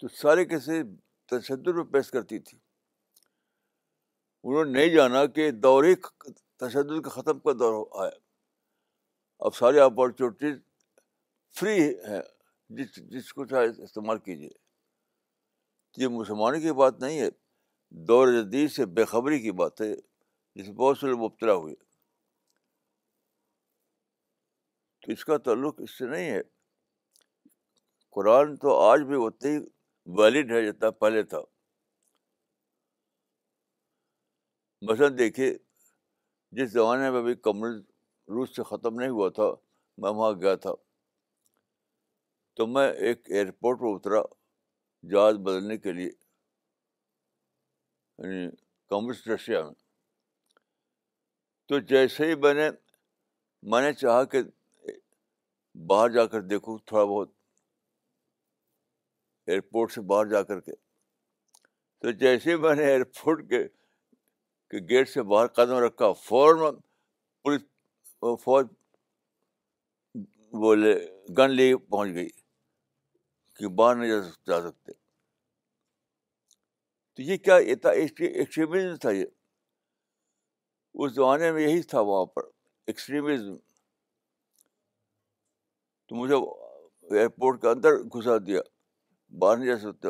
تو 0.00 0.08
سارے 0.22 0.44
کیسے 0.44 0.82
تشدد 1.30 1.74
میں 1.76 1.84
پیش 1.92 2.10
کرتی 2.10 2.38
تھی 2.38 2.58
انہوں 4.42 4.64
نے 4.64 4.70
نہیں 4.78 4.94
جانا 4.94 5.24
کہ 5.34 5.50
دور 5.66 5.84
ہی 5.84 5.94
تشدد 6.60 7.02
کا 7.04 7.10
ختم 7.20 7.38
کا 7.40 7.52
دور 7.58 7.84
آیا 8.02 8.12
اب 9.46 9.54
ساری 9.56 9.80
اپارچونیٹیز 9.80 10.56
فری 11.58 11.78
ہیں 12.08 12.20
جس 12.76 12.96
جس 13.10 13.32
کو 13.34 13.44
چاہے 13.46 13.66
استعمال 13.84 14.18
کیجیے 14.28 14.48
یہ 16.02 16.08
مسلمانوں 16.08 16.60
کی 16.60 16.72
بات 16.76 17.00
نہیں 17.00 17.18
ہے 17.20 17.28
دور 18.08 18.28
جدید 18.32 18.70
سے 18.72 18.86
بےخبری 18.98 19.38
کی 19.42 19.52
بات 19.62 19.80
ہے 19.80 19.92
جس 19.94 20.66
میں 20.66 20.74
بہت 20.76 20.98
سے 20.98 21.06
لوگ 21.06 21.18
مبتلا 21.24 21.52
ہوئے 21.54 21.74
تو 25.04 25.12
اس 25.12 25.24
کا 25.24 25.36
تعلق 25.46 25.80
اس 25.84 25.98
سے 25.98 26.06
نہیں 26.06 26.30
ہے 26.30 26.40
قرآن 28.16 28.56
تو 28.62 28.78
آج 28.80 29.00
بھی 29.06 29.16
اتنی 29.26 29.50
ہی 29.56 29.58
ویلڈ 30.18 30.50
ہے 30.52 30.60
جتنا 30.70 30.90
پہلے 30.90 31.22
تھا 31.32 31.40
مثلاً 34.88 35.16
دیکھیے 35.18 35.52
جس 36.58 36.70
زمانے 36.70 37.10
میں 37.10 37.18
ابھی 37.20 37.34
کمرسٹ 37.42 37.90
روس 38.34 38.56
سے 38.56 38.62
ختم 38.70 38.98
نہیں 39.00 39.10
ہوا 39.10 39.28
تھا 39.34 39.50
میں 40.02 40.10
وہاں 40.10 40.32
گیا 40.40 40.54
تھا 40.64 40.70
تو 42.56 42.66
میں 42.66 42.88
ایک 43.08 43.30
ایئرپورٹ 43.30 43.78
پہ 43.80 43.94
اترا 43.94 44.20
جہاز 45.10 45.36
بدلنے 45.44 45.76
کے 45.78 45.92
لیے 45.92 46.08
یعنی 48.18 48.48
کمسٹ 48.90 49.28
رشیا 49.28 49.62
میں 49.64 49.74
تو 51.68 51.78
جیسے 51.94 52.26
ہی 52.28 52.34
میں 52.44 52.54
نے 52.54 52.68
میں 53.72 53.80
نے 53.82 53.92
چاہا 53.92 54.24
کہ 54.32 54.38
باہر 55.88 56.08
جا 56.12 56.26
کر 56.32 56.40
دیکھوں 56.52 56.76
تھوڑا 56.86 57.04
بہت 57.04 57.30
ایئرپورٹ 59.46 59.92
سے 59.92 60.00
باہر 60.10 60.26
جا 60.30 60.42
کر 60.42 60.60
کے 60.60 60.72
تو 62.02 62.10
جیسے 62.20 62.56
میں 62.56 62.74
نے 62.74 62.84
ایئرپورٹ 62.90 63.48
کے 63.50 63.62
کے 64.70 64.78
گیٹ 64.88 65.08
سے 65.08 65.22
باہر 65.32 65.46
قدم 65.56 65.78
رکھا 65.84 66.10
فوراً 66.22 66.74
پولیس 67.44 68.40
فوج 68.44 68.66
بولے 70.62 70.94
گن 71.38 71.50
لے 71.56 71.74
پہنچ 71.76 72.14
گئی 72.14 72.28
کہ 73.58 73.68
باہر 73.76 73.94
نہیں 73.96 74.10
جا 74.10 74.20
جا 74.46 74.60
سکتے 74.68 74.92
تو 77.14 77.22
یہ 77.22 77.36
کیا 77.36 77.56
تھا 77.82 77.90
ایکسٹریمزم 78.02 78.96
تھا 79.00 79.10
یہ 79.10 79.24
اس 81.02 81.12
زمانے 81.14 81.50
میں 81.52 81.62
یہی 81.68 81.82
تھا 81.92 82.00
وہاں 82.10 82.24
پر 82.34 82.42
ایکسٹریمزم 82.92 83.56
تو 86.08 86.14
مجھے 86.14 86.34
ایئرپورٹ 87.16 87.60
کے 87.60 87.68
اندر 87.68 87.98
گھسا 88.16 88.36
دیا 88.46 88.60
باہر 89.38 89.56
نہیں 89.56 89.68
جا 89.68 89.78
سکتے 89.78 90.08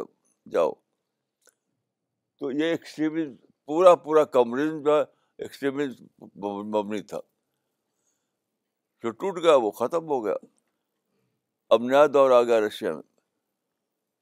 جاؤ 0.53 0.71
تو 2.41 2.51
یہ 2.51 2.71
ایکسٹریمز 2.71 3.33
پورا 3.67 3.95
پورا 4.05 4.25
کمرزم 4.37 4.81
جو 4.85 4.97
ہے 4.99 5.03
ایکسٹریمز 5.45 6.01
مبنی 6.77 7.01
تھا 7.13 7.19
جو 9.03 9.11
ٹوٹ 9.11 9.39
گیا 9.43 9.55
وہ 9.63 9.71
ختم 9.81 10.09
ہو 10.09 10.25
گیا 10.25 10.35
اب 11.75 11.83
نیا 11.83 12.07
دور 12.15 12.31
آ 12.31 12.43
گیا 12.43 12.61
رشیا 12.61 12.95
میں 12.95 13.03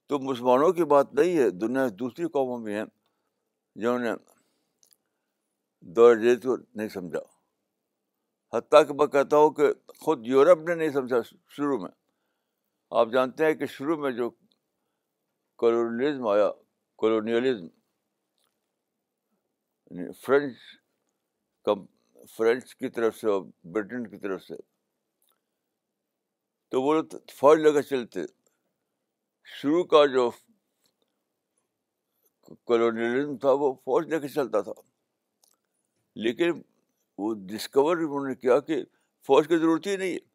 تو 0.09 0.19
مسلمانوں 0.19 0.71
کی 0.73 0.83
بات 0.93 1.13
نہیں 1.13 1.37
ہے 1.37 1.49
دنیا 1.49 1.85
دوسری 1.99 2.27
قوموں 2.37 2.57
میں 2.59 2.77
ہیں 2.77 2.85
جنہوں 3.79 3.99
نے 3.99 4.11
دور 5.95 6.15
جیت 6.21 6.43
کو 6.43 6.55
نہیں 6.57 6.89
سمجھا 6.93 7.19
حتیٰ 8.57 8.85
کہ 8.87 8.93
میں 8.99 9.05
کہتا 9.07 9.37
ہوں 9.37 9.49
کہ 9.59 9.71
خود 9.99 10.27
یورپ 10.27 10.67
نے 10.67 10.75
نہیں 10.75 10.89
سمجھا 10.93 11.17
شروع 11.55 11.77
میں 11.81 11.89
آپ 13.01 13.07
جانتے 13.13 13.45
ہیں 13.45 13.53
کہ 13.55 13.65
شروع 13.75 13.97
میں 14.01 14.11
جو 14.15 14.29
کلونیلزم 15.61 16.25
آیا 16.33 16.49
کالونیلزم 17.01 17.67
فرینچ 20.21 20.57
فرینچ 22.35 22.73
کی 22.75 22.89
طرف 22.95 23.15
سے 23.17 23.27
اور 23.33 23.41
برٹن 23.73 24.07
کی 24.09 24.17
طرف 24.23 24.43
سے 24.43 24.53
تو 26.71 26.81
وہ 26.83 26.93
لوگ 26.93 27.15
فوج 27.39 27.59
لے 27.61 27.73
کر 27.73 27.81
چلتے 27.91 28.23
شروع 29.55 29.83
کا 29.93 30.05
جو 30.15 30.29
کالونیلزم 32.67 33.37
تھا 33.43 33.51
وہ 33.63 33.73
فوج 33.85 34.09
لے 34.13 34.19
کے 34.19 34.27
چلتا 34.37 34.61
تھا 34.69 34.73
لیکن 36.23 36.61
وہ 37.23 37.33
ڈسکور 37.53 37.97
انہوں 38.07 38.27
نے 38.27 38.35
کیا 38.45 38.59
کہ 38.71 38.83
فوج 39.27 39.47
کی 39.47 39.57
ضرورت 39.57 39.87
ہی 39.87 39.95
نہیں 39.97 40.13
ہے 40.13 40.29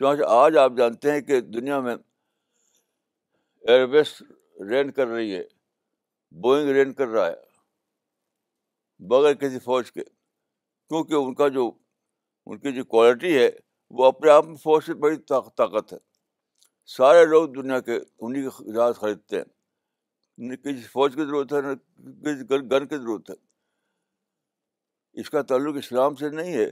چنانچہ 0.00 0.22
آج 0.42 0.56
آپ 0.56 0.72
جانتے 0.76 1.12
ہیں 1.12 1.20
کہ 1.20 1.40
دنیا 1.54 1.78
میں 1.86 1.94
ایئر 3.66 3.82
ویس 3.94 4.12
رین 4.68 4.90
کر 4.98 5.06
رہی 5.06 5.34
ہے 5.36 5.42
بوئنگ 6.42 6.68
رین 6.76 6.92
کر 7.00 7.08
رہا 7.08 7.26
ہے 7.26 7.34
بغیر 9.10 9.34
کسی 9.42 9.58
فوج 9.64 9.90
کے 9.92 10.04
کیونکہ 10.04 11.14
ان 11.14 11.34
کا 11.40 11.48
جو 11.58 11.70
ان 12.46 12.58
کی 12.58 12.72
جو 12.76 12.84
کوالٹی 12.94 13.36
ہے 13.36 13.48
وہ 13.98 14.04
اپنے 14.06 14.30
آپ 14.30 14.46
میں 14.46 14.56
فوج 14.62 14.82
سے 14.86 14.94
بڑی 15.04 15.16
طاقت 15.32 15.92
ہے 15.92 15.98
سارے 16.96 17.24
لوگ 17.26 17.48
دنیا 17.62 17.80
کے 17.90 17.98
انہیں 18.20 18.48
کے 18.58 18.72
جہاز 18.72 18.96
خریدتے 19.00 19.36
ہیں 19.36 20.48
نہ 20.48 20.54
کسی 20.64 20.86
فوج 20.92 21.14
کی 21.14 21.24
ضرورت 21.26 21.52
ہے 21.52 21.60
نہ 21.68 21.74
کسی 22.24 22.50
گن 22.70 22.86
کی 22.86 22.96
ضرورت 22.96 23.30
ہے 23.30 23.34
اس 25.20 25.30
کا 25.30 25.42
تعلق 25.52 25.76
اسلام 25.84 26.14
سے 26.24 26.30
نہیں 26.40 26.54
ہے 26.56 26.70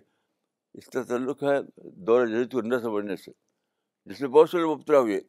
اس 0.76 0.86
کا 0.92 1.02
تعلق 1.08 1.42
ہے 1.44 1.56
دور 2.06 2.26
جدید 2.26 2.50
کو 2.52 2.60
نہ 2.60 2.78
سمجھنے 2.82 3.16
سے 3.16 3.30
جس 4.10 4.20
میں 4.20 4.28
بہت 4.28 4.50
سے 4.50 4.58
لوگ 4.58 4.76
مبتلا 4.78 4.98
ہوئے 4.98 5.20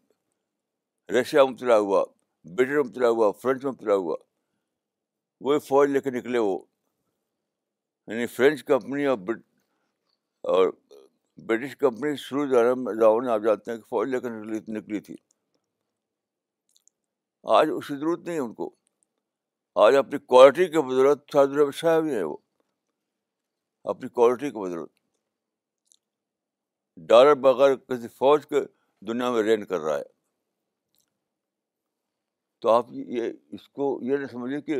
رشیا 1.19 1.43
میں 1.43 1.75
ہوا 1.77 2.03
بریٹن 2.57 2.79
مبتلا 2.79 3.09
ہوا 3.09 3.31
فرینچ 3.41 3.63
میں 3.65 3.93
ہوا 3.95 4.15
وہی 5.45 5.59
فوج 5.67 5.89
لے 5.91 5.99
کے 6.01 6.09
نکلے 6.11 6.37
وہ 6.39 6.57
یعنی 8.11 8.25
فرینچ 8.27 8.63
کمپنی 8.65 9.05
اور 9.05 9.17
اور 10.55 10.71
برٹش 11.47 11.75
کمپنی 11.77 12.15
شروع 12.21 12.45
میں 12.75 13.31
آپ 13.33 13.39
جانتے 13.43 13.71
ہیں 13.71 13.77
کہ 13.77 13.83
فوج 13.89 14.09
لے 14.09 14.19
کر 14.19 14.31
نکلی 14.31 14.59
نکلی 14.79 14.99
تھی 15.01 15.15
آج 17.57 17.69
اس 17.75 17.87
کی 17.87 17.95
ضرورت 17.95 18.19
نہیں 18.25 18.35
ہے 18.35 18.39
ان 18.41 18.53
کو 18.53 18.69
آج 19.85 19.95
اپنی 19.95 20.17
کوالٹی 20.19 20.65
کی 20.69 20.81
بدولت 20.87 21.23
شادی 21.75 22.01
بھی 22.03 22.15
ہیں 22.15 22.23
وہ 22.23 22.37
اپنی 23.93 24.09
کوالٹی 24.19 24.49
کی 24.49 24.59
بدولت 24.59 24.91
ڈالر 27.07 27.33
بغیر 27.41 27.75
کسی 27.75 28.07
فوج 28.17 28.45
کے 28.47 28.61
دنیا 29.07 29.29
میں 29.31 29.41
رین 29.43 29.63
کر 29.65 29.79
رہا 29.81 29.97
ہے 29.97 30.03
تو 32.61 32.69
آپ 32.69 32.85
یہ 33.17 33.29
اس 33.57 33.67
کو 33.75 33.85
یہ 34.03 34.17
نہیں 34.17 34.27
سمجھیں 34.31 34.59
کہ 34.61 34.79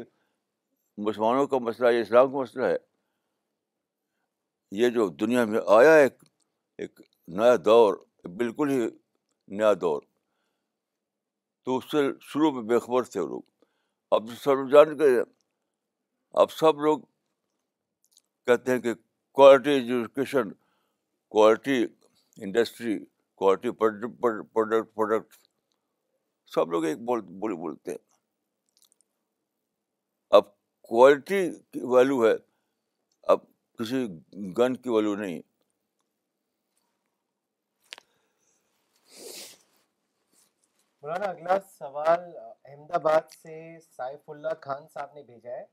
مسلمانوں 1.07 1.45
کا 1.47 1.57
مسئلہ 1.65 1.88
ہے 1.88 1.99
اسلام 2.01 2.32
کا 2.32 2.38
مسئلہ 2.38 2.65
ہے 2.65 2.76
یہ 4.80 4.89
جو 4.95 5.07
دنیا 5.20 5.45
میں 5.51 5.59
آیا 5.76 5.93
ایک 5.95 6.17
ایک 6.86 6.99
نیا 7.39 7.55
دور 7.65 7.95
بالکل 8.38 8.70
ہی 8.70 8.80
نیا 9.57 9.74
دور 9.82 10.01
تو 11.65 11.78
اس 11.78 11.86
سے 11.91 12.05
شروع 12.32 12.51
میں 12.51 12.61
بے 12.70 12.80
خبر 12.86 13.03
تھے 13.13 13.20
لوگ 13.20 13.41
اب 14.17 14.30
سب 14.43 14.70
جان 14.72 14.97
کے 14.97 15.07
اب 16.41 16.51
سب 16.51 16.80
لوگ 16.82 16.99
کہتے 18.47 18.72
ہیں 18.72 18.80
کہ 18.82 18.93
quality 19.39 19.70
education 19.72 20.49
quality 21.34 21.86
industry 22.43 22.97
quality 23.37 23.69
product 23.79 24.51
product 24.95 25.33
سب 26.53 26.71
لوگ 26.71 26.85
ایک 26.85 26.99
بول 27.05 27.21
بولی 27.39 27.55
بولتے 27.61 27.91
ہیں 27.91 27.97
اب 30.37 30.45
کوالٹی 30.89 31.41
کی 31.71 31.79
ویلو 31.95 32.25
ہے 32.25 32.33
اب 33.33 33.39
کسی 33.79 34.05
گن 34.57 34.75
کی 34.77 34.89
ویلو 34.89 35.15
نہیں 35.15 35.39
مولانا 41.01 41.25
اگلا 41.25 41.57
سوال 41.77 42.19
احمد 42.37 42.91
آباد 42.95 43.29
سے 43.41 43.57
سائف 43.97 44.29
اللہ 44.29 44.53
خان 44.61 44.87
صاحب 44.93 45.13
نے 45.15 45.23
بھیجا 45.23 45.49
ہے 45.57 45.63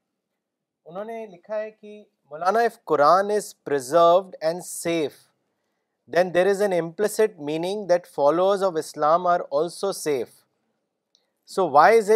انہوں 0.90 1.04
نے 1.04 1.24
لکھا 1.32 1.58
ہے 1.60 1.70
کہ 1.70 2.02
مولانا 2.30 2.60
if 2.70 2.82
Quran 2.92 3.30
is 3.36 3.54
preserved 3.64 4.36
and 4.40 4.64
safe 4.64 5.25
then 6.14 6.28
there 6.34 6.46
is 6.48 6.60
implicit 6.62 7.30
meaning 7.46 7.90
Islam 8.78 9.24
safe 10.02 10.28
so 11.54 11.66
why 11.76 11.98
is 11.98 12.10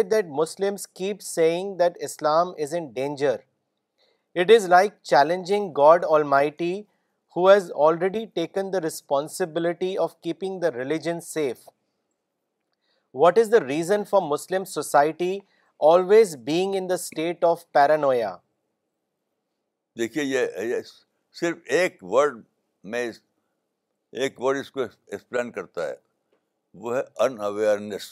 is 4.35 4.67
like 4.73 4.93
challenging 5.09 5.65
God 5.79 6.05
almighty 6.35 6.71
who 7.35 7.47
has 7.49 7.69
responsibility 8.85 9.95
of 10.03 10.15
keeping 10.23 10.59
the 10.61 10.71
religion 10.75 11.19
what 13.21 13.37
is 13.39 13.51
the 13.51 13.59
reason 13.67 14.03
for 14.09 14.21
Muslim 14.27 14.63
society 14.75 15.37
always 15.91 16.35
being 16.45 16.91
state 16.91 17.43
of 17.51 17.65
paranoia 17.73 18.31
ایک 24.19 24.39
word 24.41 24.57
اس 24.59 24.69
کو 24.71 24.81
explain 24.81 25.51
کرتا 25.51 25.87
ہے 25.87 25.93
وہ 26.83 26.95
ہے 26.95 27.01
ان 27.25 27.39
awareness 27.41 28.07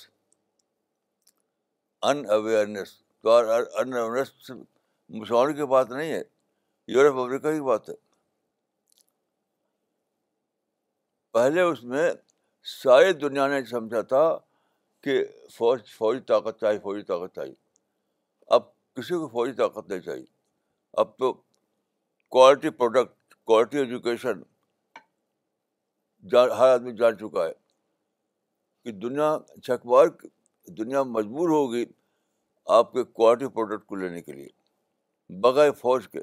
ان 2.09 2.25
awareness 2.35 2.95
تو 3.23 3.35
ان 3.79 3.93
awareness 3.93 4.49
مسلمانوں 4.51 5.53
کی 5.53 5.65
بات 5.71 5.89
نہیں 5.91 6.11
ہے 6.13 6.21
یورپ 6.95 7.17
امریکہ 7.19 7.51
کی 7.53 7.61
بات 7.61 7.89
ہے 7.89 7.93
پہلے 11.33 11.61
اس 11.71 11.83
میں 11.93 12.09
ساری 12.83 13.11
دنیا 13.25 13.47
نے 13.47 13.63
سمجھا 13.69 14.01
تھا 14.13 14.23
کہ 15.03 15.23
فوج 15.55 15.79
فوجی 15.97 16.19
طاقت 16.31 16.59
چاہیے 16.59 16.79
فوجی 16.83 17.01
طاقت 17.11 17.35
چاہیے 17.35 17.53
اب 18.55 18.63
کسی 18.95 19.13
کو 19.13 19.27
فوجی 19.33 19.53
طاقت 19.57 19.89
نہیں 19.89 19.99
چاہیے 20.07 20.25
اب 21.01 21.15
تو 21.17 21.33
کوالٹی 22.29 22.69
پروڈکٹ 22.81 23.35
کوالٹی 23.43 23.77
ایجوکیشن 23.79 24.41
جان 26.31 26.51
ہر 26.57 26.69
آدمی 26.69 26.91
جان 26.97 27.17
چکا 27.17 27.45
ہے 27.45 27.51
کہ 28.83 28.91
دنیا 28.99 29.37
چھکوار 29.63 30.07
دنیا 30.77 31.03
مجبور 31.17 31.49
ہوگی 31.49 31.83
آپ 32.77 32.91
کے 32.93 33.03
کوالٹی 33.03 33.47
پروڈکٹ 33.53 33.85
کو 33.89 33.95
لینے 33.95 34.21
کے 34.21 34.33
لیے 34.33 34.47
بغیر 35.41 35.71
فوج 35.79 36.07
کے 36.11 36.19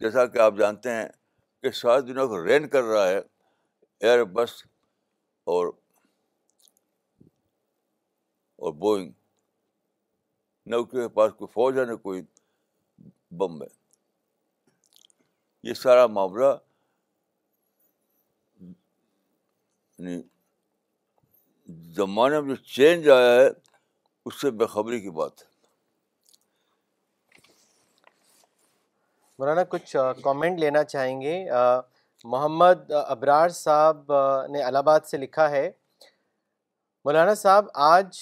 جیسا 0.00 0.26
کہ 0.26 0.38
آپ 0.40 0.54
جانتے 0.58 0.90
ہیں 0.92 1.08
کہ 1.62 1.70
ساری 1.80 2.02
دنیا 2.12 2.26
کو 2.26 2.44
رین 2.46 2.68
کر 2.68 2.82
رہا 2.92 3.06
ہے 3.08 3.18
ایئر 4.00 4.24
بس 4.38 4.62
اور 5.56 5.66
اور 8.56 8.72
بوئنگ 8.72 9.10
نہ 10.70 10.76
اس 10.76 10.86
کے 10.90 11.08
پاس 11.14 11.32
کوئی 11.38 11.52
فوج 11.54 11.78
ہے 11.78 11.84
نہ 11.90 11.94
کوئی 12.02 12.22
بم 13.38 13.62
ہے 13.62 13.66
یہ 15.68 15.74
سارا 15.74 16.06
معاملہ 16.06 16.52
یعنی 19.98 20.20
زمانے 21.96 22.40
میں 22.40 22.54
جو 22.54 22.56
چینج 22.74 23.08
آیا 23.10 23.34
ہے 23.40 23.46
اس 24.26 24.40
سے 24.40 24.50
بےخبری 24.60 25.00
کی 25.00 25.10
بات 25.20 25.42
ہے 25.42 25.52
مولانا 29.38 29.62
کچھ 29.68 29.96
کامنٹ 30.24 30.58
لینا 30.60 30.82
چاہیں 30.84 31.20
گے 31.20 31.42
محمد 32.32 32.90
ابرار 33.06 33.48
صاحب 33.58 34.12
نے 34.52 34.62
الہ 34.62 34.78
آباد 34.78 35.00
سے 35.10 35.16
لکھا 35.16 35.48
ہے 35.50 35.70
مولانا 37.04 37.34
صاحب 37.34 37.66
آج 37.88 38.20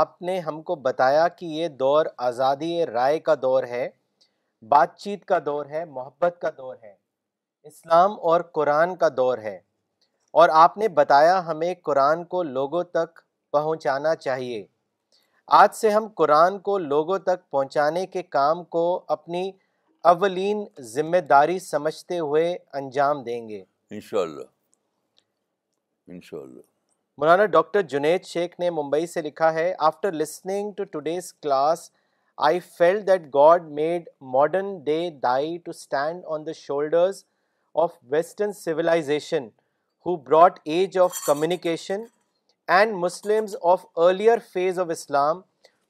آپ 0.00 0.20
نے 0.22 0.38
ہم 0.46 0.62
کو 0.70 0.76
بتایا 0.86 1.26
کہ 1.38 1.46
یہ 1.58 1.68
دور 1.82 2.06
آزادی 2.28 2.84
رائے 2.86 3.18
کا 3.28 3.34
دور 3.42 3.64
ہے 3.74 3.88
بات 4.68 4.96
چیت 4.98 5.24
کا 5.24 5.38
دور 5.46 5.66
ہے 5.70 5.84
محبت 5.84 6.38
کا 6.42 6.50
دور 6.56 6.74
ہے 6.82 6.94
اسلام 7.70 8.12
اور 8.30 8.40
قرآن 8.54 8.96
کا 8.96 9.08
دور 9.16 9.38
ہے 9.38 9.58
اور 10.40 10.48
آپ 10.52 10.76
نے 10.78 10.86
بتایا 10.96 11.36
ہمیں 11.46 11.72
قرآن 11.84 12.24
کو 12.32 12.42
لوگوں 12.42 12.82
تک 12.96 13.20
پہنچانا 13.52 14.14
چاہیے 14.24 14.64
آج 15.58 15.74
سے 15.74 15.90
ہم 15.90 16.06
قرآن 16.16 16.58
کو 16.66 16.76
لوگوں 16.78 17.18
تک 17.28 17.48
پہنچانے 17.50 18.04
کے 18.16 18.22
کام 18.36 18.62
کو 18.76 18.82
اپنی 19.16 19.50
اولین 20.12 20.64
ذمہ 20.92 21.20
داری 21.30 21.58
سمجھتے 21.68 22.18
ہوئے 22.18 22.44
انجام 22.80 23.22
دیں 23.30 23.38
گے 23.48 23.62
انشاءاللہ 23.90 24.42
انشاءاللہ 26.14 26.60
مولانا 27.20 27.46
ڈاکٹر 27.56 27.82
جنید 27.96 28.24
شیخ 28.34 28.58
نے 28.60 28.70
ممبئی 28.82 29.06
سے 29.16 29.22
لکھا 29.30 29.52
ہے 29.54 29.72
after 29.90 30.12
listening 30.12 30.70
to 30.76 30.84
today's 30.96 31.32
class 31.32 31.90
I 32.48 32.60
feel 32.78 33.06
that 33.06 33.34
God 33.34 33.70
made 33.84 34.08
modern 34.36 34.78
day 34.90 35.00
die 35.28 35.56
to 35.70 35.96
on 36.02 36.46
the 36.46 36.52
shoulders 36.64 37.24
of 37.86 37.96
western 38.10 38.52
save 38.64 38.80
broad 40.14 40.58
age 40.64 40.98
of 40.98 41.12
communication 41.26 42.00
and 42.76 42.94
Muslims 42.96 43.54
of 43.72 43.84
earlier 43.98 44.38
phase 44.52 44.78
of 44.78 44.88
Islam 44.90 45.40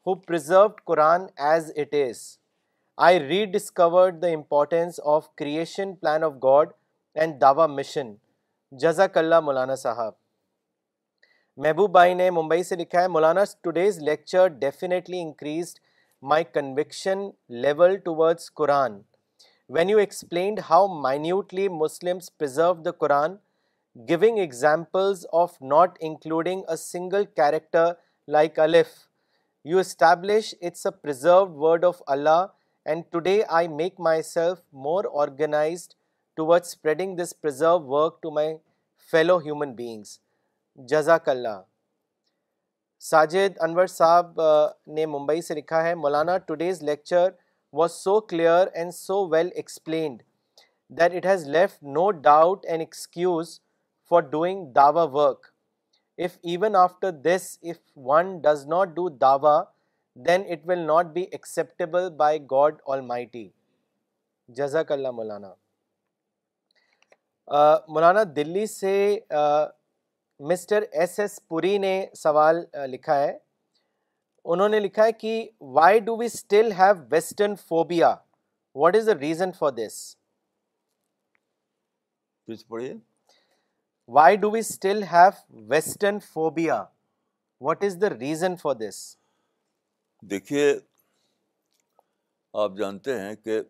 preserved 0.06 0.80
Quran 0.86 1.26
as 1.50 1.70
it 1.80 1.94
is 1.94 2.20
I 3.06 3.20
read 3.20 3.52
discovered 3.52 4.20
the 4.22 4.26
importance 4.34 5.00
of 5.14 5.28
creation 5.38 5.94
plan 5.94 6.24
of 6.24 6.32
God 6.44 6.68
and 7.20 7.40
Dawa 7.40 7.66
mission 7.66 8.14
جزاک 8.82 9.16
اللہ 9.18 9.40
مولانا 9.44 9.74
صاحب 9.76 10.12
محبوب 11.64 11.90
بھائی 11.92 12.14
نے 12.14 12.30
ممبئی 12.36 12.62
سے 12.64 12.76
لکھا 12.76 13.02
ہے 13.02 13.08
مولانا 13.08 13.44
today's 13.62 13.98
lecture 14.08 14.48
definitely 14.62 15.20
increased 15.22 15.78
my 16.30 16.44
conviction 16.54 17.28
level 17.62 17.96
Quran 18.54 18.98
when 19.74 19.90
you 19.90 19.98
explained 19.98 20.60
how 20.70 20.86
minutely 21.00 21.68
Muslims 21.84 22.30
preserve 22.38 22.74
the 22.84 22.90
Quran 22.98 23.36
going 24.08 24.38
examples 24.38 25.24
of 25.42 25.52
not 25.60 25.96
including 26.06 26.62
a 26.70 26.74
single 26.76 27.24
character 27.36 27.92
like 28.34 28.58
الف 28.60 28.86
you 29.70 29.78
establish 29.78 30.54
it's 30.60 30.86
a 30.86 30.90
preserved 31.02 31.54
word 31.62 31.84
of 31.84 32.02
Allah 32.14 32.44
and 32.86 33.04
today 33.12 33.40
I 33.58 33.68
make 33.68 34.00
myself 34.22 34.58
more 34.86 35.04
organised 35.22 35.94
toward 36.46 36.62
spreading 36.66 37.16
this 37.22 37.32
preserve 37.40 37.78
work 37.94 38.20
to 38.22 38.30
my 38.30 38.54
fellow 39.10 39.38
human 39.46 39.74
beings 39.76 40.18
جزاک 40.88 41.28
اللہ 41.28 41.60
ساجد 43.10 43.58
انور 43.64 43.86
صاحب 43.96 44.40
نے 44.96 45.06
ممبئی 45.14 45.42
سے 45.42 45.54
لکھا 45.54 45.82
ہے 45.84 45.94
مولانا 45.94 46.38
today's 46.46 46.82
lecture 46.82 47.30
was 47.78 47.92
so 48.02 48.20
clear 48.20 48.66
and 48.74 48.94
so 48.94 49.26
well 49.30 49.48
explained 49.54 50.22
that 51.00 51.14
it 51.16 51.26
has 51.26 51.48
left 51.56 51.82
no 51.98 52.10
doubt 52.30 52.66
and 52.66 52.80
excuse 52.80 53.58
for 54.08 54.20
doing 54.32 54.66
Dawa 54.74 55.02
work 55.12 55.46
after 56.76 57.36
سے 57.46 57.72
mister 70.40 70.82
S 70.92 71.18
S 71.20 71.38
Puri 71.48 71.76
نے 71.78 71.94
سوال 72.22 72.64
لکھا 72.92 73.18
ہے 73.18 73.36
انہوں 74.54 74.68
نے 74.68 74.80
لکھا 74.80 75.04
ہے 75.04 75.12
کہ 75.20 75.36
why 75.78 76.00
do 76.08 76.16
we 76.16 76.26
still 76.26 76.72
have 76.78 76.94
western 77.10 77.54
phobia 77.68 78.14
what 78.82 78.96
is 78.96 79.06
the 79.06 79.18
reason 79.20 79.52
for 79.58 79.70
this 79.84 79.98
why 84.14 84.36
do 84.40 84.50
we 84.50 84.58
still 84.58 85.02
have 85.12 85.30
western 85.70 86.18
phobia 86.32 86.82
what 87.66 87.82
is 87.84 87.96
the 88.02 88.10
reason 88.10 88.56
for 88.56 88.74
this 88.74 88.96
دیکھیے 90.30 90.68
آپ 92.64 92.76
جانتے 92.78 93.18
ہیں 93.20 93.34
کہ 93.44 93.60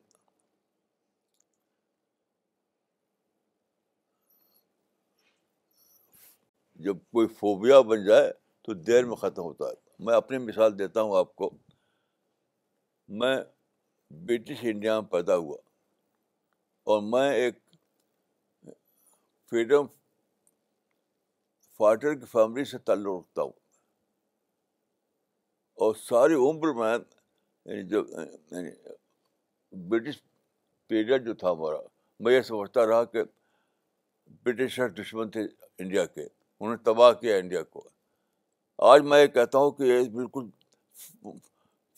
جب 6.86 6.96
کوئی 7.12 7.26
فوبیا 7.38 7.80
بن 7.88 8.04
جائے 8.06 8.30
تو 8.64 8.74
دیر 8.86 9.04
میں 9.06 9.16
ختم 9.16 9.42
ہوتا 9.42 9.68
ہے 9.70 10.04
میں 10.04 10.14
اپنی 10.14 10.38
مثال 10.38 10.78
دیتا 10.78 11.02
ہوں 11.02 11.16
آپ 11.18 11.34
کو 11.36 11.50
میں 13.20 13.36
برٹش 14.26 14.64
انڈیا 14.72 15.00
میں 15.00 15.08
پیدا 15.10 15.36
ہوا 15.36 15.56
اور 16.92 17.02
میں 17.12 17.30
ایک 17.32 17.54
فریڈم 19.50 19.86
فاٹر 21.76 22.14
کی 22.18 22.24
فیملی 22.32 22.64
سے 22.64 22.78
تعلق 22.78 23.14
رکھتا 23.22 23.42
ہوں 23.42 23.52
اور 25.84 25.94
ساری 26.02 26.34
عمر 26.48 26.72
میں 26.74 26.92
یعنی 26.96 27.82
جو 27.88 28.02
یعنی 28.16 28.70
برٹش 29.88 30.20
پیریڈ 30.88 31.24
جو 31.26 31.34
تھا 31.42 31.50
ہمارا 31.50 31.78
میں 32.24 32.32
یہ 32.32 32.40
سمجھتا 32.50 32.86
رہا 32.88 33.04
کہ 33.14 33.22
برٹشر 34.44 34.88
دشمن 35.00 35.30
تھے 35.30 35.42
انڈیا 35.84 36.04
کے 36.14 36.22
انہوں 36.24 36.70
نے 36.74 36.82
تباہ 36.84 37.12
کیا 37.20 37.36
انڈیا 37.36 37.62
کو 37.62 37.88
آج 38.92 39.02
میں 39.10 39.20
یہ 39.22 39.26
کہتا 39.34 39.58
ہوں 39.58 39.70
کہ 39.78 39.82
یہ 39.82 40.08
بالکل 40.14 40.46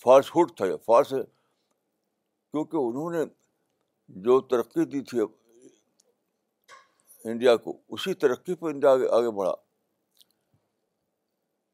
فالس 0.03 0.35
ہوڈ 0.37 0.57
تھا 0.57 0.64
فالس 0.87 1.11
کیونکہ 1.11 2.76
انہوں 2.76 3.11
نے 3.12 3.24
جو 4.26 4.41
ترقی 4.53 4.85
دی 4.93 5.01
تھی 5.11 5.20
انڈیا 7.31 7.57
کو 7.64 7.76
اسی 7.95 8.14
ترقی 8.24 8.55
پہ 8.61 8.66
انڈیا 8.66 8.91
آگے 9.16 9.31
بڑھا 9.39 9.53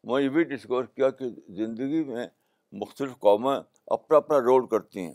میں 0.06 0.20
یہ 0.22 0.28
بھی 0.28 0.42
ڈسکور 0.44 0.84
کیا 0.96 1.08
کہ 1.18 1.26
زندگی 1.64 2.02
میں 2.04 2.26
مختلف 2.80 3.16
قومیں 3.18 3.56
اپنا 3.96 4.16
اپنا 4.16 4.38
رول 4.44 4.66
کرتی 4.68 5.00
ہیں 5.00 5.12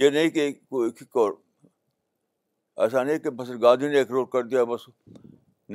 یہ 0.00 0.10
نہیں 0.16 0.30
کہ 0.30 0.52
کوئی 0.70 0.90
ایک 1.00 1.16
اور 1.16 1.32
ایسا 2.84 3.02
نہیں 3.02 3.18
کہ 3.24 3.30
بس 3.38 3.50
گاندھی 3.62 3.88
نے 3.88 3.98
ایک 3.98 4.10
رول 4.10 4.24
کر 4.32 4.42
دیا 4.52 4.64
بس 4.72 4.88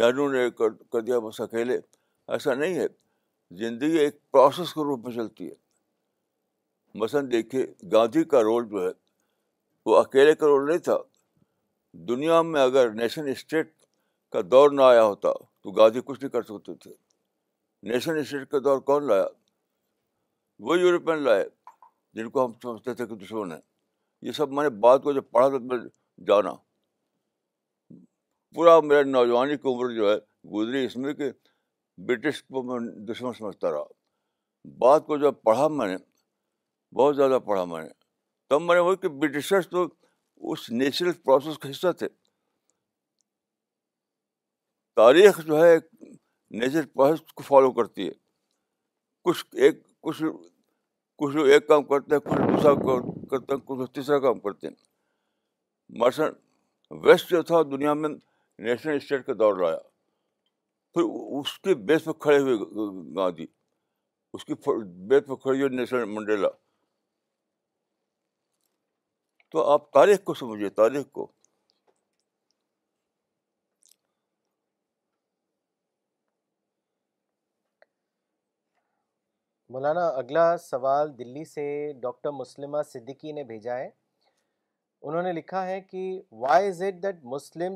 نہرو 0.01 0.29
نے 0.31 0.43
ایک 0.43 0.61
کر 0.91 1.01
دیا 1.01 1.19
بس 1.27 1.41
اکیلے 1.41 1.77
ایسا 2.35 2.53
نہیں 2.53 2.75
ہے 2.79 2.85
زندگی 3.63 3.97
ایک 3.99 4.15
پروسیس 4.31 4.73
کے 4.73 4.83
روپ 4.89 5.05
میں 5.07 5.13
چلتی 5.15 5.47
ہے 5.49 5.55
مثلاً 7.01 7.31
دیکھیے 7.31 7.65
گاندھی 7.91 8.23
کا 8.33 8.41
رول 8.43 8.67
جو 8.69 8.85
ہے 8.87 8.91
وہ 9.85 9.97
اکیلے 9.99 10.35
کا 10.35 10.45
رول 10.47 10.67
نہیں 10.67 10.79
تھا 10.89 10.97
دنیا 12.07 12.41
میں 12.53 12.61
اگر 12.63 12.91
نیشن 13.03 13.27
اسٹیٹ 13.27 13.73
کا 14.31 14.41
دور 14.51 14.71
نہ 14.71 14.81
آیا 14.95 15.03
ہوتا 15.03 15.31
تو 15.33 15.71
گاندھی 15.81 16.01
کچھ 16.05 16.19
نہیں 16.21 16.31
کر 16.31 16.41
سکتے 16.51 16.73
تھے 16.83 16.91
نیشن 17.89 18.17
اسٹیٹ 18.17 18.49
کا 18.49 18.57
دور 18.63 18.79
کون 18.87 19.05
لایا 19.07 19.25
وہ 20.65 20.77
یورپین 20.79 21.21
لائے 21.23 21.43
جن 22.17 22.29
کو 22.29 22.45
ہم 22.45 22.51
سمجھتے 22.63 22.93
تھے 22.93 23.05
کہ 23.05 23.15
دشمن 23.23 23.51
ہے 23.51 23.57
یہ 24.27 24.31
سب 24.39 24.51
میں 24.53 24.63
نے 24.63 24.69
بعد 24.79 24.97
کو 25.03 25.13
جب 25.13 25.29
پڑھا 25.31 25.47
تو 25.49 25.59
میں 25.59 25.77
جانا 26.27 26.51
پورا 28.55 28.79
میرا 28.89 29.01
نوجوانی 29.09 29.57
کی 29.57 29.67
عمر 29.69 29.93
جو 29.95 30.11
ہے 30.11 30.15
گزری 30.53 30.85
اس 30.85 30.95
میں 30.97 31.13
کہ 31.13 31.31
برٹش 32.07 32.43
کو 32.43 32.63
میں 32.63 32.79
دشمن 33.13 33.33
سمجھتا 33.37 33.71
رہا 33.71 34.67
بعد 34.81 34.99
کو 35.07 35.17
جب 35.17 35.41
پڑھا 35.43 35.67
میں 35.67 35.87
نے 35.87 35.97
بہت 36.99 37.15
زیادہ 37.15 37.39
پڑھا 37.45 37.63
میں 37.65 37.81
نے 37.83 37.89
تب 38.49 38.61
میں 38.61 38.75
نے 38.75 38.81
وہ 38.89 38.95
کہ 39.03 39.07
برٹشرس 39.19 39.69
تو 39.69 39.85
اس 40.51 40.69
نیچرل 40.71 41.11
پروسیس 41.25 41.57
کا 41.59 41.69
حصہ 41.71 41.91
تھے 41.97 42.07
تاریخ 44.95 45.39
جو 45.45 45.63
ہے 45.63 45.75
نیچر 46.59 46.85
بہت 46.97 47.31
کو 47.33 47.43
فالو 47.43 47.71
کرتی 47.71 48.07
ہے 48.07 48.11
کچھ 49.25 49.43
ایک 49.63 49.79
کچھ 50.03 50.21
کچھ 51.23 51.35
لوگ 51.35 51.47
ایک 51.49 51.67
کام 51.67 51.83
کرتے 51.91 52.15
ہیں 52.15 52.19
کچھ 52.29 52.39
دوسرا 52.55 52.73
کرتے 52.83 53.53
ہیں 53.53 53.59
کچھ 53.65 53.77
لوگ 53.77 53.85
تیسرا 53.93 54.19
کام 54.19 54.39
کرتے 54.39 54.67
ہیں 54.67 54.75
مارشل 55.99 56.29
ویسٹ 57.05 57.29
جو 57.29 57.41
تھا 57.51 57.61
دنیا 57.71 57.93
میں 57.93 58.09
نیشنل 58.09 58.95
اسٹیٹ 58.95 59.25
کا 59.25 59.33
دور 59.39 59.55
لایا 59.63 59.77
پھر 60.93 61.03
اس 61.39 61.57
کے 61.67 61.75
بیس 61.89 62.05
پہ 62.05 62.11
کھڑے 62.25 62.37
ہوئے 62.39 62.55
گاندھی 63.15 63.45
اس 64.33 64.45
کی 64.45 64.53
بیس 65.09 65.25
پہ 65.27 65.35
کھڑی 65.43 65.61
ہوئے 65.61 65.69
نیشنل 65.77 66.05
منڈیلا 66.15 66.49
تو 69.51 69.65
آپ 69.71 69.91
تاریخ 69.93 70.23
کو 70.23 70.33
سمجھیے 70.33 70.69
تاریخ 70.81 71.07
کو 71.11 71.31
مولانا 79.73 80.05
اگلا 80.21 80.45
سوال 80.69 81.07
دلی 81.19 81.43
سے 81.53 81.63
ڈاکٹر 82.01 82.31
مسلمہ 82.37 82.77
صدیقی 82.93 83.31
نے 83.35 83.43
بھیجا 83.51 83.75
ہے 83.77 83.89
انہوں 85.01 85.21
نے 85.27 85.31
لکھا 85.33 85.65
ہے 85.65 85.79
کہ 85.81 86.01
why 86.41 86.67
is 86.67 86.81
it 86.87 87.01
that 87.03 87.23
Muslim 87.33 87.75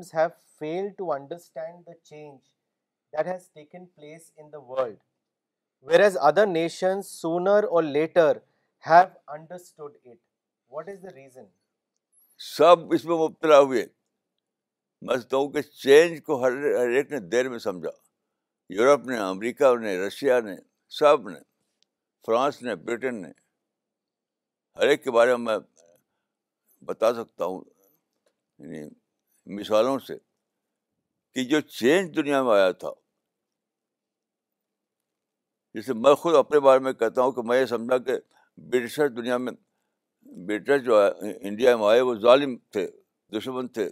places 3.70 4.30
in 4.36 4.52
the 4.52 4.58
world 4.70 4.96
whereas 6.00 6.18
other 6.30 6.46
nation 6.52 7.02
sooner 7.12 7.64
or 7.70 7.82
later 7.96 8.38
have 8.90 9.06
understood 9.36 9.96
it 10.04 10.18
what 10.74 10.88
is 10.88 11.02
the 11.02 11.14
reason 11.14 11.44
سب 12.56 12.92
اس 12.94 13.04
میں 13.04 13.16
مبتلا 13.24 13.60
ہوئے 13.60 13.86
میں 15.06 15.14
سمجھتا 15.14 15.36
ہوں 15.36 15.50
کہ 15.52 15.62
چینج 15.84 16.22
کو 16.26 16.42
ہر 16.44 16.62
ہر 16.80 16.96
ایک 17.00 17.10
نے 17.12 17.20
دیر 17.36 17.48
میں 17.54 17.58
سمجھا 17.70 17.90
یورپ 18.80 19.06
نے 19.06 19.18
امریکہ 19.32 19.76
نے 19.88 19.96
رشیا 20.06 20.40
نے 20.52 20.56
سب 21.00 21.28
نے 21.30 21.38
فرانس 22.26 22.60
نے 22.66 22.74
بریٹن 22.84 23.20
نے 23.22 23.28
ہر 24.76 24.88
ایک 24.92 25.02
کے 25.04 25.10
بارے 25.16 25.36
میں 25.36 25.54
میں 25.54 25.58
بتا 26.86 27.12
سکتا 27.14 27.44
ہوں 27.50 27.60
یعنی 28.58 28.88
مثالوں 29.58 29.98
سے 30.06 30.16
کہ 31.34 31.44
جو 31.50 31.60
چینج 31.76 32.16
دنیا 32.16 32.42
میں 32.42 32.52
آیا 32.54 32.70
تھا 32.82 32.90
جسے 35.74 35.92
میں 36.04 36.14
خود 36.24 36.34
اپنے 36.36 36.60
بارے 36.66 36.78
میں 36.86 36.92
کہتا 37.02 37.22
ہوں 37.22 37.32
کہ 37.38 37.42
میں 37.48 37.60
یہ 37.60 37.66
سمجھا 37.76 37.98
کہ 38.10 38.16
برٹشر 38.72 39.08
دنیا 39.18 39.36
میں 39.44 39.52
برٹش 40.46 40.84
جو 40.84 40.98
آیا 41.00 41.10
انڈیا 41.48 41.76
میں 41.76 41.86
آئے 41.88 42.00
وہ 42.10 42.14
ظالم 42.26 42.56
تھے 42.72 42.86
دشمن 43.38 43.68
تھے 43.78 43.88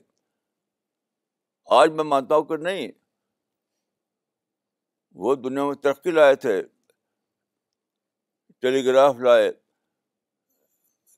آج 1.80 1.90
میں 1.98 2.04
مانتا 2.14 2.34
ہوں 2.36 2.44
کہ 2.52 2.56
نہیں 2.68 2.88
وہ 5.24 5.34
دنیا 5.48 5.64
میں 5.66 5.74
ترقی 5.88 6.10
لائے 6.20 6.34
تھے 6.46 6.60
ٹیلی 8.64 8.84
گراف 8.84 9.16
لائے 9.24 9.50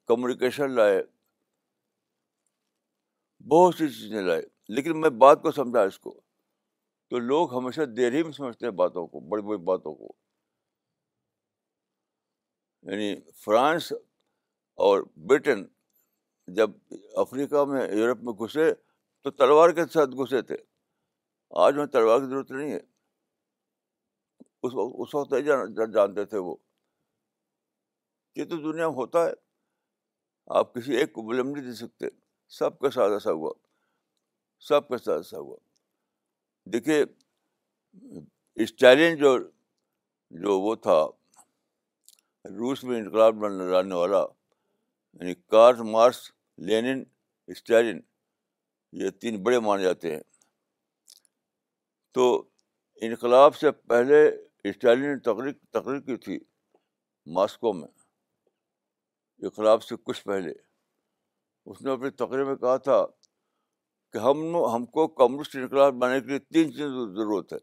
کمیونیکیشن 0.09 0.71
لائے 0.77 0.97
بہت 3.51 3.75
سی 3.79 3.89
چیزیں 3.89 4.21
لائے 4.23 4.43
لیکن 4.77 5.01
میں 5.01 5.11
بات 5.25 5.43
کو 5.43 5.51
سمجھا 5.59 5.83
اس 5.91 5.99
کو 6.07 6.15
تو 7.11 7.19
لوگ 7.19 7.55
ہمیشہ 7.59 7.85
دیر 7.97 8.13
ہی 8.13 8.23
میں 8.23 8.33
سمجھتے 8.41 8.67
ہیں 8.67 8.73
باتوں 8.81 9.07
کو 9.07 9.21
بڑی 9.29 9.43
بڑی 9.51 9.59
باتوں 9.71 9.95
کو 9.95 10.13
یعنی 12.91 13.15
فرانس 13.45 13.93
اور 14.89 15.03
برٹن 15.29 15.65
جب 16.57 16.71
افریقہ 17.27 17.65
میں 17.73 17.87
یورپ 17.99 18.23
میں 18.31 18.39
گھسے 18.45 18.73
تو 18.75 19.31
تلوار 19.43 19.73
کے 19.79 19.87
ساتھ 19.95 20.21
گھسے 20.23 20.43
تھے 20.51 20.57
آج 21.67 21.77
میں 21.77 21.87
تلوار 21.97 22.19
کی 22.21 22.29
ضرورت 22.31 22.51
نہیں 22.61 22.73
ہے 22.73 22.79
اس 24.63 24.75
وقت 24.75 24.95
اس 25.03 25.15
وقت 25.15 25.33
نہیں 25.33 25.93
جانتے 26.01 26.25
تھے 26.25 26.39
وہ 26.51 26.57
یہ 28.37 28.45
تو 28.45 28.57
دنیا 28.63 28.89
میں 28.89 28.95
ہوتا 28.97 29.25
ہے 29.27 29.31
آپ 30.59 30.75
کسی 30.75 30.95
ایک 30.97 31.13
کو 31.13 31.23
بلم 31.29 31.49
نہیں 31.53 31.65
دے 31.65 31.73
سکتے 31.75 32.07
سب 32.57 32.79
کے 32.81 32.91
ساتھ 32.95 33.13
ایسا 33.13 33.33
ہوا 33.33 33.53
سب 34.69 34.89
کے 34.89 34.99
ساتھ 34.99 35.17
ایسا 35.19 35.39
ہوا 35.39 35.57
دیکھیے 36.73 37.03
اسٹیلن 38.65 39.17
جو 39.23 39.37
جو 40.45 40.59
وہ 40.61 40.75
تھا 40.87 40.99
روس 42.59 42.85
میں 42.85 42.99
انقلاب 43.01 43.43
لانے 43.45 43.95
والا 43.95 44.19
یعنی 44.21 45.35
کارل 45.55 45.83
مارس 45.91 46.21
لینن 46.69 47.03
اسٹیلن 47.57 47.99
یہ 49.03 49.11
تین 49.21 49.43
بڑے 49.43 49.59
مانے 49.69 49.83
جاتے 49.83 50.15
ہیں 50.15 50.23
تو 52.15 52.29
انقلاب 53.09 53.57
سے 53.57 53.71
پہلے 53.95 54.27
اسٹیلن 54.71 55.19
تقریر 55.31 55.53
تقریر 55.79 56.01
کی 56.11 56.17
تھی 56.27 56.39
ماسکو 57.35 57.73
میں 57.81 57.89
انقلاب 59.45 59.83
سے 59.83 59.97
کچھ 60.05 60.23
پہلے 60.25 60.53
اس 61.71 61.81
نے 61.83 61.91
اپنے 61.93 62.11
تقریر 62.23 62.45
میں 62.45 62.55
کہا 62.57 62.77
تھا 62.89 63.05
کہ 64.13 64.19
ہم 64.25 64.43
ہم 64.75 64.85
کو 64.97 65.07
کمرسٹ 65.21 65.57
انقلاب 65.57 65.95
بنانے 65.95 66.21
کے 66.21 66.27
لیے 66.29 66.39
تین 66.39 66.71
کی 66.73 66.83
ضرورت 67.17 67.53
ہے 67.53 67.59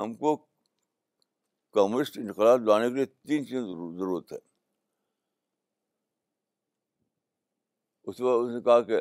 ہم 0.00 0.14
کو 0.14 0.36
کمرسٹ 1.74 2.18
انقلاب 2.18 2.60
بنانے 2.60 2.88
کے 2.90 2.94
لیے 2.96 3.06
تین 3.06 3.44
کی 3.44 3.60
ضرورت 3.98 4.32
ہے 4.32 4.38
اس 8.10 8.20
وقت 8.20 8.46
اس 8.48 8.54
نے 8.54 8.60
کہا 8.64 8.80
کہ 8.88 9.00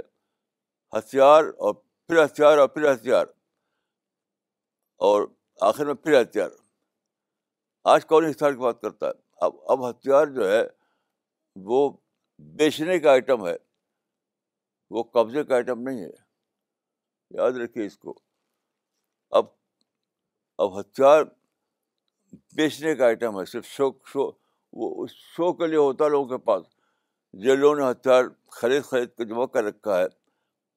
ہتھیار 0.98 1.44
اور 1.65 1.73
پھر 2.07 2.23
ہتھیار 2.26 2.57
اور 2.57 2.68
پھر 2.68 2.91
ہتھیار 2.94 3.26
اور 5.10 5.27
آخر 5.69 5.86
میں 5.86 5.94
پھر 5.94 6.22
ہتھیار 6.22 6.49
آج 7.94 8.06
کون 8.06 8.26
ہتھیار 8.30 8.52
کی 8.52 8.57
بات 8.60 8.82
کرتا 8.82 9.07
ہے 9.07 9.11
اب 9.45 9.53
اب 9.72 9.90
ہتھیار 9.90 10.27
جو 10.38 10.49
ہے 10.52 10.61
وہ 11.64 11.90
بیچنے 12.57 12.98
کا 12.99 13.11
آئٹم 13.11 13.45
ہے 13.48 13.56
وہ 14.91 15.03
قبضے 15.14 15.44
کا 15.44 15.56
آئٹم 15.56 15.82
نہیں 15.90 16.02
ہے 16.03 16.10
یاد 17.38 17.52
رکھیے 17.64 17.86
اس 17.86 17.98
کو 17.98 18.14
اب 19.38 19.45
اب 20.64 20.80
ہتھیار 20.80 21.23
بیچنے 22.56 22.95
کا 22.95 23.06
آئٹم 23.06 23.40
ہے 23.40 23.45
صرف 23.52 23.65
شو 23.68 23.90
شو 24.11 24.30
وہ 24.77 25.03
اس 25.03 25.11
شو 25.36 25.52
کے 25.60 25.68
لیے 25.68 25.77
ہوتا 25.77 26.06
ہے 26.06 26.10
لوگوں 26.10 26.38
کے 26.38 26.44
پاس 26.45 26.64
جن 27.44 27.60
لوگوں 27.60 27.76
نے 27.76 27.90
ہتھیار 27.91 28.23
خرید 28.60 28.84
خرید 28.86 29.10
کے 29.18 29.26
جمع 29.27 29.45
کر 29.53 29.64
رکھا 29.64 29.99
ہے 29.99 30.06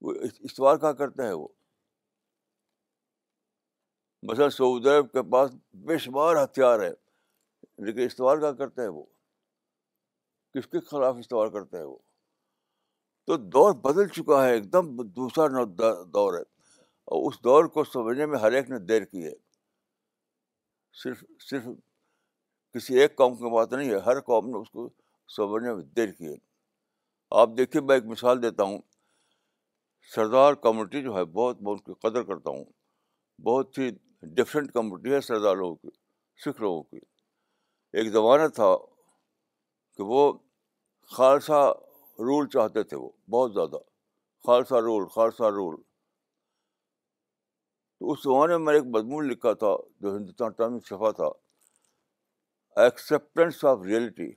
وہ 0.07 0.15
استوار 0.39 0.77
کا 0.79 0.93
کرتا 1.01 1.27
ہے 1.29 1.33
وہ 1.33 1.47
مثلاً 4.29 4.51
سعودی 4.51 4.91
کے 5.13 5.23
پاس 5.31 5.51
بے 5.87 5.99
شمار 6.05 6.43
ہتھیار 6.45 6.81
ہے 6.81 6.91
لیکن 7.87 8.01
استوار 8.03 8.37
کا 8.41 8.53
کرتا 8.53 8.83
ہے 8.83 8.89
وہ 8.89 9.05
کس 10.55 10.67
کے 10.67 10.81
خلاف 10.91 11.17
استعمال 11.19 11.51
کرتا 11.51 11.79
ہے 11.79 11.83
وہ 11.85 11.97
تو 13.27 13.37
دور 13.55 13.73
بدل 13.83 14.09
چکا 14.17 14.45
ہے 14.45 14.53
ایک 14.53 14.73
دم 14.73 14.97
دوسرا 15.17 15.47
دور 16.15 16.35
ہے 16.35 16.43
اور 17.15 17.29
اس 17.31 17.43
دور 17.45 17.65
کو 17.75 17.85
سمجھنے 17.85 18.27
میں 18.27 18.39
ہر 18.39 18.53
ایک 18.61 18.71
نے 18.71 18.79
دیر 18.89 19.05
کی 19.05 19.25
ہے 19.25 19.33
صرف 21.03 21.23
صرف 21.49 21.65
کسی 22.75 22.99
ایک 23.01 23.17
قوم 23.17 23.35
کی 23.37 23.51
بات 23.55 23.73
نہیں 23.73 23.91
ہے 23.91 23.99
ہر 24.07 24.21
قوم 24.31 24.49
نے 24.51 24.57
اس 24.59 24.71
کو 24.71 24.89
سمجھنے 25.37 25.75
میں 25.75 25.83
دیر 25.97 26.11
کی 26.13 26.29
ہے 26.29 26.35
آپ 27.41 27.49
دیکھیے 27.57 27.83
میں 27.89 27.95
ایک 27.97 28.05
مثال 28.07 28.43
دیتا 28.43 28.63
ہوں 28.65 28.79
سردار 30.15 30.55
کمیونٹی 30.67 31.03
جو 31.03 31.17
ہے 31.17 31.25
بہت 31.39 31.63
میں 31.63 31.73
ان 31.73 31.79
کی 31.87 31.95
قدر 32.09 32.23
کرتا 32.25 32.51
ہوں 32.51 32.65
بہت 33.47 33.79
ہی 33.79 33.89
ڈفرینٹ 34.37 34.73
کمیونٹی 34.75 35.13
ہے 35.15 35.21
سردار 35.21 35.57
لوگوں 35.57 35.75
کی 35.83 35.89
سکھ 36.45 36.61
لوگوں 36.63 36.83
کی 36.83 36.99
ایک 37.99 38.09
زمانہ 38.13 38.47
تھا 38.55 38.75
کہ 39.99 40.03
وہ 40.07 40.21
خالصہ 41.17 41.61
رول 42.27 42.49
چاہتے 42.53 42.83
تھے 42.91 42.97
وہ 42.97 43.07
بہت 43.31 43.53
زیادہ 43.55 43.79
خالصہ 44.47 44.75
رول 44.89 45.07
خالصہ 45.15 45.49
رول 45.57 45.75
تو 47.99 48.11
اس 48.13 48.19
زمانے 48.25 48.59
میں 48.65 48.75
ایک 48.75 48.85
مضمون 48.97 49.23
لکھا 49.29 49.53
تھا 49.63 49.73
جو 50.01 50.09
ہندوستان 50.17 50.51
ٹائم 50.59 50.79
شفا 50.91 51.11
تھا 51.21 51.29
acceptance 52.83 53.57
of 53.71 53.79
reality 53.87 54.29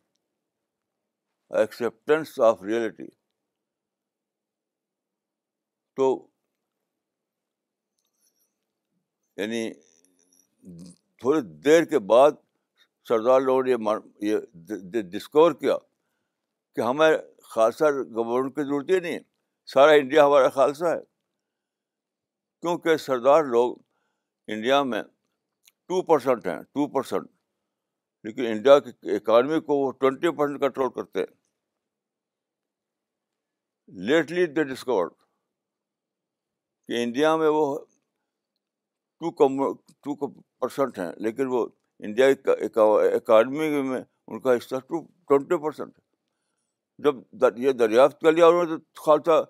acceptance 1.62 2.30
of 2.50 2.64
reality 2.64 3.08
تو 5.96 6.06
یعنی 9.38 9.64
تھوڑی 11.22 11.42
دیر 11.66 11.84
کے 11.94 12.00
بعد 12.14 12.32
سردار 13.08 13.42
لوگوں 13.42 13.64
نے 13.66 14.28
یہ 14.28 15.02
ڈسکور 15.12 15.52
کیا 15.62 15.78
کہ 16.76 16.82
ہمیں 16.82 17.10
خالصہ 17.54 17.84
گورنمنٹ 18.16 18.56
کی 18.56 18.64
ضرورت 18.64 18.90
ہی 18.90 19.00
نہیں 19.00 19.20
سارا 19.74 19.92
انڈیا 20.02 20.26
ہمارا 20.26 20.50
خالصہ 20.60 20.86
ہے 20.86 21.00
کیونکہ 22.62 22.98
سردار 23.08 23.44
لوگ 23.56 23.76
انڈیا 24.54 24.82
میں 24.92 25.02
ٹو 25.88 26.02
پرسینٹ 26.12 26.46
ہیں 26.48 26.62
ٹو 26.64 26.88
پرسینٹ 26.94 27.28
لیکن 28.28 28.46
انڈیا 28.46 28.78
کی 28.86 29.16
اکانمی 29.16 29.60
کو 29.68 29.78
وہ 29.86 29.92
ٹوینٹی 30.00 30.32
پرسینٹ 30.38 30.60
کنٹرول 30.62 30.90
کرتے 30.96 31.20
ہیں 31.20 31.40
لیٹلی 34.10 34.46
دے 34.56 34.64
ڈسکور 34.74 35.10
کہ 36.88 37.04
انڈیا 37.04 37.36
میں 37.38 37.48
وہ 37.58 37.64
ٹو 39.20 39.74
ٹو 40.04 40.16
پرسینٹ 40.60 40.98
ہیں 41.00 41.12
لیکن 41.26 41.48
وہ 41.52 41.66
انڈیا 42.06 42.28
اکانمی 43.16 43.70
میں 43.90 44.00
ان 44.28 44.40
کا 44.42 44.54
حصہ 44.58 44.76
ٹو 44.88 45.00
ٹونٹی 45.28 45.58
پرسینٹ 45.64 45.94
جب 47.04 47.58
یہ 47.66 47.72
دریافت 47.82 48.20
کر 48.22 48.32
لیا 48.32 48.46
انہوں 48.48 48.64
نے 48.66 48.78
تو 48.78 49.02
خالصہ 49.04 49.44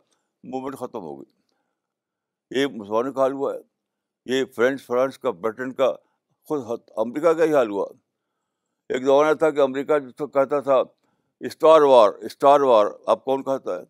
موومنٹ 0.51 0.75
ختم 0.79 0.99
ہو 1.03 1.13
گئی 1.19 2.59
یہ 2.61 2.67
مسلمانوں 2.71 3.13
کا 3.13 3.21
حال 3.21 3.33
ہوا 3.33 3.53
ہے 3.53 4.33
یہ 4.33 4.43
فرینچ 4.55 4.85
فرانس 4.85 5.17
کا 5.19 5.31
بریٹن 5.45 5.71
کا 5.81 5.91
خود 6.47 6.79
امریکہ 7.05 7.33
کا 7.37 7.43
ہی 7.43 7.53
حال 7.55 7.69
ہوا 7.71 7.85
ایک 8.93 9.03
زمانہ 9.03 9.33
تھا 9.43 9.49
کہ 9.57 9.61
امریکہ 9.61 9.99
جس 10.07 10.13
کو 10.19 10.27
کہتا 10.37 10.59
تھا 10.69 10.81
اسٹار 11.49 11.81
وار 11.91 12.09
اسٹار 12.29 12.61
وار 12.71 12.87
اب 13.15 13.23
کون 13.25 13.43
کہتا 13.43 13.79
ہے 13.79 13.83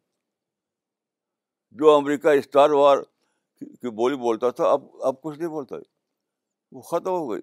جو 1.81 1.95
امریکہ 1.95 2.27
اسٹار 2.37 2.69
وار 2.81 3.01
کی 3.59 3.89
بولی 4.01 4.15
بولتا 4.27 4.49
تھا 4.59 4.69
اب 4.71 4.85
اب 5.09 5.21
کچھ 5.21 5.37
نہیں 5.39 5.49
بولتا 5.49 5.75
وہ 6.75 6.81
ختم 6.91 7.09
ہو 7.09 7.29
گئی 7.31 7.41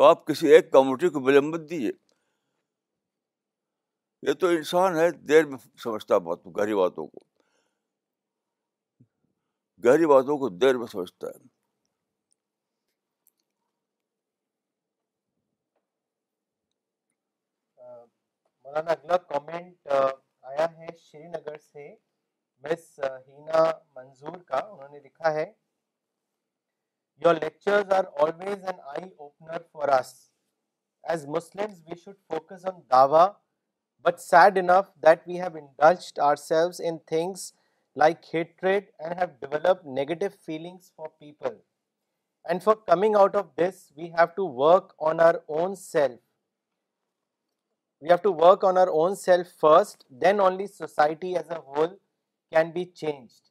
تو 0.00 0.04
آپ 0.04 0.24
کسی 0.26 0.46
ایک 0.54 0.70
کمیونٹی 0.72 1.08
کو 1.14 1.20
مت 1.42 1.68
دیجیے 1.70 1.90
یہ 4.26 4.32
تو 4.40 4.46
انسان 4.58 4.96
ہے 4.98 5.10
دیر 5.32 5.44
میں 5.46 5.58
سمجھتا 5.82 6.18
بات 6.28 6.46
گہری 6.56 6.74
باتوں 6.74 7.06
کو 7.06 7.20
گہری 9.84 10.06
باتوں 10.12 10.38
کو 10.44 10.48
دیر 10.48 10.76
میں 10.82 10.86
سمجھتا 10.92 11.26
ہے 11.26 11.44
مولانا 18.64 18.90
اگلا 18.92 19.16
کامنٹ 19.34 19.88
آیا 19.96 20.70
ہے 20.78 20.96
شری 21.10 21.26
نگر 21.28 21.58
سے 21.72 21.88
مس 22.62 22.98
ہینا 23.26 23.70
منظور 23.96 24.42
کا 24.52 24.64
انہوں 24.66 24.88
نے 24.94 25.00
لکھا 25.08 25.34
ہے 25.34 25.50
Your 27.22 27.34
lectures 27.34 27.84
are 27.90 28.08
always 28.18 28.62
an 28.72 28.76
eye-opener 28.96 29.60
for 29.70 29.90
us. 29.90 30.30
As 31.06 31.26
Muslims, 31.26 31.82
we 31.86 31.94
should 31.94 32.16
focus 32.30 32.64
on 32.64 32.80
dawah, 32.90 33.34
but 34.02 34.18
sad 34.18 34.56
enough 34.56 34.90
that 35.02 35.26
we 35.26 35.36
have 35.36 35.54
indulged 35.54 36.18
ourselves 36.18 36.80
in 36.80 37.00
things 37.00 37.52
like 37.94 38.24
hatred 38.24 38.86
and 38.98 39.18
have 39.18 39.38
developed 39.38 39.84
negative 39.84 40.34
feelings 40.34 40.92
for 40.96 41.10
people. 41.20 41.56
And 42.48 42.62
for 42.62 42.76
coming 42.76 43.16
out 43.16 43.34
of 43.34 43.50
this, 43.54 43.92
we 43.94 44.14
have 44.16 44.34
to 44.36 44.44
work 44.44 44.94
on 44.98 45.20
our 45.20 45.42
own 45.46 45.76
self. 45.76 46.20
We 48.00 48.08
have 48.08 48.22
to 48.22 48.32
work 48.32 48.64
on 48.64 48.78
our 48.78 48.90
own 48.90 49.14
self 49.14 49.46
first, 49.60 50.06
then 50.08 50.40
only 50.40 50.68
society 50.68 51.36
as 51.36 51.50
a 51.50 51.60
whole 51.60 51.98
can 52.50 52.70
be 52.72 52.86
changed. 52.86 53.50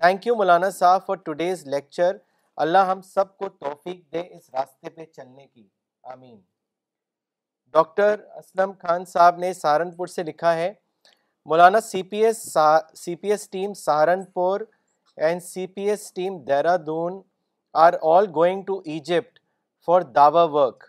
Thank 0.00 0.24
you 0.24 0.34
Maulana 0.34 0.74
Sahab 0.80 1.04
for 1.04 1.18
today's 1.18 1.66
lecture. 1.66 2.20
اللہ 2.64 2.78
ہم 2.90 3.00
سب 3.14 3.36
کو 3.38 3.48
توفیق 3.60 4.12
دے 4.12 4.22
اس 4.36 4.50
راستے 4.54 4.90
پہ 4.96 5.04
چلنے 5.16 5.46
کی 5.46 5.66
آمین 6.12 6.40
doctor 7.72 8.20
Aslam 8.38 8.72
Khan 8.82 9.04
صاحب 9.12 9.38
نے 9.38 9.52
سہارنپور 9.54 10.06
سے 10.14 10.22
لکھا 10.22 10.54
ہے 10.56 10.72
Maulana 11.48 11.80
C 11.80 12.02
P 12.10 12.24
S 12.24 12.42
C 13.04 13.14
P 13.22 13.30
S 13.30 13.48
team 13.50 13.72
Saharanpur 13.74 14.60
and 15.16 15.42
C 15.42 15.66
P 15.76 15.88
S 15.90 16.12
team 16.14 16.38
Dehradun 16.48 17.20
are 17.84 17.92
all 18.14 18.26
going 18.34 18.62
to 18.66 18.78
Egypt 18.84 19.38
for 19.86 20.00
dawah 20.18 20.42
work 20.52 20.84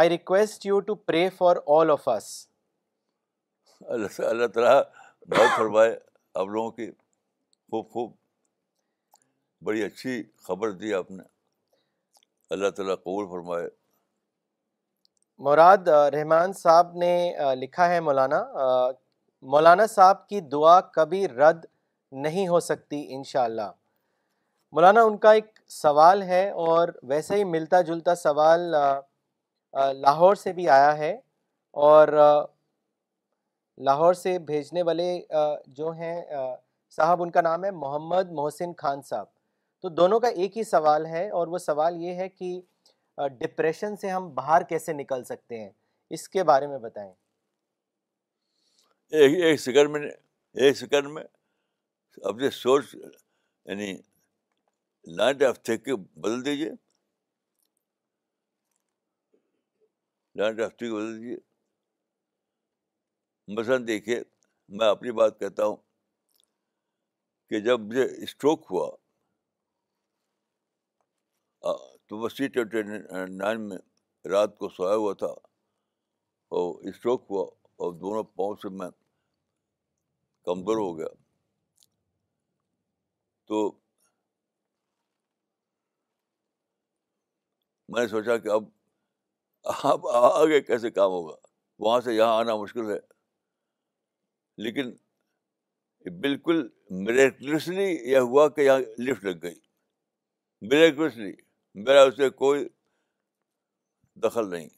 I 0.00 0.08
request 0.10 0.66
you 0.66 0.80
to 0.90 0.94
pray 0.94 1.28
for 1.38 1.56
all 1.78 1.90
of 1.90 2.08
us 2.16 2.30
Allah 4.20 4.46
تعالیٰ 4.54 4.80
بہت 5.36 5.56
فرمائے 5.56 5.94
آپ 6.34 6.46
لوگوں 6.46 6.70
کی 6.70 6.90
خوب 7.70 7.88
خوب 7.92 8.10
بڑی 9.64 9.82
اچھی 9.84 10.22
خبر 10.46 10.70
دی 10.80 10.92
آپ 10.94 11.10
نے 11.10 11.22
اللہ 12.54 12.68
تعالیٰ 12.76 12.94
قبول 13.02 13.26
فرمائے 13.30 13.66
مراد 15.46 15.88
رحمان 16.12 16.52
صاحب 16.52 16.94
نے 16.98 17.12
لکھا 17.60 17.88
ہے 17.88 17.98
مولانا 18.00 18.40
مولانا 19.54 19.86
صاحب 19.94 20.26
کی 20.28 20.40
دعا 20.52 20.80
کبھی 20.94 21.26
رد 21.28 21.64
نہیں 22.24 22.48
ہو 22.48 22.60
سکتی 22.68 23.04
انشاءاللہ 23.14 23.70
مولانا 24.72 25.02
ان 25.10 25.16
کا 25.26 25.32
ایک 25.32 25.58
سوال 25.80 26.22
ہے 26.32 26.48
اور 26.66 26.88
ویسے 27.08 27.36
ہی 27.36 27.44
ملتا 27.50 27.80
جلتا 27.90 28.14
سوال 28.14 28.60
لاہور 30.00 30.34
سے 30.44 30.52
بھی 30.52 30.68
آیا 30.78 30.96
ہے 30.98 31.12
اور 31.90 32.08
لاہور 33.84 34.14
سے 34.24 34.38
بھیجنے 34.52 34.82
والے 34.90 35.10
جو 35.80 35.90
ہیں 36.00 36.20
صاحب 36.96 37.22
ان 37.22 37.30
کا 37.30 37.40
نام 37.48 37.64
ہے 37.64 37.70
محمد 37.84 38.30
محسن 38.40 38.72
خان 38.78 39.02
صاحب 39.10 39.26
تو 39.82 39.88
دونوں 39.88 40.18
کا 40.20 40.28
ایک 40.44 40.56
ہی 40.58 40.62
سوال 40.70 41.06
ہے 41.06 41.28
اور 41.36 41.48
وہ 41.48 41.58
سوال 41.58 41.96
یہ 42.02 42.14
ہے 42.20 42.28
کہ 42.28 42.60
ڈپریشن 43.38 43.96
سے 44.00 44.10
ہم 44.10 44.28
باہر 44.34 44.62
کیسے 44.68 44.92
نکل 44.92 45.24
سکتے 45.24 45.58
ہیں 45.62 45.70
اس 46.16 46.28
کے 46.28 46.44
بارے 46.50 46.66
میں 46.66 46.78
بتائیں 46.78 47.12
ایک 49.22 49.66
ایک 49.76 49.86
میں 49.90 51.00
میں 51.10 51.22
اپنے 52.28 52.50
سوچ 52.50 52.94
یعنی 52.94 53.92
لائن 55.16 55.36
بدل 55.36 56.44
دیجیے 56.44 56.70
لائن 60.40 60.56
بدل 60.56 61.16
دیجیے 61.16 61.36
مثلاً 63.58 63.86
دیکھیے 63.86 64.22
میں 64.78 64.88
اپنی 64.88 65.12
بات 65.20 65.38
کہتا 65.40 65.64
ہوں 65.66 65.76
کہ 67.50 67.60
جب 67.60 67.80
مجھے 67.80 68.04
اسٹروک 68.24 68.66
ہوا 68.70 68.90
تو 71.62 72.16
وہ 72.18 72.28
سی 72.28 72.48
ٹوینٹی 72.48 72.82
نائن 73.36 73.68
میں 73.68 73.76
رات 74.30 74.56
کو 74.58 74.68
سویا 74.76 74.94
ہوا 74.94 75.12
تھا 75.18 75.26
اور 76.58 76.82
اسٹروک 76.88 77.26
ہوا 77.30 77.42
اور 77.82 77.92
دونوں 78.00 78.22
پاؤں 78.36 78.54
سے 78.62 78.68
میں 78.78 78.88
کمزور 80.46 80.76
ہو 80.76 80.96
گیا 80.98 81.06
تو 83.48 83.70
میں 87.92 88.00
نے 88.02 88.08
سوچا 88.08 88.36
کہ 88.38 88.48
اب 88.54 88.64
اب 89.92 90.06
آگے 90.16 90.60
کیسے 90.62 90.90
کام 90.90 91.10
ہوگا 91.10 91.34
وہاں 91.84 92.00
سے 92.00 92.14
یہاں 92.14 92.38
آنا 92.38 92.54
مشکل 92.56 92.90
ہے 92.90 92.98
لیکن 94.64 94.90
بالکل 96.20 96.66
میریکلسلی 97.06 97.88
یہ 98.10 98.18
ہوا 98.28 98.48
کہ 98.54 98.60
یہاں 98.60 98.78
لفٹ 99.08 99.24
لگ 99.24 99.38
گئی 99.42 99.54
میریکلسلی 100.70 101.32
میرا 101.74 102.02
اسے 102.02 102.28
کوئی 102.30 102.66
دخل 104.22 104.48
نہیں 104.50 104.68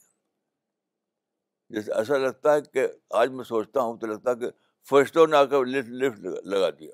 جیسے 1.73 1.93
ایسا 1.93 2.17
لگتا 2.17 2.53
ہے 2.53 2.61
کہ 2.73 2.87
آج 3.21 3.29
میں 3.31 3.43
سوچتا 3.43 3.81
ہوں 3.81 3.97
تو 3.99 4.07
لگتا 4.07 4.31
ہے 4.31 4.35
کہ 4.39 4.49
فرشتوں 4.89 5.25
نے 5.27 5.37
آ 5.37 5.43
کر 5.53 5.65
لفٹ 5.65 5.89
لفٹ 6.03 6.19
لگا 6.47 6.69
دیا 6.79 6.93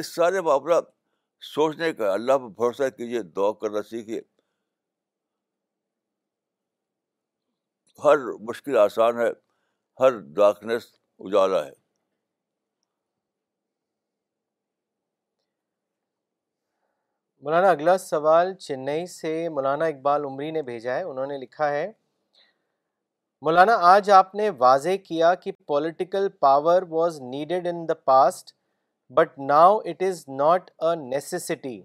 اس 0.00 0.14
سارے 0.14 0.40
معاملہ 0.48 0.74
سوچنے 1.54 1.92
کا 1.92 2.12
اللہ 2.12 2.38
پر 2.38 2.48
بھروسہ 2.58 2.88
کیجیے 2.96 3.22
دعا 3.36 3.52
کرنا 3.60 3.82
سیکھیے 3.90 4.20
ہر 8.04 8.18
مشکل 8.48 8.76
آسان 8.78 9.18
ہے 9.20 9.28
ہر 10.00 10.18
ڈارکنیس 10.34 10.84
اجالا 11.26 11.64
ہے 11.66 11.70
مولانا 17.44 17.68
اگلا 17.70 17.96
سوال 17.98 18.52
چنئی 18.60 19.04
سے 19.06 19.32
مولانا 19.54 19.84
اقبال 19.86 20.24
عمری 20.24 20.50
نے 20.50 20.62
بھیجا 20.62 20.94
ہے 20.94 21.02
انہوں 21.02 21.26
نے 21.26 21.36
لکھا 21.38 21.68
ہے 21.70 21.86
مولانا 23.46 23.74
آج 23.90 24.10
آپ 24.10 24.34
نے 24.34 24.48
واضح 24.58 24.96
کیا 25.08 25.34
کہ 25.42 25.52
political 25.66 26.28
power 26.40 26.82
was 26.90 27.20
needed 27.22 27.66
in 27.70 27.86
the 27.88 27.94
past 28.04 28.52
but 29.18 29.38
now 29.50 29.78
it 29.90 30.02
is 30.08 30.24
not 30.38 30.70
a 30.84 30.94
necessity 31.04 31.80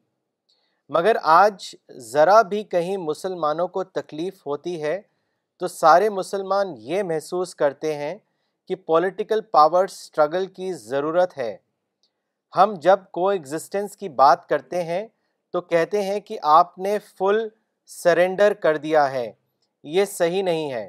مگر 0.98 1.18
آج 1.38 1.68
ذرا 2.12 2.42
بھی 2.54 2.64
کہیں 2.72 2.96
مسلمانوں 3.04 3.68
کو 3.78 3.84
تکلیف 4.02 4.46
ہوتی 4.48 4.82
ہے 4.84 5.00
تو 5.60 5.68
سارے 5.68 6.10
مسلمان 6.20 6.74
یہ 6.92 7.04
محسوس 7.14 7.56
کرتے 7.56 7.94
ہیں 7.96 8.14
کہ 8.68 8.76
پولیٹیکل 8.86 9.42
پاور 9.52 9.88
سٹرگل 10.02 10.48
کی 10.56 10.74
ضرورت 10.90 11.38
ہے 11.38 11.56
ہم 12.56 12.74
جب 12.82 13.00
کو 13.12 13.30
ایگزسٹنس 13.30 13.96
کی 13.98 14.10
بات 14.24 14.50
کرتے 14.50 14.84
ہیں 14.84 15.08
تو 15.54 15.62
کہتے 15.62 16.02
ہیں 16.02 16.20
کہ 16.28 16.38
آپ 16.58 16.78
نے 16.84 16.98
فل 17.18 17.36
سرینڈر 18.02 18.54
کر 18.62 18.78
دیا 18.86 19.10
ہے 19.12 19.26
یہ 19.96 20.06
صحیح 20.12 20.44
نہیں 20.44 20.72
ہے 20.74 20.86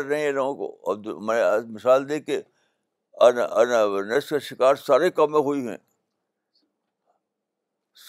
نہیں 0.07 0.31
لوگوں 0.31 0.53
کو 0.97 1.19
میں 1.27 1.39
مثال 1.67 2.07
دے 2.09 2.19
کے 2.21 2.39
شکار 4.49 4.75
سارے 4.87 5.09
قومیں 5.19 5.39
ہوئی 5.45 5.67
ہیں 5.67 5.77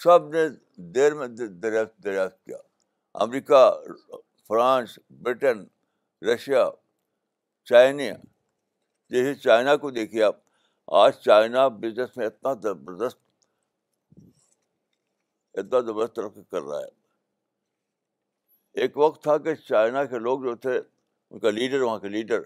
سب 0.03 0.27
نے 0.33 0.47
دیر 0.95 1.13
میں 1.21 1.27
دریافت 1.37 2.43
کیا 2.43 2.57
امریکہ 3.25 3.63
فرانس 4.47 4.97
برٹن 5.23 5.63
رشیا 6.33 6.65
چائنا 7.69 8.11
جیسے 9.11 9.33
چائنا 9.35 9.73
کو 9.77 9.89
دیکھیے 9.91 10.23
آپ 10.23 10.35
آج 10.99 11.15
چائنا 11.23 11.67
بزنس 11.79 12.15
میں 12.17 12.25
اتنا 12.25 12.51
زبردست 12.63 13.17
اتنا 15.59 15.79
زبردست 15.79 16.13
ترقی 16.15 16.43
کر 16.51 16.61
رہا 16.67 16.79
ہے 16.79 16.91
ایک 18.81 18.91
وقت 18.97 19.19
تھا 19.23 19.35
کہ 19.47 19.55
چائنا 19.67 20.01
کے 20.13 20.17
لوگ 20.27 20.37
جو 20.43 20.53
تھے 20.67 20.75
ان 20.77 21.39
کا 21.39 21.49
لیڈر 21.57 21.79
وہاں 21.81 21.97
کے 21.99 22.07
لیڈر 22.13 22.45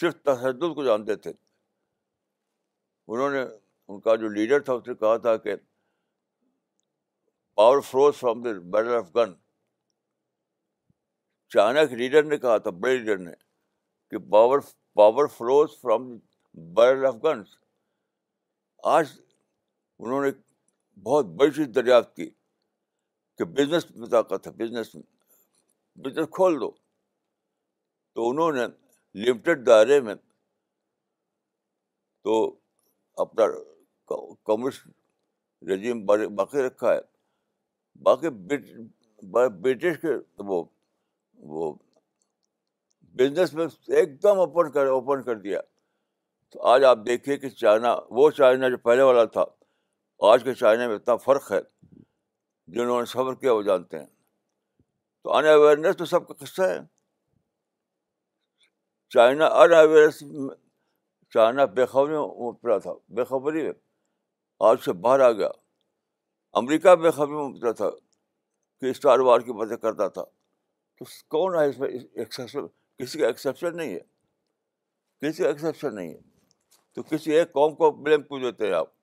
صرف 0.00 0.14
تشدد 0.30 0.70
کو 0.78 0.84
جانتے 0.84 1.16
تھے 1.26 1.32
انہوں 3.14 3.30
نے 3.36 3.42
ان 3.42 4.00
کا 4.08 4.14
جو 4.24 4.28
لیڈر 4.38 4.60
تھا 4.68 4.72
اس 4.80 4.88
نے 4.88 4.94
کہا 5.04 5.12
تھا 5.28 5.36
کہ 5.44 5.54
power 7.60 7.78
flows 7.90 8.14
from 8.20 8.40
the 8.42 8.50
battle 8.76 8.94
of 9.02 9.08
gun 9.16 9.30
China 11.54 11.82
کے 11.90 11.94
لیڈر 12.04 12.22
نے 12.32 12.36
کہا 12.48 12.56
تھا 12.66 12.70
بڑے 12.82 12.92
لیڈر 12.96 13.18
نے 13.28 13.32
کہ 14.10 14.18
power 14.30 14.58
power 14.96 15.26
flows 15.36 15.70
from 15.80 16.02
of 17.08 17.14
guns 17.24 17.48
آج 18.96 19.06
انہوں 20.02 20.22
نے 20.24 20.30
بہت 21.08 21.26
بڑی 21.40 21.50
چیز 21.56 21.66
دریافت 21.74 22.14
کی 22.16 22.28
کہ 23.38 23.44
بزنس 23.58 23.84
میں 23.96 24.08
طاقت 24.14 24.46
ہے 24.46 24.52
بزنس 24.64 24.94
بزنس 26.04 26.28
کھول 26.36 26.58
دو 26.60 26.70
تو 26.70 28.28
انہوں 28.30 28.52
نے 28.58 28.66
لمیٹڈ 29.26 29.66
دائرے 29.66 30.00
میں 30.08 30.14
تو 32.24 32.38
اپنا 33.26 33.46
کمسٹ 34.46 34.86
رجیم 35.72 36.04
باقی 36.36 36.66
رکھا 36.66 36.92
ہے 36.94 37.00
باقی 38.08 38.30
برٹش 39.62 40.00
کے 40.02 40.16
وہ 40.48 40.64
وہ 41.54 41.72
بزنس 43.18 43.52
میں 43.54 43.66
ایک 43.98 44.22
دم 44.22 44.38
اوپن 44.38 44.70
کر 44.72 44.86
اوپن 44.96 45.22
کر 45.22 45.38
دیا 45.44 45.60
تو 46.52 46.62
آج 46.72 46.84
آپ 46.84 46.98
دیکھیے 47.06 47.36
کہ 47.44 47.48
چائنا 47.62 47.94
وہ 48.18 48.30
چائنا 48.38 48.68
جو 48.68 48.76
پہلے 48.88 49.02
والا 49.10 49.24
تھا 49.36 49.44
آج 50.32 50.42
کے 50.44 50.54
چائنا 50.54 50.86
میں 50.88 50.96
اتنا 50.96 51.16
فرق 51.28 51.50
ہے 51.52 51.60
جنہوں 52.74 52.98
نے 53.00 53.04
صبر 53.14 53.34
کیا 53.44 53.52
وہ 53.52 53.62
جانتے 53.62 53.98
ہیں 53.98 54.06
تو 55.22 55.34
ان 55.36 55.46
اویئرنیس 55.54 55.96
تو 55.96 56.04
سب 56.12 56.26
کا 56.28 56.34
قصہ 56.44 56.62
ہے 56.72 56.78
چائنا 59.14 59.46
ان 59.62 59.72
اویئرنیس 59.72 60.22
میں 61.32 62.20
مبتلا 62.20 62.78
تھا 62.84 62.92
بے 63.16 63.24
تھا 63.24 63.38
میں 63.48 63.60
آج 64.68 64.78
سے 64.84 64.92
باہر 65.06 65.20
آ 65.20 65.30
گیا 65.40 65.48
امریکہ 66.60 66.94
بے 67.02 67.10
میں 67.18 67.42
مبتلا 67.42 67.72
تھا 67.82 67.90
کہ 68.80 68.90
اسٹار 68.90 69.18
وار 69.30 69.40
کی 69.48 69.52
مدد 69.62 69.82
کرتا 69.82 70.08
تھا 70.18 70.24
تو 70.98 71.04
کون 71.36 71.54
ہے 71.58 71.68
اس 71.68 71.78
میں 71.78 71.88
کسی 72.98 73.18
کا 73.18 73.26
ایکسیپشن 73.26 73.76
نہیں 73.76 73.94
ہے 73.94 73.98
کسی 75.30 75.42
کا 75.42 75.48
ایکسیپشن 75.48 75.94
نہیں 75.94 76.12
ہے 76.14 76.18
تو 76.94 77.02
کسی 77.10 77.32
ایک 77.36 77.52
قوم 77.52 77.74
کو 77.76 77.90
بلیم 77.90 78.22
کیوں 78.22 78.40
دیتے 78.40 78.66
ہیں 78.66 78.74
آپ 78.74 78.94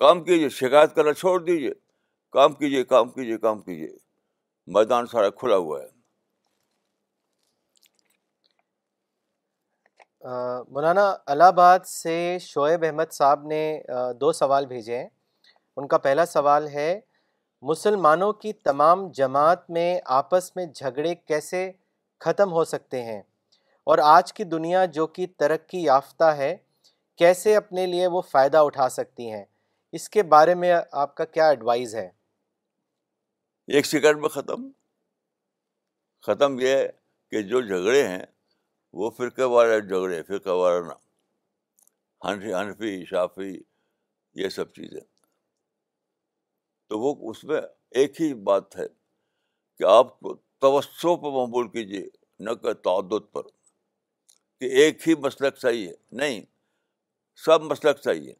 کام 0.00 0.24
کیجیے 0.24 0.48
شکایت 0.56 0.94
کرنا 0.94 1.12
چھوڑ 1.14 1.38
دیجیے 1.44 1.72
کام 2.32 2.52
کیجیے 2.60 2.84
کام 2.94 3.08
کیجیے 3.10 3.36
کام 3.38 3.60
کیجیے 3.62 3.90
میدان 4.74 5.06
سارا 5.12 5.30
کھلا 5.40 5.56
ہوا 5.66 5.80
ہے 5.82 5.92
مولانا 10.72 11.04
الہ 11.32 11.44
آباد 11.44 11.78
سے 11.86 12.16
شعیب 12.40 12.84
احمد 12.84 13.12
صاحب 13.12 13.46
نے 13.46 13.60
دو 14.20 14.32
سوال 14.42 14.66
بھیجے 14.66 14.98
ہیں 14.98 15.08
ان 15.76 15.88
کا 15.88 15.98
پہلا 16.06 16.24
سوال 16.26 16.68
ہے 16.74 16.94
مسلمانوں 17.68 18.32
کی 18.40 18.52
تمام 18.68 19.06
جماعت 19.16 19.62
میں 19.74 19.88
آپس 20.14 20.54
میں 20.56 20.64
جھگڑے 20.76 21.14
کیسے 21.28 21.60
ختم 22.24 22.50
ہو 22.52 22.64
سکتے 22.72 23.02
ہیں 23.02 23.20
اور 23.92 23.98
آج 24.06 24.32
کی 24.32 24.44
دنیا 24.54 24.84
جو 24.96 25.06
کہ 25.16 25.26
ترقی 25.42 25.80
یافتہ 25.82 26.24
ہے 26.40 26.56
کیسے 27.22 27.54
اپنے 27.56 27.86
لیے 27.92 28.06
وہ 28.16 28.20
فائدہ 28.30 28.58
اٹھا 28.66 28.88
سکتی 28.98 29.30
ہیں 29.32 29.44
اس 29.98 30.08
کے 30.16 30.22
بارے 30.34 30.54
میں 30.64 30.74
آپ 31.04 31.14
کا 31.14 31.24
کیا 31.38 31.46
ایڈوائز 31.54 31.94
ہے 31.94 32.08
ایک 33.76 33.86
سیکنڈ 33.92 34.20
میں 34.20 34.28
ختم 34.36 34.68
ختم 36.26 36.58
یہ 36.60 36.76
ہے 36.76 36.86
کہ 37.30 37.42
جو 37.54 37.60
جھگڑے 37.60 38.06
ہیں 38.08 38.22
وہ 39.02 39.10
فرقہ 39.16 39.78
جھگڑے 39.80 40.22
فرقہ 40.28 40.58
وارانہ 40.62 41.00
ہنفی 42.28 42.54
ہنفی 42.60 42.94
شافی 43.14 43.52
یہ 44.42 44.48
سب 44.58 44.72
چیزیں 44.74 45.00
تو 46.88 46.98
وہ 47.00 47.14
اس 47.30 47.42
میں 47.50 47.60
ایک 48.00 48.20
ہی 48.20 48.32
بات 48.48 48.76
ہے 48.78 48.86
کہ 49.78 49.84
آپ 49.88 50.18
کو 50.20 50.34
پر 50.60 50.70
مقبول 50.72 51.68
کیجیے 51.68 52.04
نہ 52.44 52.50
کہ 52.62 52.72
تعدد 52.86 53.32
پر 53.32 53.42
کہ 54.60 54.64
ایک 54.82 55.08
ہی 55.08 55.14
صحیح 55.38 55.50
چاہیے 55.50 55.92
نہیں 56.20 56.40
سب 57.44 57.74
صحیح 57.82 57.92
چاہیے 58.02 58.32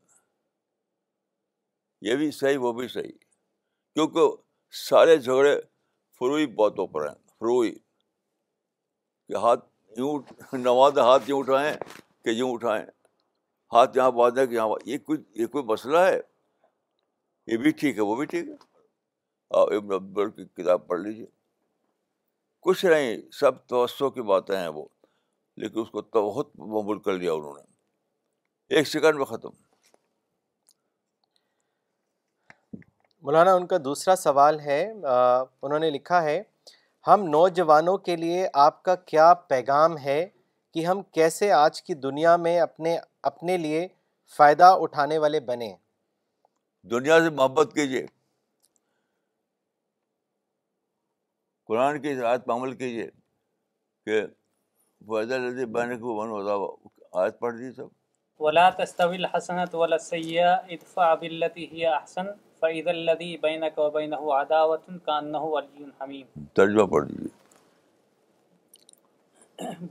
یہ 2.09 2.17
بھی 2.17 2.31
صحیح 2.39 2.59
وہ 2.65 2.73
بھی 2.79 2.89
صحیح 2.95 3.13
کیونکہ 3.95 4.31
سارے 4.89 5.17
جھگڑے 5.17 5.57
فروئی 6.19 6.47
باتوں 6.61 6.87
پر 6.95 7.09
ہیں 7.09 7.15
فروئی 7.39 7.71
کہ 9.29 9.37
ہاتھ 9.43 9.65
یوں 9.99 10.19
نواز 10.59 10.99
ہاتھ 10.99 11.31
یوں 11.31 11.39
اٹھائیں 11.41 11.75
کہ 12.25 12.31
یوں 12.39 12.53
اٹھائیں 12.55 12.85
ہاتھ 13.73 13.97
یہاں 13.97 14.11
باندھیں 14.19 14.45
کہ 14.47 14.55
یہاں 14.55 14.77
یہ 14.89 14.99
کوئی 15.07 15.19
یہ 15.43 15.47
کوئی 15.55 15.65
مسئلہ 15.73 15.99
ہے 16.07 16.19
یہ 17.49 17.57
بھی 17.63 17.71
ٹھیک 17.81 17.97
ہے 17.97 18.03
وہ 18.03 18.15
بھی 18.17 18.25
ٹھیک 18.27 18.49
ہے 18.49 18.55
آپ 19.61 19.73
ابن 19.77 19.93
عبدال 19.95 20.31
کی 20.31 20.45
کتاب 20.63 20.87
پڑھ 20.89 21.01
لیجیے 21.01 21.27
کچھ 22.63 22.85
نہیں 22.85 23.21
سب 23.41 23.67
کی 24.15 24.23
باتیں 24.31 24.57
ہیں 24.57 24.69
وہ 24.75 24.85
لیکن 25.63 25.81
اس 25.81 25.91
کو 25.97 26.03
بہت 26.15 26.57
مبول 26.59 26.99
کر 27.03 27.13
لیا 27.19 27.33
انہوں 27.33 27.53
نے 27.57 28.77
ایک 28.77 28.89
سیکنڈ 28.89 29.17
میں 29.19 29.25
ختم 29.33 29.51
مولانا 33.27 33.53
ان 33.55 33.67
کا 33.67 33.77
دوسرا 33.85 34.17
سوال 34.17 34.59
ہے 34.61 34.83
انہوں 34.93 35.79
نے 35.79 35.91
لکھا 35.91 36.23
ہے 36.23 36.43
ہم 37.07 37.23
نوجوانوں 37.31 37.97
کے 38.09 38.17
لیے 38.17 38.47
آپ 38.67 38.83
کا 38.85 38.95
کیا 39.13 39.33
پیغام 39.53 39.97
ہے 40.05 40.19
کہ 40.75 40.87
ہم 40.87 41.03
کیسے 41.19 41.51
آج 41.61 41.83
کی 41.83 41.95
دنیا 42.09 42.37
میں 42.47 42.59
اپنے 42.61 42.97
اپنے 43.33 43.57
لیے 43.57 43.87
فائدہ 44.37 44.75
اٹھانے 44.83 45.19
والے 45.19 45.41
بنیں 45.53 45.73
دنیا 46.91 47.19
سے 47.25 47.29
محبت 47.37 47.71
کیجیے 47.75 48.01
قرآن 51.67 51.99
کی 52.01 52.09
آیت 52.15 52.43
پر 52.47 52.53
عمل 52.53 52.73
کیجیے 52.77 53.07
کہ 54.07 54.17
فیضا 55.11 55.37
لذیذ 55.47 55.65
بہن 55.77 55.91
کو 56.01 56.15
بن 56.21 56.29
ہوتا 56.37 56.53
آیت 57.23 57.35
پڑھ 57.41 57.55
دی 57.59 57.69
سب 57.77 57.89
ولا 58.45 58.67
تستوي 58.79 59.17
الحسنة 59.17 59.73
ولا 59.81 59.97
السيئة 59.97 60.55
ادفع 60.77 61.09
بالتي 61.19 61.65
هي 61.73 61.91
أحسن 61.99 62.27
فإذا 62.63 62.91
الذي 62.91 63.37
بينك 63.43 63.79
وبينه 63.79 64.35
عداوة 64.35 64.99
كأنه 65.07 65.45
ولي 65.53 65.85
حميم 66.01 66.27
ترجمہ 66.61 66.87
پڑھ 66.97 67.07
دیجیے 67.09 67.31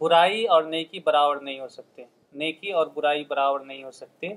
برائی 0.03 0.41
اور 0.57 0.61
نیکی 0.75 0.99
برابر 1.09 1.35
نہیں 1.49 1.59
ہو 1.59 1.67
سکتے 1.77 2.01
نیکی 2.43 2.69
اور 2.81 2.85
برائی 2.99 3.23
برابر 3.33 3.59
نہیں 3.71 3.83
ہو 3.83 3.91
سکتے 4.01 4.27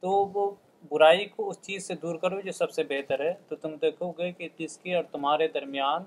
تو 0.00 0.08
وہ 0.36 0.44
برائی 0.90 1.24
کو 1.36 1.48
اس 1.50 1.60
چیز 1.66 1.86
سے 1.88 1.94
دور 2.02 2.16
کرو 2.22 2.40
جو 2.44 2.52
سب 2.52 2.70
سے 2.72 2.82
بہتر 2.88 3.20
ہے 3.24 3.32
تو 3.48 3.56
تم 3.62 3.76
دیکھو 3.82 4.10
گے 4.18 4.30
کہ 4.38 4.48
جس 4.58 4.76
کی 4.78 4.94
اور 4.94 5.04
تمہارے 5.12 5.48
درمیان 5.54 6.04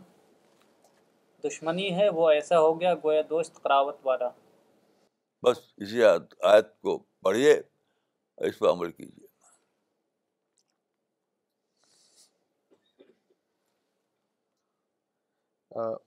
دشمنی 1.47 1.91
ہے 1.97 2.09
وہ 2.17 2.29
ایسا 2.31 2.59
ہو 2.59 2.79
گیا 2.81 2.93
گویا 3.03 3.21
دوست 3.29 3.61
قراوت 3.63 3.97
والا 4.05 4.29
بس 5.43 5.57
اسی 5.87 6.03
آیت 6.03 6.69
کو 6.81 6.99
اس 7.25 8.61
عمل 8.71 8.91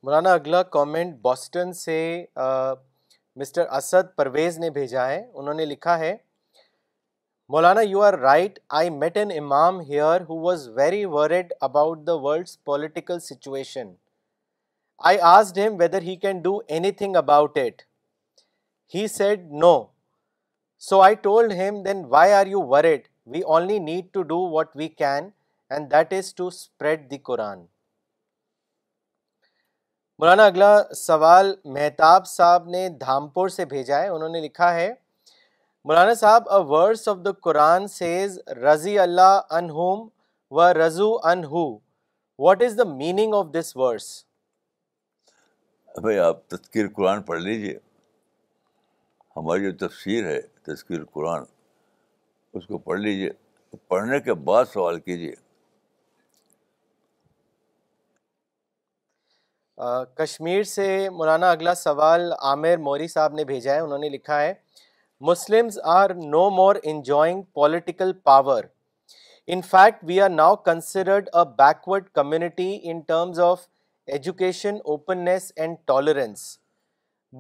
مولانا 0.04 0.32
اگلا 0.34 0.62
کامنٹ 0.76 1.14
بوسٹن 1.22 1.72
سے 1.80 1.96
مسٹر 3.40 3.66
اسد 3.78 4.14
پرویز 4.16 4.58
نے 4.58 4.70
بھیجا 4.78 5.06
ہے 5.08 5.20
انہوں 5.32 5.54
نے 5.54 5.64
لکھا 5.74 5.98
ہے 5.98 6.16
Maulana 7.54 7.80
you 7.82 8.02
are 8.06 8.14
right 8.18 8.58
I 8.78 8.90
met 8.96 9.16
an 9.16 9.30
imam 9.36 9.78
here 9.88 10.20
who 10.28 10.34
was 10.40 10.66
very 10.74 11.04
worried 11.14 11.52
about 11.68 11.98
the 12.06 12.12
world's 12.26 12.52
political 12.64 13.18
situation 13.20 13.90
I 15.10 15.18
asked 15.30 15.58
whether 15.78 16.02
he 16.02 16.14
can 16.24 16.42
do 16.42 16.56
anything 17.00 17.16
about 17.16 17.58
it 17.58 17.82
he 18.94 19.06
said 19.16 19.50
no 19.64 19.72
so 20.88 21.00
I 21.02 21.14
told 21.22 21.52
him 21.60 21.82
then 21.86 22.04
why 22.10 22.32
are 22.32 22.46
you 22.52 22.60
worried 22.74 23.08
we 23.34 23.40
only 23.54 23.78
need 23.90 24.12
to 24.14 24.22
do 24.32 24.38
what 24.52 24.70
we 24.76 24.88
can 24.88 25.28
and 25.70 25.90
that 25.94 26.12
is 26.18 26.32
to 26.34 26.46
spread 26.46 27.10
the 27.10 27.18
Quran 27.30 27.64
Maulana 30.18 30.44
اگلا 30.52 30.72
سوال 31.04 31.54
مہتاب 31.80 32.26
صاحب 32.36 32.68
نے 32.76 32.88
دھامپور 33.00 33.48
سے 33.58 33.64
بھیجا 33.74 34.02
ہے 34.02 34.08
انہوں 34.08 34.28
نے 34.28 34.40
لکھا 34.46 34.74
ہے 34.74 34.92
مولانا 35.88 36.14
صاحب 36.20 36.48
اے 36.52 36.56
ورس 36.68 37.06
آف 37.08 37.16
دا 37.24 37.30
قرآن 37.44 37.86
سیز 37.88 38.38
رضی 38.56 38.98
اللہ 39.04 39.40
ان 39.58 39.68
ہوم 39.76 40.06
و 40.56 40.62
رضو 40.74 41.06
انہ 41.28 41.52
what 42.38 42.62
is 42.62 42.76
the 42.78 42.84
meaning 42.96 43.34
of 43.34 43.46
this 43.52 43.76
بھائی 46.02 46.18
آپ 46.26 46.46
تذکیر 46.48 46.88
قرآن 46.96 47.22
پڑھ 47.30 47.40
لیجیے 47.42 47.78
ہماری 49.36 49.70
جو 49.70 49.72
تفسیر 49.86 50.26
ہے 50.30 50.40
تذکیر 50.66 51.04
قرآن 51.12 51.44
اس 52.56 52.66
کو 52.66 52.78
پڑھ 52.90 53.00
لیجیے 53.00 53.30
پڑھنے 53.88 54.20
کے 54.28 54.34
بعد 54.50 54.64
سوال 54.72 55.00
کیجیے 55.00 55.34
کشمیر 60.22 60.62
سے 60.76 60.86
مولانا 61.18 61.50
اگلا 61.50 61.74
سوال 61.74 62.32
عامر 62.32 62.76
موری 62.88 63.06
صاحب 63.08 63.34
نے 63.34 63.44
بھیجا 63.50 63.74
ہے 63.74 63.80
انہوں 63.80 63.98
نے 63.98 64.08
لکھا 64.08 64.40
ہے 64.40 64.52
Muslims 65.28 65.78
are 65.92 66.10
no 66.18 66.48
more 66.50 66.76
enjoying 66.90 67.42
political 67.54 68.12
power 68.24 68.62
in 69.52 69.60
fact 69.70 70.04
we 70.08 70.20
are 70.20 70.30
now 70.30 70.54
considered 70.66 71.28
a 71.36 71.44
backward 71.58 72.08
community 72.14 72.78
in 72.90 73.00
terms 73.08 73.40
of 73.46 73.66
education 74.16 74.76
openness 74.84 75.50
and 75.56 75.76
tolerance 75.86 76.46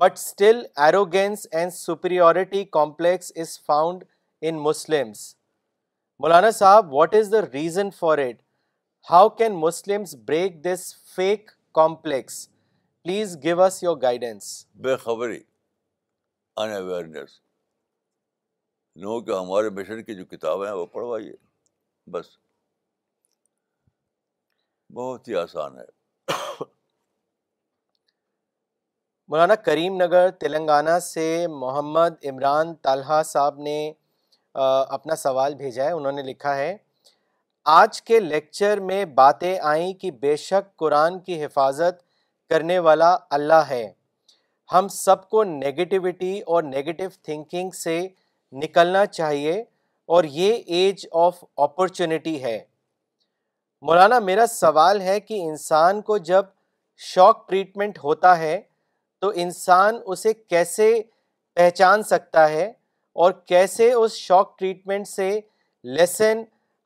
but 0.02 0.18
still 0.18 0.62
arrogance 0.86 1.46
and 1.52 1.72
superiority 1.74 2.64
complex 2.78 3.32
is 3.42 3.58
found 3.66 4.04
in 4.48 4.58
Muslims 4.62 5.24
Maulana 6.22 6.50
Sahab 6.60 6.92
what 6.94 7.14
is 7.20 7.32
the 7.32 7.40
reason 7.52 7.90
for 7.98 8.18
it 8.28 8.42
how 9.10 9.28
can 9.38 9.56
Muslims 9.66 10.14
break 10.26 10.64
this 10.64 10.94
fake 11.16 11.50
complex 11.74 12.46
please 13.04 13.36
give 13.42 13.62
us 13.62 13.82
your 13.82 13.96
guidance 14.02 14.56
بے 14.86 14.96
خبری 15.04 15.40
ان 16.56 16.72
awareness 16.72 17.40
نو 19.00 19.20
کہ 19.26 19.30
ہمارے 19.32 19.68
mission 19.76 20.02
کی 20.04 20.14
جو 20.14 20.24
کتابیں 20.30 20.66
ہیں 20.66 20.72
وہ 20.76 20.84
پڑھوائیے 20.92 21.32
بس 22.12 22.26
بہت 24.94 25.28
ہی 25.28 25.34
آسان 25.42 25.78
ہے 25.78 25.84
مولانا 29.32 29.54
کریم 29.68 29.96
نگر 30.02 30.30
تلنگانہ 30.40 30.98
سے 31.02 31.26
محمد 31.58 32.24
عمران 32.30 32.74
طالحہ 32.88 33.22
صاحب 33.32 33.58
نے 33.68 33.76
اپنا 34.96 35.16
سوال 35.22 35.54
بھیجا 35.62 35.84
ہے 35.84 35.92
انہوں 36.00 36.12
نے 36.12 36.22
لکھا 36.28 36.56
ہے 36.56 36.76
آج 37.80 38.02
کے 38.10 38.20
لیکچر 38.20 38.80
میں 38.92 39.04
باتیں 39.24 39.52
آئیں 39.72 39.92
کہ 40.00 40.10
بے 40.24 40.34
شک 40.48 40.76
قرآن 40.84 41.18
کی 41.28 41.44
حفاظت 41.44 42.02
کرنے 42.50 42.78
والا 42.88 43.16
اللہ 43.38 43.68
ہے 43.70 43.82
ہم 44.72 44.88
سب 45.00 45.28
کو 45.30 45.44
نیگیٹیوٹی 45.58 46.38
اور 46.54 46.62
نیگیٹو 46.76 47.04
تھنکنگ 47.22 47.70
سے 47.86 48.00
نکلنا 48.62 49.04
چاہیے 49.06 49.60
اور 50.14 50.24
یہ 50.30 50.54
ایج 50.76 51.06
آف 51.24 51.42
اپرچونیٹی 51.64 52.42
ہے 52.42 52.58
مولانا 53.88 54.18
میرا 54.18 54.46
سوال 54.50 55.00
ہے 55.00 55.18
کہ 55.20 55.42
انسان 55.48 56.00
کو 56.08 56.16
جب 56.30 56.44
شوق 57.12 57.46
ٹریٹمنٹ 57.48 57.98
ہوتا 58.04 58.36
ہے 58.38 58.60
تو 59.20 59.30
انسان 59.44 60.00
اسے 60.12 60.32
کیسے 60.34 60.90
پہچان 61.56 62.02
سکتا 62.02 62.48
ہے 62.50 62.66
اور 63.22 63.32
کیسے 63.52 63.92
اس 63.92 64.16
شوق 64.16 64.56
ٹریٹمنٹ 64.58 65.08
سے 65.08 65.30
لیسن 65.96 66.42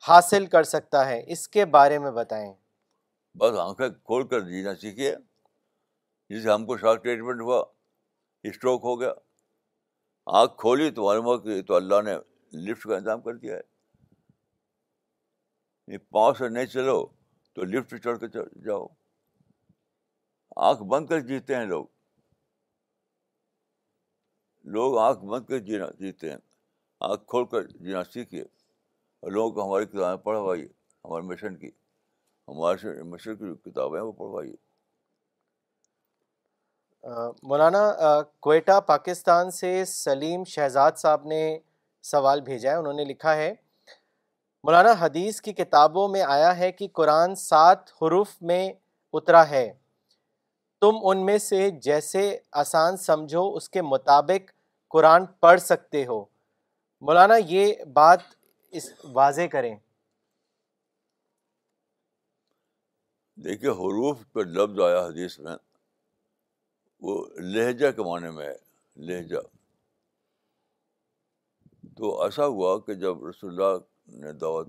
حاصل 0.08 0.46
کر 0.52 0.62
سکتا 0.64 1.06
ہے 1.08 1.22
اس 1.32 1.46
کے 1.56 1.64
بارے 1.76 1.98
میں 1.98 2.10
بتائیں 2.12 2.52
بس 3.40 3.58
آنکھیں 3.58 3.88
کھول 3.90 4.26
کر 4.28 4.40
جینا 4.48 4.74
سیکھیے 4.80 5.14
جیسے 6.30 6.50
ہم 6.50 6.66
کو 6.66 6.76
شوق 6.78 7.02
ٹریٹمنٹ 7.02 7.40
ہوا 7.42 7.62
اسٹروک 8.50 8.80
ہو 8.84 8.98
گیا 9.00 9.12
آنکھ 10.32 10.52
کھولی 10.58 10.90
تو 10.90 11.04
معلوم 11.06 11.24
ہو 11.26 11.36
کہ 11.38 11.60
تو 11.66 11.74
اللہ 11.76 12.00
نے 12.04 12.14
لفٹ 12.66 12.82
کا 12.86 12.96
انتظام 12.96 13.20
کر 13.20 13.36
دیا 13.36 13.56
ہے 13.56 13.62
پاؤں 16.12 16.34
سے 16.34 16.48
نہیں 16.48 16.66
چلو 16.72 17.04
تو 17.54 17.64
لفٹ 17.64 17.94
چڑھ 18.04 18.18
کے 18.18 18.28
چڑھ 18.28 18.48
جاؤ 18.64 18.86
آنکھ 20.68 20.82
بند 20.92 21.06
کر 21.06 21.20
جیتے 21.28 21.54
ہیں 21.56 21.64
لوگ 21.66 21.84
لوگ 24.74 24.98
آنکھ 24.98 25.24
بند 25.24 25.44
کر 25.46 25.58
جینا 25.68 25.86
جیتے 25.98 26.30
ہیں 26.30 26.38
آنکھ 27.08 27.24
کھول 27.28 27.44
کر 27.50 27.60
جینا 27.78 28.04
سیکھیے 28.12 28.42
اور 29.20 29.30
لوگوں 29.32 29.50
کو 29.54 29.64
ہماری 29.66 29.84
کتابیں 29.86 30.22
پڑھوائیے 30.24 30.66
ہمارے 31.04 31.22
مشن 31.26 31.56
کی 31.58 31.70
ہمارے 32.48 33.02
مشن 33.02 33.36
کی 33.36 33.44
جو 33.46 33.54
کتابیں 33.70 34.00
وہ 34.00 34.12
پڑھوائیے 34.12 34.56
مولانا 37.06 37.80
کوئٹہ 38.42 38.78
پاکستان 38.86 39.50
سے 39.50 39.84
سلیم 39.86 40.44
شہزاد 40.48 40.92
صاحب 40.98 41.26
نے 41.28 41.40
سوال 42.10 42.40
بھیجا 42.44 42.70
ہے 42.70 42.76
انہوں 42.76 42.92
نے 42.92 43.04
لکھا 43.04 43.34
ہے 43.36 43.52
مولانا 44.64 44.92
حدیث 45.00 45.40
کی 45.42 45.52
کتابوں 45.52 46.06
میں 46.08 46.22
آیا 46.26 46.56
ہے 46.58 46.70
کہ 46.72 46.86
قرآن 47.00 47.34
سات 47.36 47.90
حروف 48.02 48.30
میں 48.50 48.68
اترا 49.16 49.48
ہے 49.48 49.68
تم 50.80 51.06
ان 51.08 51.24
میں 51.26 51.36
سے 51.38 51.68
جیسے 51.82 52.24
آسان 52.62 52.96
سمجھو 53.04 53.44
اس 53.56 53.68
کے 53.76 53.82
مطابق 53.82 54.50
قرآن 54.94 55.26
پڑھ 55.40 55.60
سکتے 55.60 56.04
ہو 56.06 56.20
مولانا 57.08 57.36
یہ 57.48 57.74
بات 57.92 58.18
اس 58.80 58.88
واضح 59.12 59.46
کریں 59.52 59.74
دیکھیے 63.44 63.70
حروف 63.80 64.38
آیا 64.80 65.06
حدیث 65.06 65.38
میں 65.38 65.56
وہ 67.04 67.14
لہجہ 67.42 67.90
کے 67.96 68.02
معنی 68.08 68.30
میں 68.34 68.46
ہے 68.46 68.52
لہجہ 69.06 69.40
تو 71.96 72.12
ایسا 72.22 72.46
ہوا 72.52 72.78
کہ 72.86 72.94
جب 73.02 73.24
رسول 73.26 73.50
اللہ 73.50 74.22
نے 74.22 74.32
دعوت 74.44 74.68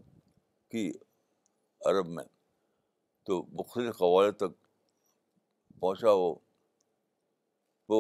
کی 0.71 0.81
عرب 1.91 2.07
میں 2.17 2.23
تو 3.29 3.41
مختلف 3.59 3.97
قوالے 3.97 4.31
تک 4.41 4.57
پہنچا 5.81 6.11
وہ 6.23 6.33
تو 7.87 7.99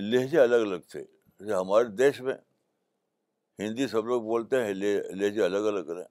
لہجے 0.00 0.38
الگ 0.40 0.66
الگ 0.66 0.80
تھے 0.90 1.04
جیسے 1.04 1.54
ہمارے 1.54 1.88
دیش 2.02 2.20
میں 2.28 2.34
ہندی 3.64 3.86
سب 3.94 4.06
لوگ 4.06 4.22
بولتے 4.34 4.64
ہیں 4.64 4.74
لہجے 4.80 5.44
الگ 5.44 5.72
الگ 5.74 5.96
ہیں 5.98 6.04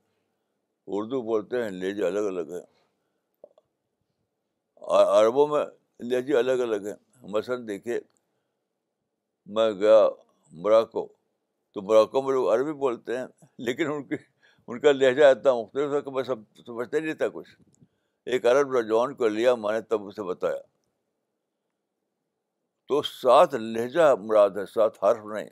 اردو 0.96 1.22
بولتے 1.34 1.64
ہیں 1.64 1.70
لہجے 1.82 2.06
الگ 2.08 2.32
الگ 2.34 2.54
ہیں 2.56 2.66
اور 4.96 5.06
عربوں 5.24 5.48
میں 5.48 5.64
لہجے 6.10 6.36
الگ 6.38 6.62
الگ 6.68 6.86
ہیں 6.88 6.96
مثلاً 7.34 7.66
دیکھے 7.68 8.00
میں 9.56 9.70
گیا 9.80 10.08
مراکو 10.64 11.06
تو 11.74 11.82
مراکو 11.82 12.22
میں 12.22 12.34
لوگ 12.34 12.50
عربی 12.54 12.74
بولتے 12.80 13.18
ہیں 13.18 13.26
لیکن 13.66 13.92
ان 13.92 14.04
کی 14.08 14.16
ان 14.68 14.80
کا 14.80 14.92
لہجہ 14.92 15.24
اتنا 15.26 15.54
مختلف 15.56 15.90
تھا 15.92 16.00
کہ 16.00 16.12
میں 16.16 16.24
سب 16.24 16.40
سمجھتا 16.66 16.98
ہی 17.08 17.14
تھا 17.22 17.28
کچھ 17.34 17.50
ایک 18.36 18.46
عرب 18.52 18.76
رجوان 18.76 19.14
کو 19.16 19.28
لیا 19.28 19.54
میں 19.56 19.72
نے 19.72 19.82
تب 19.92 20.08
اسے 20.08 20.24
بتایا 20.30 20.62
تو 22.88 23.02
سات 23.04 23.54
لہجہ 23.54 24.14
مراد 24.20 24.58
ہے 24.58 24.66
سات 24.74 25.04
حرف 25.04 25.26
نہیں 25.34 25.50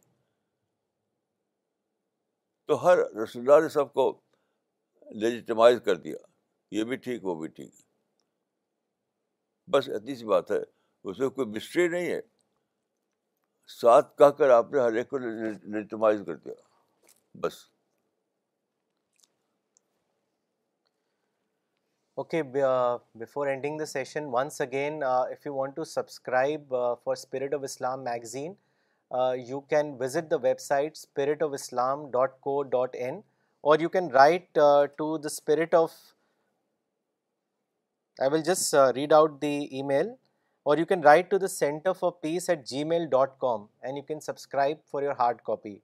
تو 2.67 2.83
ہر 2.83 2.97
رسول 3.23 3.41
اللہ 3.51 3.61
نے 3.63 3.69
سب 3.69 3.93
کو 3.93 4.11
لیجیٹمائز 5.21 5.79
کر 5.85 5.95
دیا 6.05 6.17
یہ 6.75 6.83
بھی 6.89 6.95
ٹھیک 7.07 7.25
وہ 7.25 7.35
بھی 7.39 7.47
ٹھیک 7.47 7.73
بس 9.71 9.87
اتنی 9.95 10.15
سی 10.15 10.25
بات 10.25 10.51
ہے 10.51 10.59
اس 11.09 11.19
میں 11.19 11.27
کوئی 11.37 11.47
مسٹری 11.55 11.87
نہیں 11.87 12.09
ہے 12.11 12.19
ساتھ 13.81 14.17
کہہ 14.17 14.29
کر 14.37 14.49
آپ 14.51 14.71
نے 14.73 14.79
ہر 14.79 14.93
ایک 14.95 15.09
کو 15.09 15.17
نیٹمائز 15.19 16.21
کر 16.25 16.35
دیا 16.45 16.53
بس 17.41 17.53
okay 22.21 22.41
before 22.51 23.47
ending 23.47 23.79
the 23.79 23.85
session 23.85 24.25
once 24.33 24.61
again 24.61 25.01
if 25.03 25.45
you 25.45 25.53
want 25.55 25.75
to 25.75 25.83
subscribe 25.83 26.75
for 27.03 27.11
spirit 27.13 27.53
of 27.53 27.63
Islam 27.63 28.03
magazine 28.03 28.53
you 29.47 29.59
can 29.73 29.95
visit 29.99 30.29
the 30.31 30.35
website 30.59 30.91
spirit 30.97 31.43
of 31.43 31.53
Islam 31.53 32.09
dot 32.11 32.39
co 32.41 32.61
dot 32.77 32.95
in 33.07 33.19
or 33.71 33.79
you 33.79 33.89
can 33.89 34.09
write 34.13 34.57
to 34.97 35.17
the 35.17 35.27
spirit 35.31 35.73
of 35.75 35.91
I 38.21 38.27
will 38.29 38.41
just 38.41 38.73
uh, 38.73 38.93
read 38.95 39.11
out 39.11 39.41
the 39.41 39.77
email, 39.77 40.17
or 40.63 40.77
you 40.77 40.85
can 40.85 41.01
write 41.01 41.29
to 41.31 41.39
the 41.39 41.47
centerforpeace@gmail.com 41.47 43.69
and 43.83 43.97
you 43.97 44.03
can 44.03 44.21
subscribe 44.21 44.77
for 44.85 45.03
your 45.03 45.15
hard 45.15 45.43
copy. 45.43 45.81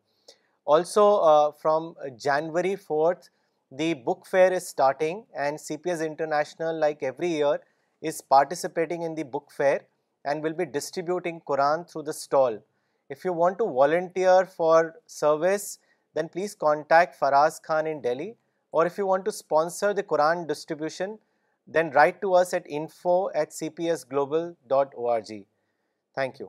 Also, 0.64 1.18
uh, 1.32 1.52
from 1.52 1.98
January 2.16 2.78
4th, 2.78 3.28
the 3.70 3.96
book 4.06 4.26
fair 4.26 4.54
is 4.54 4.66
starting, 4.66 5.28
and 5.36 5.60
CPS 5.60 6.00
International, 6.02 6.74
like 6.74 7.04
every 7.04 7.28
year, 7.28 7.60
is 8.02 8.22
participating 8.22 9.02
in 9.02 9.14
the 9.14 9.24
book 9.24 9.52
fair 9.52 9.86
and 10.24 10.42
will 10.42 10.54
be 10.54 10.66
distributing 10.66 11.42
Quran 11.42 11.86
through 11.90 12.04
the 12.04 12.14
stall. 12.14 12.60
If 13.10 13.26
you 13.26 13.34
want 13.34 13.58
to 13.58 13.66
volunteer 13.66 14.46
for 14.46 14.96
service, 15.06 15.80
then 16.14 16.30
please 16.30 16.56
contact 16.56 17.20
Faraz 17.20 17.62
Khan 17.62 17.88
in 17.88 18.00
Delhi, 18.00 18.38
or 18.72 18.86
if 18.86 18.98
you 18.98 19.06
want 19.06 19.26
to 19.26 19.34
sponsor 19.40 19.92
the 19.92 20.04
Quran 20.14 20.48
distribution, 20.54 21.20
then 21.76 21.90
write 21.96 22.20
to 22.22 22.34
at 22.38 22.66
info 22.66 23.16
at 23.40 23.54
C 23.54 23.70
P 23.78 23.90
S 23.90 24.06
global 24.12 24.52
dot 24.70 24.96
O 24.96 25.08
R 25.12 25.20
G 25.30 25.42
thank 26.16 26.42
you 26.42 26.48